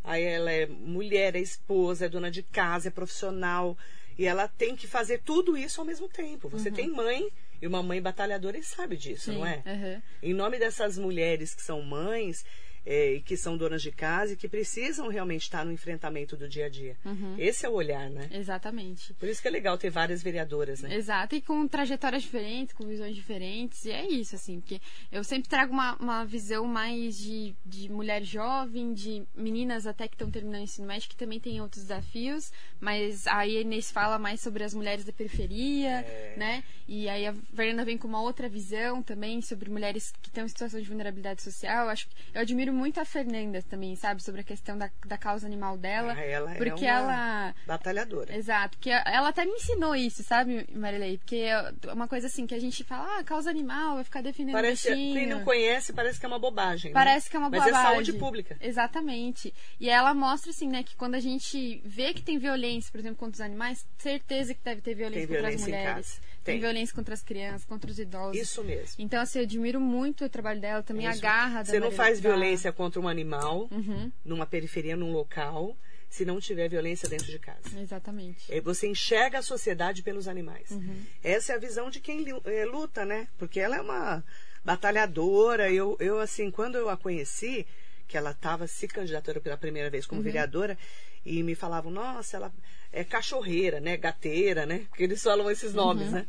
Aí 0.06 0.22
ela 0.22 0.52
é 0.52 0.66
mulher, 0.66 1.34
é 1.34 1.40
esposa, 1.40 2.06
é 2.06 2.08
dona 2.08 2.30
de 2.30 2.40
casa, 2.40 2.88
é 2.88 2.90
profissional. 2.92 3.76
E 4.16 4.24
ela 4.24 4.46
tem 4.46 4.76
que 4.76 4.86
fazer 4.86 5.20
tudo 5.24 5.56
isso 5.56 5.80
ao 5.80 5.86
mesmo 5.86 6.08
tempo. 6.08 6.48
Você 6.48 6.68
uhum. 6.68 6.74
tem 6.74 6.88
mãe 6.88 7.28
e 7.66 7.68
uma 7.68 7.82
mãe 7.82 8.00
batalhadora 8.00 8.56
e 8.56 8.62
sabe 8.62 8.96
disso, 8.96 9.30
Sim, 9.30 9.38
não 9.38 9.46
é? 9.46 9.62
Uhum. 9.66 10.02
Em 10.22 10.32
nome 10.34 10.58
dessas 10.58 10.96
mulheres 10.96 11.54
que 11.54 11.62
são 11.62 11.82
mães, 11.82 12.44
é, 12.86 13.14
e 13.14 13.20
que 13.20 13.36
são 13.36 13.56
donas 13.56 13.82
de 13.82 13.90
casa 13.90 14.34
e 14.34 14.36
que 14.36 14.48
precisam 14.48 15.08
realmente 15.08 15.42
estar 15.42 15.64
no 15.64 15.72
enfrentamento 15.72 16.36
do 16.36 16.48
dia 16.48 16.66
a 16.66 16.68
dia. 16.68 16.96
Uhum. 17.04 17.34
Esse 17.36 17.66
é 17.66 17.68
o 17.68 17.72
olhar, 17.72 18.08
né? 18.08 18.28
Exatamente. 18.30 19.12
Por 19.14 19.28
isso 19.28 19.42
que 19.42 19.48
é 19.48 19.50
legal 19.50 19.76
ter 19.76 19.90
várias 19.90 20.22
vereadoras, 20.22 20.80
né? 20.80 20.94
Exato, 20.94 21.34
e 21.34 21.40
com 21.40 21.66
trajetórias 21.66 22.22
diferentes, 22.22 22.72
com 22.72 22.86
visões 22.86 23.16
diferentes, 23.16 23.84
e 23.84 23.90
é 23.90 24.06
isso, 24.06 24.36
assim, 24.36 24.60
porque 24.60 24.80
eu 25.10 25.24
sempre 25.24 25.48
trago 25.48 25.72
uma, 25.72 25.96
uma 25.96 26.24
visão 26.24 26.64
mais 26.66 27.18
de, 27.18 27.56
de 27.64 27.90
mulher 27.90 28.22
jovem, 28.22 28.94
de 28.94 29.24
meninas 29.34 29.86
até 29.86 30.06
que 30.06 30.14
estão 30.14 30.30
terminando 30.30 30.60
o 30.60 30.64
ensino 30.64 30.86
médio, 30.86 31.08
que 31.08 31.16
também 31.16 31.40
tem 31.40 31.60
outros 31.60 31.82
desafios, 31.82 32.52
mas 32.78 33.26
aí 33.26 33.56
a 33.56 33.60
Inês 33.62 33.90
fala 33.90 34.18
mais 34.18 34.40
sobre 34.40 34.62
as 34.62 34.72
mulheres 34.72 35.04
da 35.04 35.12
periferia, 35.12 36.00
é... 36.00 36.34
né? 36.36 36.64
E 36.86 37.08
aí 37.08 37.26
a 37.26 37.34
Fernanda 37.54 37.84
vem 37.84 37.98
com 37.98 38.06
uma 38.06 38.22
outra 38.22 38.48
visão 38.48 39.02
também 39.02 39.42
sobre 39.42 39.68
mulheres 39.68 40.12
que 40.22 40.28
estão 40.28 40.44
em 40.44 40.48
situação 40.48 40.80
de 40.80 40.86
vulnerabilidade 40.86 41.42
social. 41.42 41.86
Eu 41.86 41.90
acho 41.90 42.06
eu 42.32 42.40
admiro 42.40 42.75
muito 42.76 43.00
a 43.00 43.04
Fernanda 43.04 43.62
também, 43.62 43.96
sabe? 43.96 44.22
Sobre 44.22 44.42
a 44.42 44.44
questão 44.44 44.76
da, 44.78 44.90
da 45.06 45.16
causa 45.18 45.46
animal 45.46 45.76
dela. 45.76 46.14
Ah, 46.16 46.20
ela 46.20 46.54
porque 46.54 46.84
é 46.86 46.92
uma 47.00 47.12
ela. 47.12 47.54
batalhadora. 47.66 48.36
Exato, 48.36 48.76
porque 48.76 48.90
ela 48.90 49.28
até 49.28 49.44
me 49.44 49.52
ensinou 49.52 49.94
isso, 49.96 50.22
sabe, 50.22 50.66
Marilei? 50.74 51.18
Porque 51.18 51.36
é 51.36 51.72
uma 51.92 52.06
coisa 52.06 52.26
assim 52.26 52.46
que 52.46 52.54
a 52.54 52.60
gente 52.60 52.84
fala, 52.84 53.18
ah, 53.18 53.24
causa 53.24 53.50
animal, 53.50 53.94
vai 53.94 54.04
ficar 54.04 54.22
defendendo 54.22 54.52
Parece, 54.54 54.88
bichinho. 54.90 55.14
quem 55.14 55.26
não 55.26 55.42
conhece 55.44 55.92
parece 55.92 56.20
que 56.20 56.26
é 56.26 56.28
uma 56.28 56.38
bobagem. 56.38 56.90
né? 56.90 56.94
Parece 56.94 57.30
que 57.30 57.36
é 57.36 57.38
uma 57.38 57.50
Mas 57.50 57.64
bobagem. 57.64 57.80
é 57.80 57.82
saúde 57.92 58.12
pública. 58.14 58.56
Exatamente. 58.60 59.52
E 59.80 59.88
ela 59.88 60.12
mostra, 60.14 60.50
assim, 60.50 60.68
né, 60.68 60.82
que 60.82 60.94
quando 60.96 61.14
a 61.14 61.20
gente 61.20 61.80
vê 61.84 62.12
que 62.12 62.22
tem 62.22 62.38
violência, 62.38 62.90
por 62.92 62.98
exemplo, 63.00 63.16
contra 63.16 63.34
os 63.34 63.40
animais, 63.40 63.86
certeza 63.98 64.54
que 64.54 64.60
deve 64.62 64.80
ter 64.80 64.94
violência 64.94 65.26
Tem 65.26 65.36
contra 65.36 65.50
violência 65.50 65.64
as 65.64 65.70
mulheres. 65.70 66.20
Tem. 66.46 66.58
Violência 66.60 66.94
contra 66.94 67.12
as 67.12 67.22
crianças, 67.22 67.64
contra 67.64 67.90
os 67.90 67.98
idosos. 67.98 68.40
Isso 68.40 68.62
mesmo. 68.64 68.94
Então, 68.98 69.20
assim, 69.20 69.40
eu 69.40 69.44
admiro 69.44 69.80
muito 69.80 70.24
o 70.24 70.28
trabalho 70.28 70.60
dela, 70.60 70.82
também 70.82 71.06
Isso. 71.08 71.18
a 71.18 71.20
garra 71.22 71.62
da 71.62 71.70
Você 71.70 71.78
não 71.80 71.90
faz 71.90 72.20
da- 72.20 72.28
violência 72.30 72.72
contra 72.72 73.00
um 73.00 73.08
animal 73.08 73.68
Uhum, 73.70 74.10
numa 74.24 74.46
periferia, 74.46 74.96
num 74.96 75.12
local, 75.12 75.76
se 76.08 76.24
não 76.24 76.40
tiver 76.40 76.68
violência 76.68 77.08
dentro 77.08 77.26
de 77.26 77.38
casa. 77.38 77.78
exatamente. 77.80 78.44
É, 78.48 78.60
Você 78.60 78.86
enxerga 78.88 79.40
a 79.40 79.42
sociedade 79.42 80.02
pelos 80.02 80.28
animais. 80.28 80.70
Uhum. 80.70 81.02
Essa 81.22 81.52
é 81.52 81.56
a 81.56 81.58
visão 81.58 81.90
de 81.90 82.00
quem 82.00 82.24
eh, 82.44 82.64
luta, 82.64 83.04
né? 83.04 83.26
Porque 83.36 83.58
ela 83.60 83.76
é 83.76 83.80
uma 83.80 84.24
batalhadora. 84.64 85.70
Eu, 85.72 85.96
eu 85.98 86.18
assim, 86.20 86.50
quando 86.50 86.76
eu 86.76 86.88
a 86.88 86.96
conheci, 86.96 87.66
que 88.06 88.16
ela 88.16 88.30
estava 88.30 88.66
se 88.66 88.86
candidatando 88.88 89.40
pela 89.40 89.56
primeira 89.56 89.90
vez 89.90 90.04
Uhum. 90.04 90.10
como 90.10 90.22
vereadora, 90.22 90.78
e 91.24 91.42
me 91.42 91.54
falavam, 91.54 91.90
nossa, 91.90 92.36
ela 92.36 92.52
é 92.92 93.02
cachorreira, 93.02 93.80
né? 93.80 93.96
Gateira, 93.96 94.64
né? 94.64 94.84
Porque 94.88 95.02
eles 95.04 95.22
falam 95.22 95.50
esses 95.50 95.70
Uhum. 95.70 95.76
nomes, 95.84 96.10
né? 96.12 96.26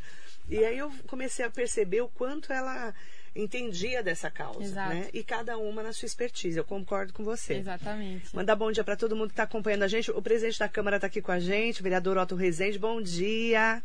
E 0.48 0.64
aí 0.64 0.78
eu 0.78 0.90
comecei 1.06 1.44
a 1.44 1.50
perceber 1.50 2.00
o 2.00 2.08
quanto 2.08 2.52
ela 2.52 2.94
entendia 3.36 4.02
dessa 4.02 4.30
causa, 4.30 4.62
Exato. 4.64 4.94
né? 4.94 5.08
E 5.12 5.22
cada 5.22 5.56
uma 5.58 5.82
na 5.82 5.92
sua 5.92 6.06
expertise. 6.06 6.56
Eu 6.58 6.64
concordo 6.64 7.12
com 7.12 7.22
você. 7.22 7.54
Exatamente. 7.54 8.34
Mandar 8.34 8.56
bom 8.56 8.72
dia 8.72 8.82
para 8.82 8.96
todo 8.96 9.14
mundo 9.14 9.28
que 9.28 9.34
está 9.34 9.44
acompanhando 9.44 9.82
a 9.84 9.88
gente. 9.88 10.10
O 10.10 10.20
presidente 10.22 10.58
da 10.58 10.68
Câmara 10.68 10.96
está 10.96 11.06
aqui 11.06 11.20
com 11.22 11.30
a 11.30 11.38
gente, 11.38 11.80
o 11.80 11.82
vereador 11.84 12.16
Otto 12.16 12.34
Rezende. 12.34 12.78
Bom 12.78 13.00
dia. 13.00 13.82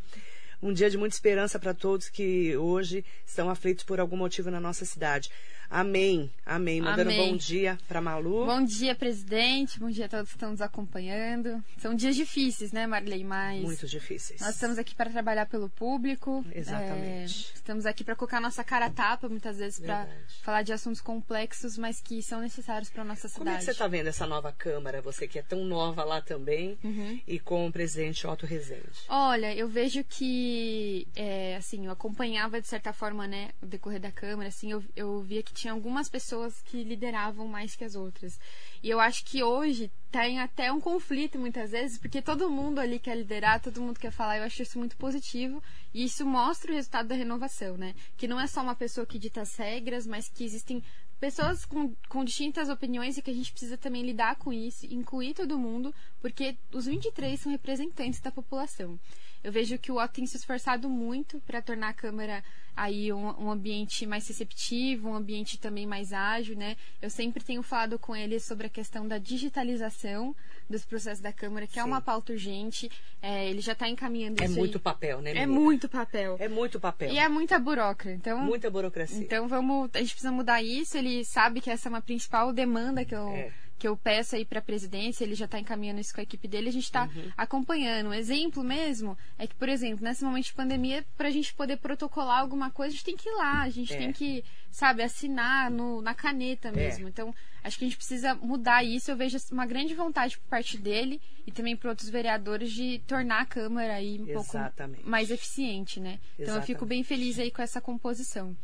Um 0.61 0.71
dia 0.73 0.89
de 0.89 0.97
muita 0.97 1.13
esperança 1.15 1.59
para 1.59 1.73
todos 1.73 2.07
que 2.09 2.55
hoje 2.55 3.03
estão 3.25 3.49
aflitos 3.49 3.83
por 3.83 3.99
algum 3.99 4.15
motivo 4.15 4.49
na 4.49 4.61
nossa 4.61 4.85
cidade. 4.85 5.29
Amém. 5.73 6.29
Amém. 6.45 6.79
Mandando 6.79 7.09
Amém. 7.09 7.31
bom 7.31 7.35
dia 7.35 7.79
para 7.87 7.99
Malu. 7.99 8.45
Bom 8.45 8.63
dia, 8.63 8.93
presidente. 8.93 9.79
Bom 9.79 9.89
dia 9.89 10.05
a 10.05 10.09
todos 10.09 10.29
que 10.29 10.35
estão 10.35 10.51
nos 10.51 10.61
acompanhando. 10.61 11.63
São 11.79 11.95
dias 11.95 12.15
difíceis, 12.15 12.71
né, 12.71 12.85
Marley? 12.85 13.23
Mas 13.23 13.63
Muito 13.63 13.87
difíceis. 13.87 14.39
nós 14.39 14.53
estamos 14.53 14.77
aqui 14.77 14.93
para 14.93 15.09
trabalhar 15.09 15.47
pelo 15.47 15.67
público. 15.69 16.45
Exatamente. 16.53 17.49
É, 17.51 17.55
estamos 17.55 17.87
aqui 17.87 18.03
para 18.03 18.15
colocar 18.15 18.39
nossa 18.39 18.63
cara 18.63 18.85
a 18.85 18.89
tapa, 18.91 19.27
muitas 19.27 19.57
vezes, 19.57 19.79
para 19.79 20.07
falar 20.43 20.61
de 20.61 20.71
assuntos 20.71 21.01
complexos, 21.01 21.75
mas 21.75 21.99
que 21.99 22.21
são 22.21 22.39
necessários 22.39 22.91
para 22.91 23.03
nossa 23.03 23.27
cidade. 23.27 23.39
Como 23.39 23.49
é 23.49 23.57
que 23.57 23.63
você 23.65 23.71
está 23.71 23.87
vendo 23.87 24.07
essa 24.07 24.27
nova 24.27 24.51
Câmara? 24.51 25.01
Você 25.01 25.27
que 25.27 25.39
é 25.39 25.41
tão 25.41 25.63
nova 25.65 26.03
lá 26.03 26.21
também 26.21 26.77
Uhum. 26.83 27.19
e 27.25 27.39
com 27.39 27.65
o 27.67 27.71
presidente 27.71 28.27
Otto 28.27 28.45
Rezende. 28.45 28.83
Olha, 29.09 29.55
eu 29.55 29.67
vejo 29.67 30.03
que, 30.03 31.07
é, 31.15 31.55
assim, 31.55 31.85
eu 31.87 31.91
acompanhava 31.91 32.61
de 32.61 32.67
certa 32.67 32.93
forma, 32.93 33.25
né, 33.25 33.49
o 33.61 33.65
decorrer 33.65 33.99
da 33.99 34.11
Câmara, 34.11 34.49
assim, 34.49 34.71
eu, 34.71 34.83
eu 34.95 35.21
via 35.21 35.41
que 35.41 35.53
tinha 35.53 35.62
algumas 35.71 36.09
pessoas 36.09 36.61
que 36.61 36.83
lideravam 36.83 37.47
mais 37.47 37.75
que 37.75 37.83
as 37.83 37.95
outras. 37.95 38.39
E 38.81 38.89
eu 38.89 38.99
acho 38.99 39.23
que 39.25 39.43
hoje 39.43 39.91
tem 40.11 40.39
até 40.39 40.71
um 40.71 40.79
conflito 40.79 41.39
muitas 41.39 41.71
vezes, 41.71 41.97
porque 41.97 42.21
todo 42.21 42.49
mundo 42.49 42.79
ali 42.79 42.99
quer 42.99 43.15
liderar, 43.15 43.61
todo 43.61 43.81
mundo 43.81 43.99
quer 43.99 44.11
falar, 44.11 44.37
eu 44.37 44.43
acho 44.43 44.61
isso 44.61 44.77
muito 44.77 44.95
positivo. 44.97 45.61
E 45.93 46.03
isso 46.03 46.25
mostra 46.25 46.71
o 46.71 46.75
resultado 46.75 47.07
da 47.07 47.15
renovação, 47.15 47.77
né? 47.77 47.95
Que 48.17 48.27
não 48.27 48.39
é 48.39 48.47
só 48.47 48.61
uma 48.61 48.75
pessoa 48.75 49.05
que 49.05 49.19
dita 49.19 49.41
as 49.41 49.55
regras, 49.55 50.05
mas 50.05 50.27
que 50.27 50.43
existem 50.43 50.83
pessoas 51.23 51.63
com, 51.63 51.95
com 52.09 52.25
distintas 52.25 52.67
opiniões 52.67 53.17
e 53.17 53.21
que 53.21 53.31
a 53.31 53.33
gente 53.33 53.51
precisa 53.51 53.77
também 53.77 54.03
lidar 54.03 54.35
com 54.35 54.51
isso, 54.51 54.85
incluir 54.87 55.33
todo 55.33 55.57
mundo, 55.57 55.95
porque 56.19 56.57
os 56.73 56.85
23 56.85 57.39
são 57.39 57.49
representantes 57.49 58.19
da 58.19 58.29
população. 58.29 58.99
Eu 59.43 59.51
vejo 59.51 59.77
que 59.77 59.91
o 59.91 59.97
Otto 60.01 60.13
tem 60.13 60.25
se 60.25 60.37
esforçado 60.37 60.89
muito 60.89 61.39
para 61.41 61.61
tornar 61.61 61.89
a 61.89 61.93
Câmara 61.93 62.43
aí 62.75 63.11
um, 63.13 63.27
um 63.45 63.51
ambiente 63.51 64.05
mais 64.07 64.27
receptivo, 64.27 65.09
um 65.09 65.13
ambiente 65.15 65.59
também 65.59 65.85
mais 65.85 66.11
ágil, 66.13 66.55
né? 66.55 66.75
Eu 67.01 67.09
sempre 67.09 67.43
tenho 67.43 67.61
falado 67.61 67.99
com 67.99 68.15
ele 68.15 68.39
sobre 68.39 68.65
a 68.67 68.69
questão 68.69 69.07
da 69.07 69.17
digitalização 69.63 70.35
dos 70.69 70.83
processos 70.85 71.19
da 71.21 71.31
Câmara, 71.31 71.67
que 71.67 71.79
é 71.79 71.83
Sim. 71.83 71.87
uma 71.89 72.01
pauta 72.01 72.33
urgente. 72.33 72.89
É, 73.21 73.47
ele 73.49 73.61
já 73.61 73.73
está 73.73 73.87
encaminhando 73.87 74.41
É 74.41 74.45
isso 74.45 74.57
muito 74.57 74.77
aí. 74.77 74.81
papel, 74.83 75.21
né, 75.21 75.31
É 75.31 75.33
menina? 75.45 75.53
muito 75.59 75.87
papel. 75.89 76.35
É 76.39 76.47
muito 76.47 76.79
papel. 76.79 77.11
E 77.11 77.17
é 77.19 77.29
muita 77.29 77.59
burocracia. 77.59 78.15
Então, 78.15 78.39
Muita 78.43 78.69
burocracia. 78.71 79.17
então 79.19 79.47
vamos, 79.47 79.89
a 79.93 79.99
gente 79.99 80.11
precisa 80.11 80.31
mudar 80.31 80.61
isso. 80.63 80.97
Ele 80.97 81.23
sabe 81.25 81.61
que 81.61 81.69
essa 81.69 81.87
é 81.87 81.89
uma 81.89 82.01
principal 82.01 82.51
demanda 82.51 83.05
que 83.05 83.13
eu, 83.15 83.27
É. 83.29 83.51
que 83.83 83.87
eu 83.89 83.97
peço 83.97 84.33
aí 84.37 84.45
para 84.45 84.59
a 84.59 84.61
presidência. 84.61 85.25
Ele 85.25 85.35
já 85.35 85.43
está 85.43 85.59
encaminhando 85.59 85.99
isso 85.99 86.13
com 86.13 86.21
a 86.21 86.23
equipe 86.23 86.47
dele. 86.47 86.69
A 86.69 86.71
gente 86.71 86.85
está 86.85 87.03
Uhum. 87.03 87.31
acompanhando. 87.35 88.07
Um 88.11 88.13
exemplo 88.13 88.63
mesmo 88.63 89.17
é 89.37 89.45
que, 89.45 89.53
por 89.55 89.67
exemplo, 89.67 90.05
nesse 90.05 90.23
momento 90.23 90.45
de 90.45 90.53
pandemia, 90.53 91.05
para 91.17 91.27
a 91.27 91.31
gente 91.31 91.53
poder 91.53 91.75
protocolar 91.75 92.39
alguma 92.39 92.71
coisa, 92.71 92.93
a 92.93 92.95
gente 92.95 93.03
tem 93.03 93.17
que 93.17 93.27
ir 93.27 93.35
lá. 93.35 93.61
A 93.63 93.69
gente 93.69 93.93
É. 93.93 93.97
tem 93.97 94.13
que, 94.13 94.41
sabe, 94.73 95.03
assinar 95.03 95.69
no, 95.69 96.01
na 96.01 96.15
caneta 96.15 96.71
mesmo. 96.71 97.07
Então, 97.07 97.33
acho 97.63 97.77
que 97.77 97.85
a 97.85 97.87
gente 97.87 97.95
precisa 97.95 98.33
mudar 98.33 98.83
isso. 98.83 99.11
Eu 99.11 99.15
vejo 99.15 99.37
uma 99.51 99.67
grande 99.67 99.93
vontade 99.93 100.35
por 100.39 100.49
parte 100.49 100.79
dele 100.79 101.21
e 101.45 101.51
também 101.51 101.77
por 101.77 101.89
outros 101.89 102.09
vereadores 102.09 102.71
de 102.71 102.99
tornar 103.05 103.41
a 103.41 103.45
Câmara 103.45 103.93
aí 103.93 104.19
um 104.19 104.27
Exatamente. 104.27 104.95
pouco 104.95 105.09
mais 105.09 105.29
eficiente, 105.29 105.99
né? 105.99 106.19
Então, 106.39 106.55
eu 106.55 106.61
fico 106.61 106.85
Exatamente. 106.85 106.89
bem 106.89 107.03
feliz 107.03 107.37
aí 107.37 107.51
com 107.51 107.61
essa 107.61 107.79
composição. 107.79 108.57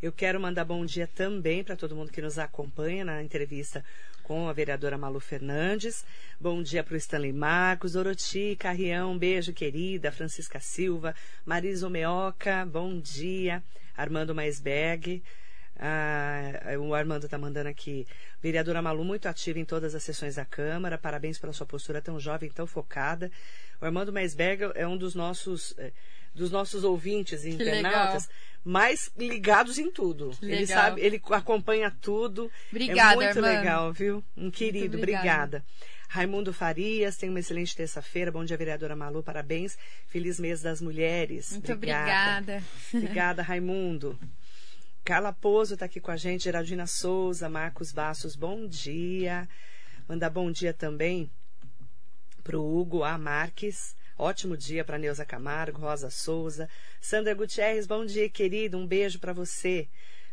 Eu 0.00 0.12
quero 0.12 0.38
mandar 0.38 0.64
bom 0.64 0.86
dia 0.86 1.08
também 1.08 1.64
para 1.64 1.74
todo 1.74 1.96
mundo 1.96 2.12
que 2.12 2.22
nos 2.22 2.38
acompanha 2.38 3.04
na 3.04 3.20
entrevista 3.20 3.84
com 4.22 4.48
a 4.48 4.52
vereadora 4.52 4.96
Malu 4.96 5.18
Fernandes. 5.18 6.04
Bom 6.40 6.62
dia 6.62 6.84
para 6.84 6.94
o 6.94 6.96
Stanley 6.96 7.32
Marcos, 7.32 7.96
Oroti, 7.96 8.54
Carrião, 8.56 9.18
beijo 9.18 9.52
querida, 9.52 10.12
Francisca 10.12 10.60
Silva, 10.60 11.12
Marisa 11.44 11.90
Meoca, 11.90 12.64
bom 12.66 13.00
dia, 13.00 13.64
Armando 13.96 14.32
Maisberg. 14.32 15.22
Ah, 15.78 16.52
o 16.78 16.94
Armando 16.94 17.24
está 17.24 17.36
mandando 17.36 17.68
aqui. 17.68 18.06
Vereadora 18.42 18.80
Malu, 18.80 19.04
muito 19.04 19.26
ativa 19.26 19.58
em 19.58 19.64
todas 19.64 19.94
as 19.94 20.02
sessões 20.02 20.36
da 20.36 20.44
Câmara. 20.44 20.96
Parabéns 20.96 21.38
pela 21.38 21.52
sua 21.52 21.66
postura 21.66 22.00
tão 22.00 22.18
jovem, 22.18 22.50
tão 22.50 22.66
focada. 22.66 23.30
O 23.80 23.84
Armando 23.84 24.12
Maisberg 24.12 24.72
é 24.74 24.86
um 24.86 24.96
dos 24.96 25.14
nossos, 25.14 25.74
eh, 25.78 25.92
dos 26.34 26.50
nossos 26.50 26.82
ouvintes 26.84 27.44
e 27.44 27.50
internautas 27.50 28.28
mais 28.64 29.12
ligados 29.16 29.78
em 29.78 29.90
tudo. 29.90 30.32
Ele 30.42 30.66
sabe, 30.66 31.00
ele 31.00 31.22
acompanha 31.30 31.90
tudo. 32.00 32.50
Obrigada, 32.70 33.12
é 33.12 33.14
muito 33.14 33.38
Armando. 33.38 33.58
legal, 33.58 33.92
viu? 33.92 34.24
Um 34.36 34.50
querido, 34.50 34.96
obrigada. 34.96 35.58
obrigada. 35.58 35.64
Raimundo 36.08 36.52
Farias, 36.52 37.16
tem 37.16 37.28
uma 37.28 37.40
excelente 37.40 37.76
terça-feira. 37.76 38.32
Bom 38.32 38.44
dia, 38.44 38.56
vereadora 38.56 38.96
Malu, 38.96 39.22
parabéns. 39.22 39.76
Feliz 40.08 40.40
mês 40.40 40.62
das 40.62 40.80
mulheres. 40.80 41.52
Muito 41.52 41.72
obrigada. 41.72 42.62
Obrigada, 42.92 43.42
Raimundo. 43.42 44.18
Carla 45.06 45.32
Pozo 45.32 45.74
está 45.74 45.86
aqui 45.86 46.00
com 46.00 46.10
a 46.10 46.16
gente, 46.16 46.42
Geraldina 46.42 46.84
Souza, 46.84 47.48
Marcos 47.48 47.92
Bastos, 47.92 48.34
bom 48.34 48.66
dia. 48.66 49.48
Mandar 50.08 50.30
bom 50.30 50.50
dia 50.50 50.74
também 50.74 51.30
para 52.42 52.58
o 52.58 52.76
Hugo 52.76 53.04
A. 53.04 53.16
Marques. 53.16 53.94
Ótimo 54.18 54.56
dia 54.56 54.84
para 54.84 54.98
Neuza 54.98 55.24
Camargo, 55.24 55.80
Rosa 55.80 56.10
Souza. 56.10 56.68
Sandra 57.00 57.34
Gutierrez, 57.34 57.86
bom 57.86 58.04
dia, 58.04 58.28
querido. 58.28 58.76
Um 58.76 58.84
beijo 58.84 59.20
para 59.20 59.32
você. 59.32 59.86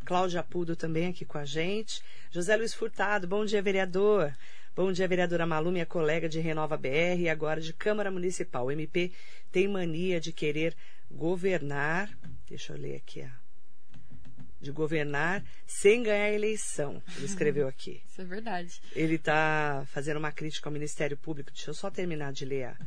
Cláudia 0.05 0.41
Pudo 0.41 0.75
também 0.75 1.05
aqui 1.05 1.23
com 1.23 1.38
a 1.38 1.45
gente. 1.45 2.01
José 2.31 2.55
Luiz 2.55 2.73
Furtado, 2.73 3.27
bom 3.27 3.45
dia, 3.45 3.62
vereador. 3.62 4.36
Bom 4.75 4.91
dia, 4.91 5.07
vereadora 5.07 5.45
Malu, 5.45 5.71
minha 5.71 5.86
colega 5.86 6.27
de 6.27 6.39
Renova 6.39 6.75
BR 6.77 7.19
e 7.19 7.29
agora 7.29 7.62
de 7.62 7.73
Câmara 7.73 8.09
Municipal. 8.09 8.65
O 8.65 8.71
MP 8.71 9.12
tem 9.51 9.67
mania 9.67 10.19
de 10.19 10.33
querer 10.33 10.75
governar. 11.12 12.09
Deixa 12.49 12.73
eu 12.73 12.77
ler 12.79 12.95
aqui, 12.95 13.21
ó 13.21 13.42
de 14.63 14.71
governar 14.71 15.43
sem 15.67 16.02
ganhar 16.02 16.26
a 16.26 16.32
eleição. 16.32 17.02
Ele 17.17 17.26
escreveu 17.26 17.67
aqui. 17.67 18.02
Isso 18.10 18.21
é 18.21 18.26
verdade. 18.26 18.82
Ele 18.95 19.15
está 19.15 19.84
fazendo 19.91 20.17
uma 20.17 20.32
crítica 20.32 20.69
ao 20.69 20.73
Ministério 20.73 21.15
Público. 21.17 21.52
Deixa 21.52 21.69
eu 21.69 21.73
só 21.76 21.91
terminar 21.91 22.34
de 22.34 22.45
ler. 22.45 22.63
a- 22.65 22.78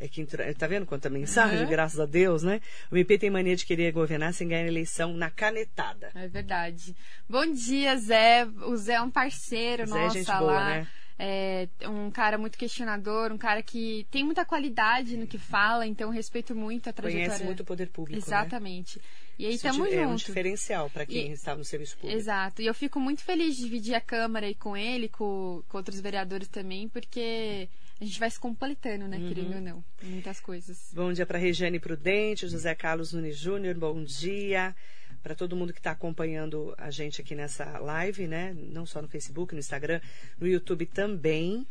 É 0.00 0.06
que 0.06 0.20
entrou, 0.20 0.46
tá 0.54 0.66
vendo 0.68 0.86
quanta 0.86 1.08
mensagem? 1.10 1.62
Uhum. 1.64 1.68
Graças 1.70 1.98
a 1.98 2.06
Deus, 2.06 2.42
né? 2.44 2.60
O 2.90 2.96
MP 2.96 3.18
tem 3.18 3.30
mania 3.30 3.56
de 3.56 3.66
querer 3.66 3.90
governar 3.92 4.32
sem 4.32 4.46
ganhar 4.46 4.66
eleição 4.66 5.12
na 5.12 5.28
canetada. 5.30 6.10
É 6.14 6.28
verdade. 6.28 6.94
Bom 7.28 7.44
dia, 7.52 7.96
Zé. 7.96 8.44
O 8.44 8.76
Zé 8.76 8.94
é 8.94 9.00
um 9.00 9.10
parceiro 9.10 9.86
Zé 9.86 9.98
é 9.98 10.00
nosso 10.02 10.16
gente 10.18 10.28
lá. 10.28 10.38
boa, 10.38 10.64
né? 10.64 10.86
É 11.20 11.68
um 11.88 12.12
cara 12.12 12.38
muito 12.38 12.56
questionador, 12.56 13.32
um 13.32 13.36
cara 13.38 13.60
que 13.60 14.06
tem 14.08 14.22
muita 14.22 14.44
qualidade 14.44 15.16
no 15.16 15.26
que 15.26 15.36
fala, 15.36 15.84
então 15.84 16.10
respeito 16.10 16.54
muito 16.54 16.88
a 16.88 16.92
trajetória. 16.92 17.26
Conhece 17.30 17.44
muito 17.44 17.60
o 17.64 17.66
poder 17.66 17.88
público. 17.88 18.20
Né? 18.20 18.24
E 19.38 19.46
aí 19.46 19.54
Isso 19.54 19.62
tamo 19.62 19.86
é 19.86 20.04
um 20.06 20.10
junto. 20.18 20.26
diferencial 20.26 20.90
para 20.90 21.06
quem 21.06 21.28
E- 21.28 21.32
está 21.32 21.54
no 21.54 21.64
serviço 21.64 21.96
público. 21.96 22.18
Exato. 22.18 22.60
E 22.60 22.66
eu 22.66 22.74
fico 22.74 22.98
muito 22.98 23.22
feliz 23.22 23.56
de 23.56 23.62
dividir 23.62 23.94
a 23.94 24.00
Câmara 24.00 24.46
aí 24.46 24.54
com 24.54 24.76
ele, 24.76 25.08
com, 25.08 25.62
com 25.68 25.76
outros 25.78 26.00
vereadores 26.00 26.48
também, 26.48 26.88
porque 26.88 27.68
a 28.00 28.04
gente 28.04 28.18
vai 28.18 28.30
se 28.30 28.38
completando, 28.40 29.06
né, 29.06 29.16
Uhum. 29.16 29.28
querendo 29.28 29.54
ou 29.54 29.60
não, 29.60 29.84
muitas 30.02 30.40
coisas. 30.40 30.90
Bom 30.92 31.12
dia 31.12 31.24
para 31.24 31.38
Regiane 31.38 31.78
Prudente, 31.78 32.48
José 32.48 32.74
Carlos 32.74 33.12
Nunes 33.12 33.38
Júnior, 33.38 33.74
bom 33.76 34.02
dia. 34.02 34.74
para 35.22 35.34
todo 35.34 35.56
mundo 35.56 35.72
que 35.72 35.80
está 35.80 35.90
acompanhando 35.90 36.72
a 36.78 36.90
gente 36.90 37.20
aqui 37.20 37.34
nessa 37.34 37.78
live, 37.78 38.26
né? 38.28 38.54
Não 38.56 38.86
só 38.86 39.02
no 39.02 39.08
Facebook, 39.08 39.52
no 39.52 39.58
Instagram, 39.58 40.00
no 40.38 40.46
YouTube 40.46 40.86
também. 40.86 41.66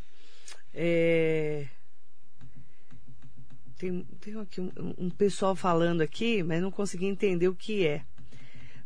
É... 0.74 1.66
Tem, 3.78 4.04
tem 4.20 4.40
aqui 4.40 4.60
um, 4.60 4.72
um, 4.98 5.08
pessoal 5.08 5.54
falando 5.54 6.00
aqui, 6.00 6.42
mas 6.42 6.60
não 6.60 6.70
consegui 6.70 7.06
entender 7.06 7.46
o 7.48 7.54
que 7.54 7.86
é. 7.86 8.02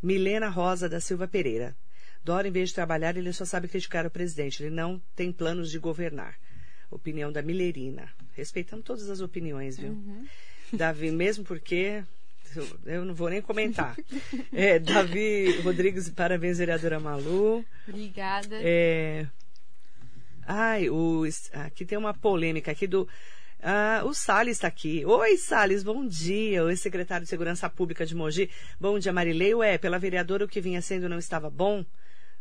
Milena 0.02 0.48
Rosa 0.48 0.88
da 0.88 1.00
Silva 1.00 1.26
Pereira. 1.26 1.74
Dora, 2.22 2.46
em 2.46 2.52
vez 2.52 2.68
de 2.68 2.74
trabalhar, 2.74 3.16
ele 3.16 3.32
só 3.32 3.44
sabe 3.44 3.68
criticar 3.68 4.06
o 4.06 4.10
presidente. 4.10 4.62
Ele 4.62 4.74
não 4.74 5.00
tem 5.16 5.32
planos 5.32 5.70
de 5.70 5.78
governar. 5.78 6.38
Opinião 6.90 7.32
da 7.32 7.40
Milerina. 7.40 8.08
Respeitando 8.34 8.82
todas 8.82 9.08
as 9.08 9.20
opiniões, 9.20 9.78
viu? 9.78 9.92
Uhum. 9.92 10.26
Davi, 10.72 11.10
mesmo 11.10 11.44
porque 11.44 12.04
eu 12.84 13.04
não 13.04 13.14
vou 13.14 13.30
nem 13.30 13.40
comentar. 13.40 13.96
É, 14.52 14.78
Davi 14.78 15.60
Rodrigues, 15.62 16.10
parabéns, 16.10 16.58
vereadora 16.58 17.00
Malu. 17.00 17.64
Obrigada. 17.88 18.56
É, 18.60 19.26
ai, 20.46 20.90
o, 20.90 21.22
aqui 21.54 21.84
tem 21.86 21.96
uma 21.96 22.12
polêmica 22.12 22.70
aqui 22.70 22.86
do. 22.86 23.08
Ah, 23.64 24.02
o 24.04 24.12
Salles 24.12 24.56
está 24.56 24.66
aqui. 24.66 25.06
Oi, 25.06 25.36
Salles, 25.36 25.84
bom 25.84 26.04
dia. 26.04 26.64
Oi, 26.64 26.74
secretário 26.74 27.22
de 27.24 27.30
Segurança 27.30 27.70
Pública 27.70 28.04
de 28.04 28.12
Mogi. 28.12 28.50
Bom 28.80 28.98
dia, 28.98 29.12
Marilei. 29.12 29.54
Ué, 29.54 29.78
pela 29.78 30.00
vereadora 30.00 30.44
o 30.44 30.48
que 30.48 30.60
vinha 30.60 30.82
sendo 30.82 31.08
não 31.08 31.16
estava 31.16 31.48
bom? 31.48 31.84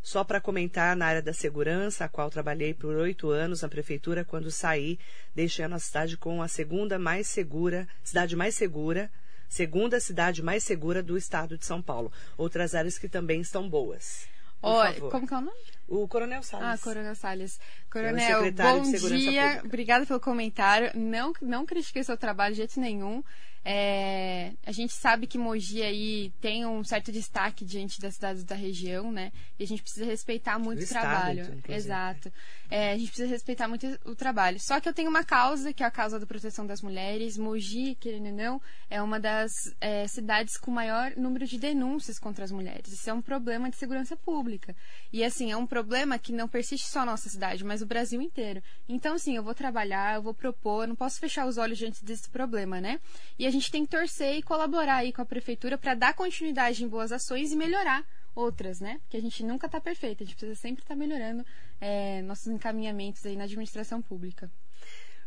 Só 0.01 0.23
para 0.23 0.41
comentar 0.41 0.95
na 0.95 1.05
área 1.05 1.21
da 1.21 1.31
segurança, 1.31 2.05
a 2.05 2.09
qual 2.09 2.31
trabalhei 2.31 2.73
por 2.73 2.95
oito 2.95 3.29
anos 3.29 3.61
na 3.61 3.69
prefeitura, 3.69 4.25
quando 4.25 4.49
saí, 4.49 4.97
deixando 5.35 5.75
a 5.75 5.79
cidade 5.79 6.17
com 6.17 6.41
a 6.41 6.47
segunda 6.47 6.97
mais 6.97 7.27
segura, 7.27 7.87
cidade 8.03 8.35
mais 8.35 8.55
segura, 8.55 9.11
segunda 9.47 9.99
cidade 9.99 10.41
mais 10.41 10.63
segura 10.63 11.03
do 11.03 11.15
estado 11.15 11.55
de 11.55 11.67
São 11.67 11.83
Paulo. 11.83 12.11
Outras 12.35 12.73
áreas 12.73 12.97
que 12.97 13.07
também 13.07 13.41
estão 13.41 13.69
boas. 13.69 14.25
Oi, 14.63 14.93
como 15.11 15.27
que 15.27 15.33
é 15.35 15.37
o 15.37 15.41
nome? 15.41 15.57
O 15.87 16.07
Coronel 16.07 16.41
Salles. 16.43 16.67
Ah, 16.67 16.77
Coronel 16.83 17.15
Salles. 17.15 17.59
Coronel, 17.91 18.45
é 18.45 18.51
bom 18.51 18.81
dia. 18.81 18.99
Pública. 18.99 19.61
Obrigada 19.65 20.05
pelo 20.05 20.19
comentário. 20.19 20.91
Não, 20.95 21.33
não 21.41 21.65
critiquei 21.65 22.03
seu 22.03 22.17
trabalho 22.17 22.53
de 22.53 22.59
jeito 22.59 22.79
nenhum. 22.79 23.23
É, 23.63 24.53
a 24.65 24.71
gente 24.71 24.93
sabe 24.93 25.27
que 25.27 25.37
Mogi 25.37 25.83
aí 25.83 26.31
tem 26.41 26.65
um 26.65 26.83
certo 26.83 27.11
destaque 27.11 27.63
diante 27.63 27.99
das 28.01 28.15
cidades 28.15 28.43
da 28.43 28.55
região, 28.55 29.11
né? 29.11 29.31
E 29.59 29.63
a 29.63 29.67
gente 29.67 29.83
precisa 29.83 30.05
respeitar 30.05 30.57
muito 30.57 30.79
Do 30.79 30.85
o 30.85 30.87
trabalho. 30.87 31.61
Exato. 31.69 32.31
É, 32.71 32.93
a 32.93 32.97
gente 32.97 33.09
precisa 33.09 33.29
respeitar 33.29 33.67
muito 33.67 33.85
o 34.05 34.15
trabalho. 34.15 34.59
Só 34.59 34.79
que 34.79 34.89
eu 34.89 34.93
tenho 34.93 35.09
uma 35.09 35.23
causa, 35.23 35.73
que 35.73 35.83
é 35.83 35.85
a 35.85 35.91
causa 35.91 36.19
da 36.19 36.25
proteção 36.25 36.65
das 36.65 36.81
mulheres. 36.81 37.37
Mogi, 37.37 37.95
querendo 37.95 38.27
ou 38.27 38.33
não, 38.33 38.61
é 38.89 39.01
uma 39.01 39.19
das 39.19 39.51
é, 39.79 40.07
cidades 40.07 40.57
com 40.57 40.71
maior 40.71 41.13
número 41.15 41.45
de 41.45 41.59
denúncias 41.59 42.17
contra 42.17 42.43
as 42.43 42.51
mulheres. 42.51 42.91
Isso 42.91 43.09
é 43.09 43.13
um 43.13 43.21
problema 43.21 43.69
de 43.69 43.75
segurança 43.75 44.17
pública. 44.17 44.75
E 45.13 45.23
assim, 45.23 45.51
é 45.51 45.57
um 45.57 45.67
problema 45.67 46.17
que 46.17 46.31
não 46.31 46.47
persiste 46.47 46.87
só 46.87 47.01
na 47.01 47.11
nossa 47.11 47.29
cidade, 47.29 47.63
mas 47.63 47.81
o 47.81 47.85
Brasil 47.85 48.21
inteiro. 48.21 48.63
Então, 48.89 49.15
assim, 49.15 49.35
eu 49.35 49.43
vou 49.43 49.53
trabalhar, 49.53 50.15
eu 50.15 50.21
vou 50.21 50.33
propor, 50.33 50.87
não 50.87 50.95
posso 50.95 51.19
fechar 51.19 51.45
os 51.45 51.57
olhos 51.57 51.77
diante 51.77 52.03
desse 52.03 52.29
problema, 52.29 52.81
né? 52.81 52.99
E 53.37 53.45
a 53.45 53.50
gente 53.51 53.71
tem 53.71 53.85
que 53.85 53.91
torcer 53.91 54.35
e 54.35 54.41
colaborar 54.41 54.97
aí 54.97 55.11
com 55.11 55.21
a 55.21 55.25
prefeitura 55.25 55.77
para 55.77 55.93
dar 55.93 56.13
continuidade 56.13 56.83
em 56.83 56.87
boas 56.87 57.11
ações 57.11 57.51
e 57.51 57.55
melhorar 57.55 58.05
outras, 58.35 58.79
né? 58.79 58.99
Porque 59.03 59.17
a 59.17 59.21
gente 59.21 59.43
nunca 59.43 59.67
está 59.67 59.79
perfeito, 59.79 60.23
a 60.23 60.25
gente 60.25 60.35
precisa 60.35 60.59
sempre 60.59 60.83
estar 60.83 60.95
tá 60.95 60.99
melhorando 60.99 61.45
é, 61.79 62.21
nossos 62.21 62.47
encaminhamentos 62.47 63.25
aí 63.25 63.35
na 63.35 63.43
administração 63.43 64.01
pública. 64.01 64.49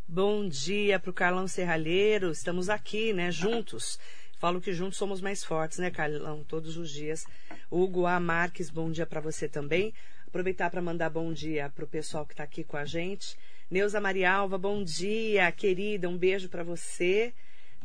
Bom 0.06 0.46
dia 0.46 0.98
para 1.00 1.10
o 1.10 1.14
Carlão 1.14 1.48
Serralheiro, 1.48 2.30
estamos 2.30 2.68
aqui, 2.68 3.12
né, 3.12 3.30
juntos. 3.30 3.98
Falo 4.38 4.60
que 4.60 4.72
juntos 4.72 4.98
somos 4.98 5.20
mais 5.20 5.42
fortes, 5.42 5.78
né, 5.78 5.90
Carlão, 5.90 6.44
todos 6.44 6.76
os 6.76 6.90
dias. 6.90 7.24
Hugo 7.70 8.06
A. 8.06 8.20
Marques, 8.20 8.68
bom 8.68 8.90
dia 8.90 9.06
para 9.06 9.20
você 9.20 9.48
também. 9.48 9.94
Aproveitar 10.26 10.68
para 10.68 10.82
mandar 10.82 11.08
bom 11.08 11.32
dia 11.32 11.70
para 11.74 11.84
o 11.84 11.88
pessoal 11.88 12.26
que 12.26 12.34
está 12.34 12.44
aqui 12.44 12.62
com 12.62 12.76
a 12.76 12.84
gente. 12.84 13.36
Neuza 13.70 14.00
Marialva, 14.00 14.58
bom 14.58 14.84
dia, 14.84 15.50
querida, 15.52 16.08
um 16.08 16.18
beijo 16.18 16.48
para 16.48 16.62
você. 16.62 17.32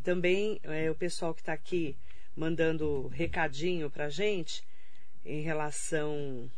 Também 0.03 0.59
é, 0.63 0.89
o 0.89 0.95
pessoal 0.95 1.33
que 1.33 1.41
está 1.41 1.53
aqui 1.53 1.95
mandando 2.35 3.07
recadinho 3.07 3.89
para 3.89 4.05
a 4.05 4.09
gente 4.09 4.63
em 5.25 5.41
relação 5.41 6.49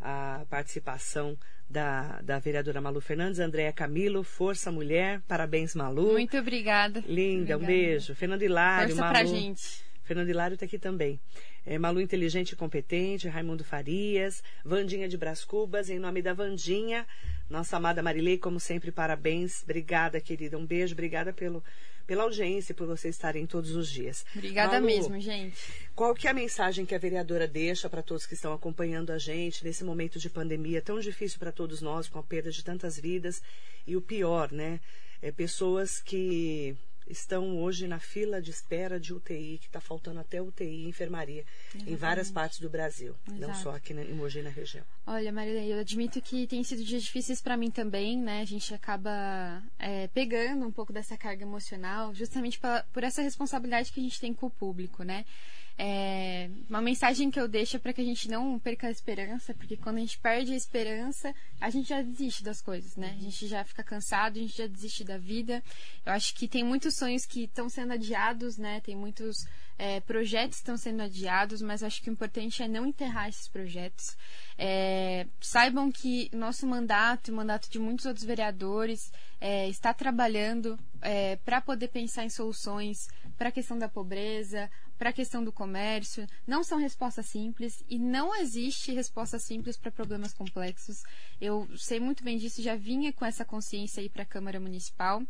à 0.00 0.44
participação 0.50 1.38
da, 1.68 2.20
da 2.22 2.38
vereadora 2.38 2.80
Malu 2.80 3.00
Fernandes, 3.00 3.40
Andréa 3.40 3.72
Camilo, 3.72 4.22
Força 4.22 4.70
Mulher, 4.70 5.20
parabéns 5.26 5.74
Malu. 5.74 6.12
Muito 6.12 6.36
obrigada. 6.36 7.00
Linda, 7.06 7.56
obrigada. 7.56 7.62
um 7.62 7.66
beijo. 7.66 8.14
Fernando 8.14 8.42
Hilário, 8.42 8.88
Força 8.88 9.00
Malu. 9.00 9.12
pra 9.14 9.24
gente. 9.24 9.84
Fernando 10.02 10.28
Hilário 10.28 10.54
está 10.54 10.66
aqui 10.66 10.78
também. 10.78 11.18
É, 11.64 11.78
Malu 11.78 12.00
Inteligente 12.00 12.52
e 12.52 12.56
Competente, 12.56 13.26
Raimundo 13.26 13.64
Farias, 13.64 14.42
Vandinha 14.62 15.08
de 15.08 15.16
Brás 15.16 15.44
Cubas, 15.44 15.88
em 15.88 15.98
nome 15.98 16.20
da 16.20 16.34
Vandinha, 16.34 17.06
nossa 17.48 17.78
amada 17.78 18.02
Marilei, 18.02 18.36
como 18.36 18.60
sempre, 18.60 18.92
parabéns. 18.92 19.62
Obrigada, 19.62 20.20
querida. 20.20 20.58
Um 20.58 20.66
beijo, 20.66 20.92
obrigada 20.92 21.32
pelo, 21.32 21.64
pela 22.06 22.24
audiência 22.24 22.72
e 22.72 22.74
por 22.74 22.86
vocês 22.86 23.14
estarem 23.14 23.46
todos 23.46 23.74
os 23.74 23.90
dias. 23.90 24.24
Obrigada 24.34 24.74
Malu, 24.74 24.86
mesmo, 24.86 25.20
gente. 25.20 25.56
Qual 25.94 26.14
que 26.14 26.26
é 26.26 26.30
a 26.30 26.34
mensagem 26.34 26.84
que 26.84 26.94
a 26.94 26.98
vereadora 26.98 27.46
deixa 27.46 27.88
para 27.88 28.02
todos 28.02 28.26
que 28.26 28.34
estão 28.34 28.52
acompanhando 28.52 29.10
a 29.10 29.18
gente 29.18 29.64
nesse 29.64 29.84
momento 29.84 30.18
de 30.18 30.28
pandemia 30.28 30.82
tão 30.82 31.00
difícil 31.00 31.38
para 31.38 31.52
todos 31.52 31.80
nós, 31.80 32.08
com 32.08 32.18
a 32.18 32.22
perda 32.22 32.50
de 32.50 32.62
tantas 32.64 32.98
vidas 32.98 33.42
e 33.86 33.96
o 33.96 34.00
pior, 34.00 34.52
né? 34.52 34.80
É, 35.22 35.32
pessoas 35.32 36.00
que 36.00 36.76
estão 37.06 37.58
hoje 37.58 37.86
na 37.86 37.98
fila 37.98 38.40
de 38.40 38.50
espera 38.50 38.98
de 38.98 39.12
UTI, 39.12 39.58
que 39.58 39.66
está 39.66 39.80
faltando 39.80 40.20
até 40.20 40.40
UTI 40.40 40.84
e 40.84 40.88
enfermaria 40.88 41.44
Exatamente. 41.68 41.92
em 41.92 41.96
várias 41.96 42.30
partes 42.30 42.60
do 42.60 42.68
Brasil, 42.68 43.14
Exato. 43.26 43.40
não 43.40 43.54
só 43.54 43.74
aqui 43.74 43.92
em 43.92 44.14
Mogi 44.14 44.42
na 44.42 44.50
região. 44.50 44.84
Olha, 45.06 45.32
Maria, 45.32 45.64
eu 45.64 45.78
admito 45.80 46.20
que 46.20 46.46
tem 46.46 46.62
sido 46.64 46.82
dias 46.82 47.02
difíceis 47.02 47.40
para 47.40 47.56
mim 47.56 47.70
também, 47.70 48.18
né? 48.18 48.40
A 48.40 48.44
gente 48.44 48.72
acaba 48.74 49.62
é, 49.78 50.08
pegando 50.08 50.66
um 50.66 50.72
pouco 50.72 50.92
dessa 50.92 51.16
carga 51.16 51.42
emocional, 51.42 52.14
justamente 52.14 52.58
pra, 52.58 52.84
por 52.92 53.04
essa 53.04 53.22
responsabilidade 53.22 53.92
que 53.92 54.00
a 54.00 54.02
gente 54.02 54.20
tem 54.20 54.32
com 54.32 54.46
o 54.46 54.50
público, 54.50 55.02
né? 55.02 55.24
É, 55.76 56.48
uma 56.68 56.80
mensagem 56.80 57.30
que 57.30 57.40
eu 57.40 57.48
deixo 57.48 57.76
é 57.76 57.78
para 57.80 57.92
que 57.92 58.00
a 58.00 58.04
gente 58.04 58.28
não 58.28 58.58
perca 58.60 58.86
a 58.86 58.90
esperança, 58.90 59.52
porque 59.54 59.76
quando 59.76 59.96
a 59.96 60.00
gente 60.00 60.18
perde 60.18 60.52
a 60.52 60.56
esperança, 60.56 61.34
a 61.60 61.68
gente 61.68 61.88
já 61.88 62.00
desiste 62.00 62.44
das 62.44 62.62
coisas, 62.62 62.96
né? 62.96 63.16
A 63.18 63.22
gente 63.22 63.46
já 63.48 63.64
fica 63.64 63.82
cansado, 63.82 64.38
a 64.38 64.40
gente 64.40 64.56
já 64.56 64.68
desiste 64.68 65.02
da 65.02 65.18
vida. 65.18 65.62
Eu 66.06 66.12
acho 66.12 66.34
que 66.34 66.46
tem 66.46 66.62
muitos 66.62 66.94
sonhos 66.94 67.26
que 67.26 67.44
estão 67.44 67.68
sendo 67.68 67.92
adiados, 67.92 68.56
né? 68.56 68.80
Tem 68.80 68.94
muitos 68.94 69.46
é, 69.78 70.00
projetos 70.00 70.58
estão 70.58 70.76
sendo 70.76 71.02
adiados, 71.02 71.60
mas 71.60 71.82
acho 71.82 72.02
que 72.02 72.08
o 72.08 72.12
importante 72.12 72.62
é 72.62 72.68
não 72.68 72.86
enterrar 72.86 73.28
esses 73.28 73.48
projetos. 73.48 74.16
É, 74.56 75.26
saibam 75.40 75.90
que 75.90 76.30
nosso 76.32 76.66
mandato, 76.66 77.32
o 77.32 77.34
mandato 77.34 77.68
de 77.70 77.78
muitos 77.78 78.06
outros 78.06 78.24
vereadores, 78.24 79.12
é, 79.40 79.68
está 79.68 79.92
trabalhando 79.92 80.78
é, 81.02 81.36
para 81.36 81.60
poder 81.60 81.88
pensar 81.88 82.24
em 82.24 82.30
soluções 82.30 83.08
para 83.36 83.48
a 83.48 83.52
questão 83.52 83.78
da 83.78 83.88
pobreza, 83.88 84.70
para 84.98 85.10
a 85.10 85.12
questão 85.12 85.44
do 85.44 85.52
comércio. 85.52 86.26
Não 86.46 86.62
são 86.62 86.78
respostas 86.78 87.26
simples 87.26 87.84
e 87.88 87.98
não 87.98 88.34
existe 88.34 88.92
resposta 88.92 89.38
simples 89.38 89.76
para 89.76 89.90
problemas 89.90 90.32
complexos. 90.32 91.02
Eu 91.40 91.68
sei 91.76 92.00
muito 92.00 92.22
bem 92.22 92.38
disso, 92.38 92.62
já 92.62 92.76
vinha 92.76 93.12
com 93.12 93.24
essa 93.24 93.44
consciência 93.44 94.00
aí 94.00 94.08
para 94.08 94.22
a 94.22 94.26
Câmara 94.26 94.60
Municipal. 94.60 95.22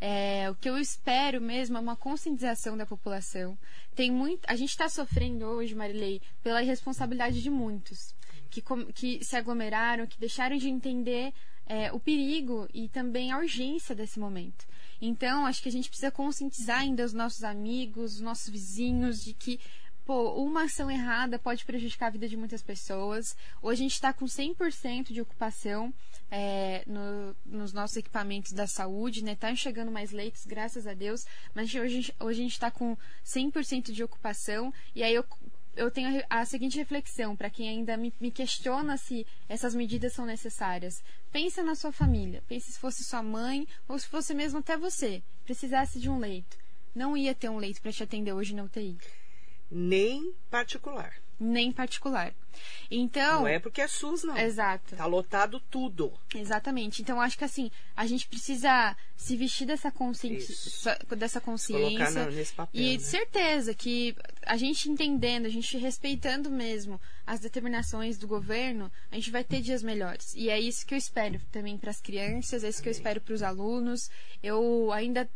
É, 0.00 0.50
o 0.50 0.54
que 0.54 0.68
eu 0.68 0.78
espero 0.78 1.40
mesmo 1.40 1.76
é 1.76 1.80
uma 1.80 1.96
conscientização 1.96 2.76
da 2.76 2.86
população. 2.86 3.58
Tem 3.94 4.10
muito, 4.10 4.40
a 4.46 4.56
gente 4.56 4.70
está 4.70 4.88
sofrendo 4.88 5.44
hoje, 5.44 5.74
Marilei, 5.74 6.20
pela 6.42 6.62
irresponsabilidade 6.62 7.42
de 7.42 7.50
muitos 7.50 8.14
que, 8.50 8.62
que 8.92 9.24
se 9.24 9.36
aglomeraram, 9.36 10.06
que 10.06 10.18
deixaram 10.18 10.56
de 10.56 10.68
entender 10.68 11.32
é, 11.66 11.92
o 11.92 12.00
perigo 12.00 12.68
e 12.74 12.88
também 12.88 13.30
a 13.30 13.38
urgência 13.38 13.94
desse 13.94 14.18
momento. 14.18 14.66
Então, 15.00 15.46
acho 15.46 15.62
que 15.62 15.68
a 15.68 15.72
gente 15.72 15.88
precisa 15.88 16.10
conscientizar 16.10 16.80
ainda 16.80 17.04
os 17.04 17.14
nossos 17.14 17.44
amigos, 17.44 18.16
os 18.16 18.20
nossos 18.20 18.48
vizinhos, 18.48 19.22
de 19.24 19.32
que 19.32 19.58
pô, 20.10 20.32
uma 20.42 20.64
ação 20.64 20.90
errada 20.90 21.38
pode 21.38 21.64
prejudicar 21.64 22.08
a 22.08 22.10
vida 22.10 22.28
de 22.28 22.36
muitas 22.36 22.64
pessoas. 22.64 23.36
Hoje 23.62 23.82
a 23.82 23.84
gente 23.84 23.94
está 23.94 24.12
com 24.12 24.24
100% 24.24 25.12
de 25.12 25.20
ocupação 25.20 25.94
é, 26.28 26.82
no, 26.84 27.36
nos 27.46 27.72
nossos 27.72 27.96
equipamentos 27.96 28.50
da 28.50 28.66
saúde, 28.66 29.22
né? 29.22 29.36
Tá 29.36 29.54
chegando 29.54 29.88
mais 29.88 30.10
leitos, 30.10 30.44
graças 30.46 30.84
a 30.84 30.94
Deus, 30.94 31.24
mas 31.54 31.72
hoje, 31.72 32.12
hoje 32.18 32.40
a 32.40 32.42
gente 32.42 32.52
está 32.54 32.72
com 32.72 32.96
100% 33.24 33.92
de 33.92 34.02
ocupação. 34.02 34.74
E 34.96 35.04
aí 35.04 35.14
eu 35.14 35.24
eu 35.76 35.88
tenho 35.92 36.24
a, 36.28 36.44
seguinte 36.44 36.76
reflexão 36.76 37.36
para 37.36 37.48
quem 37.48 37.68
ainda 37.68 37.96
me, 37.96 38.12
me, 38.20 38.32
questiona 38.32 38.96
se 38.96 39.24
essas 39.48 39.76
medidas 39.76 40.12
são 40.12 40.26
necessárias. 40.26 41.04
Pensa 41.30 41.62
na 41.62 41.76
sua 41.76 41.92
família. 41.92 42.42
Pense 42.48 42.72
se 42.72 42.80
fosse 42.80 43.04
sua 43.04 43.22
mãe 43.22 43.64
ou 43.86 43.96
se 43.96 44.08
fosse 44.08 44.34
mesmo 44.34 44.58
até 44.58 44.76
você. 44.76 45.22
Precisasse 45.44 46.00
de 46.00 46.10
um 46.10 46.18
leito. 46.18 46.58
Não 46.92 47.16
ia 47.16 47.32
ter 47.32 47.48
um 47.48 47.58
leito 47.58 47.80
para 47.80 47.92
te 47.92 48.02
atender 48.02 48.32
hoje 48.32 48.52
na 48.52 48.64
UTI. 48.64 48.98
Nem 49.70 50.32
particular 50.50 51.14
nem 51.40 51.72
particular. 51.72 52.34
Então. 52.90 53.40
Não 53.40 53.48
é 53.48 53.58
porque 53.58 53.80
é 53.80 53.88
SUS, 53.88 54.22
não. 54.24 54.36
Exato. 54.36 54.94
Tá 54.94 55.06
lotado 55.06 55.58
tudo. 55.70 56.12
Exatamente. 56.34 57.00
Então, 57.00 57.18
acho 57.18 57.38
que 57.38 57.44
assim, 57.44 57.70
a 57.96 58.06
gente 58.06 58.28
precisa 58.28 58.94
se 59.16 59.36
vestir 59.36 59.66
dessa 59.66 59.90
consciência. 59.90 60.98
Dessa 61.16 61.40
consciência. 61.40 62.06
Colocar 62.06 62.30
nesse 62.30 62.52
papel, 62.52 62.80
e 62.80 62.92
né? 62.92 62.98
certeza 62.98 63.72
que 63.72 64.14
a 64.44 64.56
gente 64.58 64.90
entendendo, 64.90 65.46
a 65.46 65.48
gente 65.48 65.78
respeitando 65.78 66.50
mesmo 66.50 67.00
as 67.26 67.40
determinações 67.40 68.18
do 68.18 68.26
governo, 68.26 68.92
a 69.10 69.14
gente 69.14 69.30
vai 69.30 69.44
ter 69.44 69.62
dias 69.62 69.82
melhores. 69.82 70.34
E 70.34 70.50
é 70.50 70.60
isso 70.60 70.84
que 70.84 70.92
eu 70.92 70.98
espero 70.98 71.40
também 71.50 71.78
para 71.78 71.90
as 71.90 72.00
crianças, 72.00 72.64
é 72.64 72.68
isso 72.68 72.82
que 72.82 72.88
eu 72.88 72.92
espero 72.92 73.20
para 73.20 73.34
os 73.34 73.42
alunos. 73.42 74.10
Eu 74.42 74.92
ainda 74.92 75.30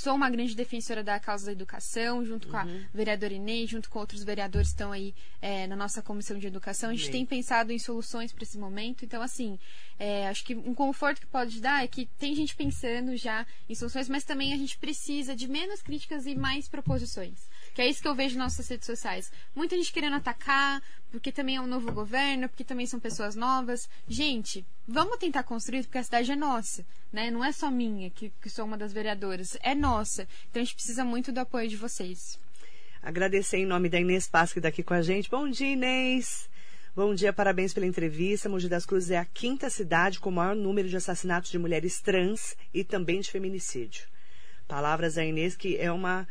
sou 0.00 0.14
uma 0.14 0.30
grande 0.30 0.54
defensora 0.54 1.02
da 1.02 1.18
causa 1.18 1.46
da 1.46 1.52
educação, 1.52 2.24
junto 2.24 2.48
com 2.48 2.56
a 2.56 2.64
uhum. 2.64 2.84
vereadora 2.92 3.32
Inês, 3.32 3.70
junto 3.70 3.88
com 3.90 3.98
outros 3.98 4.22
vereadores 4.22 4.68
que 4.68 4.74
estão 4.74 4.92
aí 4.92 5.14
é, 5.40 5.66
na 5.66 5.76
nossa 5.76 6.02
comissão 6.02 6.38
de 6.38 6.46
educação. 6.46 6.90
A 6.90 6.92
gente 6.92 7.08
Amém. 7.08 7.12
tem 7.12 7.26
pensado 7.26 7.72
em 7.72 7.78
soluções 7.78 8.32
para 8.32 8.42
esse 8.42 8.58
momento. 8.58 9.04
Então, 9.04 9.22
assim, 9.22 9.58
é, 9.98 10.28
acho 10.28 10.44
que 10.44 10.54
um 10.54 10.74
conforto 10.74 11.20
que 11.20 11.26
pode 11.26 11.60
dar 11.60 11.84
é 11.84 11.88
que 11.88 12.06
tem 12.18 12.34
gente 12.34 12.54
pensando 12.54 13.16
já 13.16 13.46
em 13.68 13.74
soluções, 13.74 14.08
mas 14.08 14.24
também 14.24 14.52
a 14.52 14.56
gente 14.56 14.78
precisa 14.78 15.34
de 15.34 15.48
menos 15.48 15.82
críticas 15.82 16.26
e 16.26 16.34
mais 16.34 16.68
proposições. 16.68 17.48
Que 17.74 17.82
é 17.82 17.88
isso 17.88 18.00
que 18.00 18.06
eu 18.06 18.14
vejo 18.14 18.38
nas 18.38 18.52
nossas 18.52 18.68
redes 18.68 18.86
sociais. 18.86 19.32
Muita 19.52 19.76
gente 19.76 19.92
querendo 19.92 20.14
atacar, 20.14 20.80
porque 21.10 21.32
também 21.32 21.56
é 21.56 21.60
um 21.60 21.66
novo 21.66 21.90
governo, 21.90 22.48
porque 22.48 22.62
também 22.62 22.86
são 22.86 23.00
pessoas 23.00 23.34
novas. 23.34 23.88
Gente, 24.08 24.64
vamos 24.86 25.18
tentar 25.18 25.42
construir, 25.42 25.82
porque 25.82 25.98
a 25.98 26.04
cidade 26.04 26.30
é 26.30 26.36
nossa, 26.36 26.86
né? 27.12 27.32
Não 27.32 27.44
é 27.44 27.50
só 27.50 27.72
minha, 27.72 28.08
que, 28.10 28.32
que 28.40 28.48
sou 28.48 28.64
uma 28.64 28.78
das 28.78 28.92
vereadoras, 28.92 29.58
é 29.60 29.74
nossa. 29.74 30.28
Então 30.48 30.62
a 30.62 30.64
gente 30.64 30.76
precisa 30.76 31.04
muito 31.04 31.32
do 31.32 31.40
apoio 31.40 31.68
de 31.68 31.76
vocês. 31.76 32.38
Agradecer 33.02 33.58
em 33.58 33.66
nome 33.66 33.88
da 33.88 33.98
Inês 33.98 34.28
Paz, 34.28 34.52
que 34.52 34.60
está 34.60 34.68
aqui 34.68 34.82
com 34.82 34.94
a 34.94 35.02
gente. 35.02 35.28
Bom 35.28 35.48
dia, 35.50 35.72
Inês! 35.72 36.48
Bom 36.96 37.12
dia, 37.12 37.32
parabéns 37.32 37.74
pela 37.74 37.86
entrevista. 37.86 38.48
Mogi 38.48 38.68
das 38.68 38.86
Cruzes 38.86 39.10
é 39.10 39.18
a 39.18 39.24
quinta 39.24 39.68
cidade 39.68 40.20
com 40.20 40.30
o 40.30 40.32
maior 40.32 40.54
número 40.54 40.88
de 40.88 40.96
assassinatos 40.96 41.50
de 41.50 41.58
mulheres 41.58 42.00
trans 42.00 42.56
e 42.72 42.84
também 42.84 43.20
de 43.20 43.32
feminicídio. 43.32 44.06
Palavras 44.68 45.16
da 45.16 45.24
Inês, 45.24 45.56
que 45.56 45.76
é 45.76 45.90
uma 45.90 46.26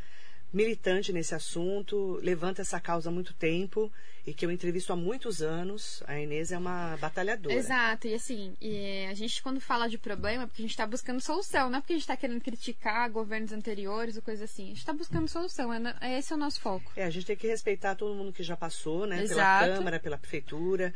militante 0.54 1.12
nesse 1.12 1.34
assunto, 1.34 2.20
levanta 2.22 2.62
essa 2.62 2.80
causa 2.80 3.10
há 3.10 3.12
muito 3.12 3.34
tempo 3.34 3.92
e 4.26 4.34
que 4.34 4.46
eu 4.46 4.52
entrevisto 4.52 4.94
há 4.94 4.96
muitos 4.96 5.42
anos. 5.42 6.04
A 6.08 6.20
Inês 6.20 6.52
é 6.52 6.58
uma 6.58 6.96
batalhadora. 6.98 7.56
Exato, 7.56 8.08
e 8.08 8.14
assim, 8.14 8.56
e 8.62 9.06
a 9.10 9.14
gente 9.14 9.42
quando 9.42 9.60
fala 9.60 9.90
de 9.90 9.98
problema, 9.98 10.44
é 10.44 10.46
porque 10.46 10.62
a 10.62 10.66
gente 10.66 10.72
está 10.72 10.86
buscando 10.86 11.20
solução, 11.20 11.70
não 11.70 11.80
é 11.80 11.82
porque 11.82 11.94
a 11.94 11.96
gente 11.96 12.04
está 12.04 12.16
querendo 12.16 12.40
criticar 12.40 13.10
governos 13.10 13.52
anteriores 13.52 14.16
ou 14.16 14.22
coisa 14.22 14.46
assim. 14.46 14.66
A 14.66 14.68
gente 14.68 14.78
está 14.78 14.94
buscando 14.94 15.28
solução, 15.28 15.74
é, 15.74 15.96
é, 16.00 16.20
esse 16.20 16.32
é 16.32 16.36
o 16.36 16.40
nosso 16.40 16.62
foco. 16.62 16.92
É, 16.96 17.04
a 17.04 17.10
gente 17.10 17.26
tem 17.26 17.36
que 17.36 17.48
respeitar 17.48 17.96
todo 17.96 18.14
mundo 18.14 18.32
que 18.32 18.44
já 18.44 18.56
passou, 18.56 19.08
né? 19.08 19.24
Exato. 19.24 19.66
Pela 19.66 19.76
Câmara, 19.78 20.00
pela 20.00 20.18
Prefeitura. 20.18 20.94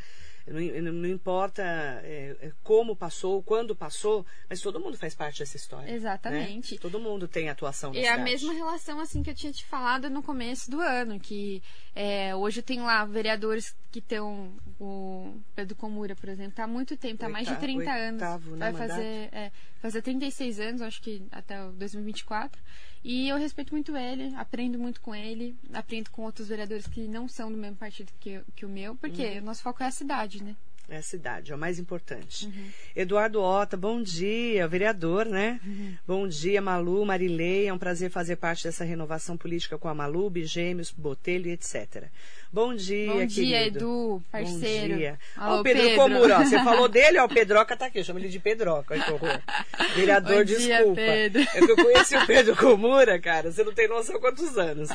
Não, 0.47 0.93
não 0.93 1.09
importa 1.09 1.61
é, 1.61 2.51
como 2.63 2.95
passou, 2.95 3.43
quando 3.43 3.75
passou, 3.75 4.25
mas 4.49 4.61
todo 4.61 4.79
mundo 4.79 4.97
faz 4.97 5.13
parte 5.13 5.39
dessa 5.39 5.57
história. 5.57 5.87
Né? 5.87 5.93
Exatamente. 5.93 6.75
Né? 6.75 6.79
Todo 6.81 6.99
mundo 6.99 7.27
tem 7.27 7.49
atuação 7.49 7.93
E 7.93 7.99
é 7.99 8.09
a 8.09 8.17
mesma 8.17 8.53
relação 8.53 8.99
assim 8.99 9.21
que 9.21 9.29
eu 9.29 9.35
tinha 9.35 9.51
te 9.51 9.65
falado 9.65 10.09
no 10.09 10.23
começo 10.23 10.71
do 10.71 10.79
ano, 10.79 11.19
que 11.19 11.61
é, 11.93 12.33
hoje 12.35 12.61
tem 12.61 12.81
lá 12.81 13.03
vereadores 13.05 13.75
que 13.91 13.99
estão. 13.99 14.55
O 14.79 15.35
Pedro 15.55 15.75
Comura, 15.75 16.15
por 16.15 16.29
exemplo, 16.29 16.51
está 16.51 16.63
há 16.63 16.67
muito 16.67 16.95
tempo, 16.95 17.15
está 17.15 17.27
mais 17.27 17.47
de 17.47 17.55
30 17.55 17.79
oitavo, 17.79 18.49
anos. 18.49 18.59
Né, 18.59 18.71
vai 18.71 18.87
fazer, 18.87 19.29
é, 19.31 19.51
fazer 19.81 20.01
36 20.01 20.59
anos, 20.59 20.81
acho 20.81 21.01
que 21.01 21.25
até 21.31 21.59
2024. 21.71 22.61
E 23.09 23.29
eu 23.29 23.37
respeito 23.37 23.73
muito 23.73 23.95
ele, 23.95 24.35
aprendo 24.35 24.77
muito 24.77 24.99
com 24.99 25.15
ele, 25.15 25.55
aprendo 25.71 26.09
com 26.09 26.23
outros 26.23 26.49
vereadores 26.49 26.85
que 26.87 27.07
não 27.07 27.25
são 27.25 27.49
do 27.49 27.57
mesmo 27.57 27.77
partido 27.77 28.11
que, 28.19 28.41
que 28.53 28.65
o 28.65 28.69
meu, 28.69 28.97
porque 28.97 29.25
uhum. 29.25 29.37
o 29.37 29.41
nosso 29.43 29.63
foco 29.63 29.81
é 29.81 29.85
a 29.85 29.91
cidade, 29.91 30.43
né? 30.43 30.57
É 30.89 30.97
a 30.97 31.01
cidade, 31.01 31.51
é 31.51 31.55
o 31.55 31.57
mais 31.57 31.79
importante. 31.79 32.45
Uhum. 32.45 32.69
Eduardo 32.95 33.41
Ota, 33.41 33.75
bom 33.75 34.01
dia, 34.01 34.65
vereador, 34.69 35.25
né? 35.25 35.59
Uhum. 35.65 35.93
Bom 36.07 36.27
dia, 36.27 36.61
Malu, 36.61 37.05
Marilei. 37.05 37.67
É 37.67 37.73
um 37.73 37.77
prazer 37.77 38.09
fazer 38.09 38.37
parte 38.37 38.63
dessa 38.63 38.85
renovação 38.85 39.35
política 39.35 39.77
com 39.77 39.89
a 39.89 39.93
Malu, 39.93 40.29
Bigêmeos, 40.29 40.89
Botelho 40.91 41.47
e 41.47 41.51
etc. 41.51 42.05
Bom 42.51 42.73
dia, 42.73 43.11
Bom 43.11 43.25
dia, 43.25 43.59
querido. 43.59 43.77
Edu, 43.77 44.23
parceiro. 44.31 44.93
Bom 44.93 44.97
dia. 44.97 45.19
Alô, 45.35 45.59
o 45.59 45.63
Pedro, 45.63 45.83
Pedro. 45.83 45.97
Comura, 45.97 46.39
ó, 46.39 46.43
você 46.45 46.63
falou 46.63 46.87
dele, 46.89 47.19
ó, 47.19 47.25
o 47.25 47.29
Pedroca 47.29 47.75
tá 47.75 47.87
aqui, 47.87 47.99
eu 47.99 48.03
chamo 48.05 48.19
ele 48.19 48.29
de 48.29 48.39
Pedroca, 48.39 48.93
olha 48.93 49.03
que 49.03 49.11
horror. 49.11 49.41
Vereador, 49.93 50.37
Bom 50.37 50.43
desculpa. 50.45 50.95
Pedro. 50.95 51.41
É 51.41 51.65
que 51.65 51.71
eu 51.71 51.75
conheci 51.75 52.15
o 52.15 52.25
Pedro 52.25 52.55
Comura, 52.55 53.19
cara, 53.19 53.51
você 53.51 53.63
não 53.63 53.73
tem 53.73 53.89
noção 53.89 54.17
quantos 54.21 54.57
anos. 54.57 54.89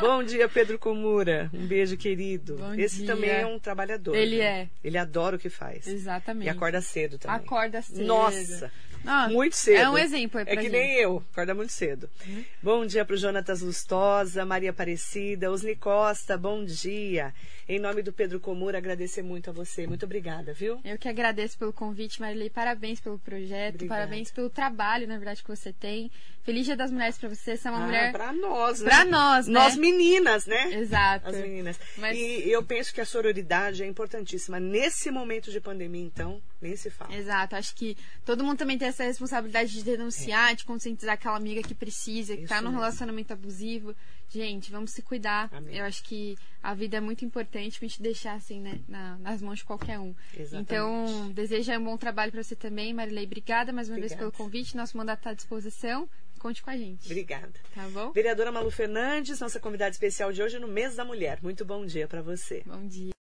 Bom 0.00 0.22
dia, 0.22 0.48
Pedro 0.48 0.78
Comura. 0.78 1.50
Um 1.52 1.66
beijo, 1.66 1.96
querido. 1.98 2.56
Bom 2.56 2.74
Esse 2.74 2.98
dia. 2.98 3.06
também 3.06 3.30
é 3.30 3.46
um 3.46 3.58
trabalhador. 3.58 4.14
Ele 4.16 4.38
né? 4.38 4.44
é. 4.44 4.68
Ele 4.82 4.96
adora 4.96 5.25
o 5.34 5.38
que 5.38 5.48
faz. 5.48 5.86
Exatamente. 5.86 6.46
E 6.46 6.48
acorda 6.48 6.80
cedo 6.80 7.18
também. 7.18 7.36
Acorda 7.36 7.82
cedo. 7.82 8.04
Nossa! 8.04 8.70
Ah, 9.06 9.28
muito 9.28 9.56
cedo. 9.56 9.78
É 9.78 9.88
um 9.88 9.96
exemplo. 9.96 10.40
É 10.40 10.44
que 10.44 10.62
gente. 10.62 10.72
nem 10.72 10.94
eu, 10.94 11.24
acorda 11.32 11.54
muito 11.54 11.72
cedo. 11.72 12.10
Uhum. 12.26 12.44
Bom 12.62 12.86
dia 12.86 13.04
para 13.04 13.14
o 13.14 13.16
Jonatas 13.16 13.60
Lustosa, 13.60 14.44
Maria 14.44 14.70
Aparecida, 14.70 15.50
Osni 15.50 15.76
Costa, 15.76 16.36
bom 16.36 16.64
dia. 16.64 17.32
Em 17.68 17.80
nome 17.80 18.00
do 18.00 18.12
Pedro 18.12 18.38
Comura, 18.38 18.78
agradecer 18.78 19.22
muito 19.22 19.50
a 19.50 19.52
você. 19.52 19.88
Muito 19.88 20.04
obrigada, 20.04 20.52
viu? 20.52 20.80
Eu 20.84 20.96
que 20.96 21.08
agradeço 21.08 21.58
pelo 21.58 21.72
convite, 21.72 22.20
Marilei. 22.20 22.48
Parabéns 22.48 23.00
pelo 23.00 23.18
projeto, 23.18 23.74
obrigada. 23.74 24.00
parabéns 24.02 24.30
pelo 24.30 24.48
trabalho, 24.48 25.08
na 25.08 25.16
verdade, 25.16 25.42
que 25.42 25.48
você 25.48 25.72
tem. 25.72 26.10
Feliz 26.44 26.64
Dia 26.64 26.76
das 26.76 26.92
Mulheres 26.92 27.18
para 27.18 27.28
você. 27.28 27.56
Você 27.56 27.66
é 27.66 27.70
uma 27.72 27.82
ah, 27.82 27.86
mulher. 27.86 28.12
Para 28.12 28.32
nós, 28.32 28.80
né? 28.80 28.88
Para 28.88 29.04
nós, 29.04 29.48
né? 29.48 29.52
Nós 29.52 29.74
meninas, 29.74 30.46
né? 30.46 30.74
Exato. 30.74 31.28
As 31.28 31.36
meninas. 31.36 31.76
Mas... 31.98 32.16
E 32.16 32.48
eu 32.48 32.62
penso 32.62 32.94
que 32.94 33.00
a 33.00 33.04
sororidade 33.04 33.82
é 33.82 33.86
importantíssima. 33.86 34.60
Nesse 34.60 35.10
momento 35.10 35.50
de 35.50 35.60
pandemia, 35.60 36.04
então, 36.04 36.40
nem 36.62 36.76
se 36.76 36.88
fala. 36.88 37.12
Exato. 37.16 37.56
Acho 37.56 37.74
que 37.74 37.96
todo 38.24 38.44
mundo 38.44 38.58
também 38.58 38.78
tem 38.78 38.86
essa 38.86 38.95
responsabilidade 39.04 39.72
de 39.72 39.82
denunciar, 39.82 40.54
de 40.54 40.64
conscientizar 40.64 41.14
aquela 41.14 41.36
amiga 41.36 41.62
que 41.62 41.74
precisa, 41.74 42.36
que 42.36 42.44
está 42.44 42.60
num 42.60 42.70
relacionamento 42.70 43.32
abusivo. 43.32 43.94
Gente, 44.28 44.70
vamos 44.70 44.90
se 44.90 45.02
cuidar. 45.02 45.48
Amém. 45.52 45.76
Eu 45.76 45.84
acho 45.84 46.02
que 46.02 46.36
a 46.62 46.74
vida 46.74 46.96
é 46.96 47.00
muito 47.00 47.24
importante 47.24 47.78
pra 47.78 47.88
gente 47.88 48.02
deixar 48.02 48.34
assim, 48.34 48.60
né, 48.60 48.80
na, 48.88 49.16
nas 49.18 49.40
mãos 49.40 49.58
de 49.58 49.64
qualquer 49.64 49.98
um. 49.98 50.14
Exatamente. 50.36 50.62
Então, 50.62 51.30
desejo 51.32 51.72
um 51.72 51.84
bom 51.84 51.96
trabalho 51.96 52.32
para 52.32 52.42
você 52.42 52.56
também, 52.56 52.92
Marilei. 52.92 53.24
Obrigada 53.24 53.72
mais 53.72 53.88
uma 53.88 53.96
Obrigada. 53.96 54.08
vez 54.08 54.18
pelo 54.18 54.32
convite. 54.32 54.76
Nosso 54.76 54.96
mandato 54.96 55.18
está 55.20 55.30
à 55.30 55.34
disposição. 55.34 56.08
Conte 56.38 56.62
com 56.62 56.70
a 56.70 56.76
gente. 56.76 57.06
Obrigada. 57.06 57.52
Tá 57.74 57.88
bom? 57.88 58.12
Vereadora 58.12 58.52
Malu 58.52 58.70
Fernandes, 58.70 59.40
nossa 59.40 59.58
convidada 59.58 59.90
especial 59.90 60.32
de 60.32 60.42
hoje 60.42 60.58
no 60.58 60.68
mês 60.68 60.96
da 60.96 61.04
mulher. 61.04 61.38
Muito 61.42 61.64
bom 61.64 61.86
dia 61.86 62.06
para 62.06 62.22
você. 62.22 62.62
Bom 62.66 62.86
dia. 62.86 63.12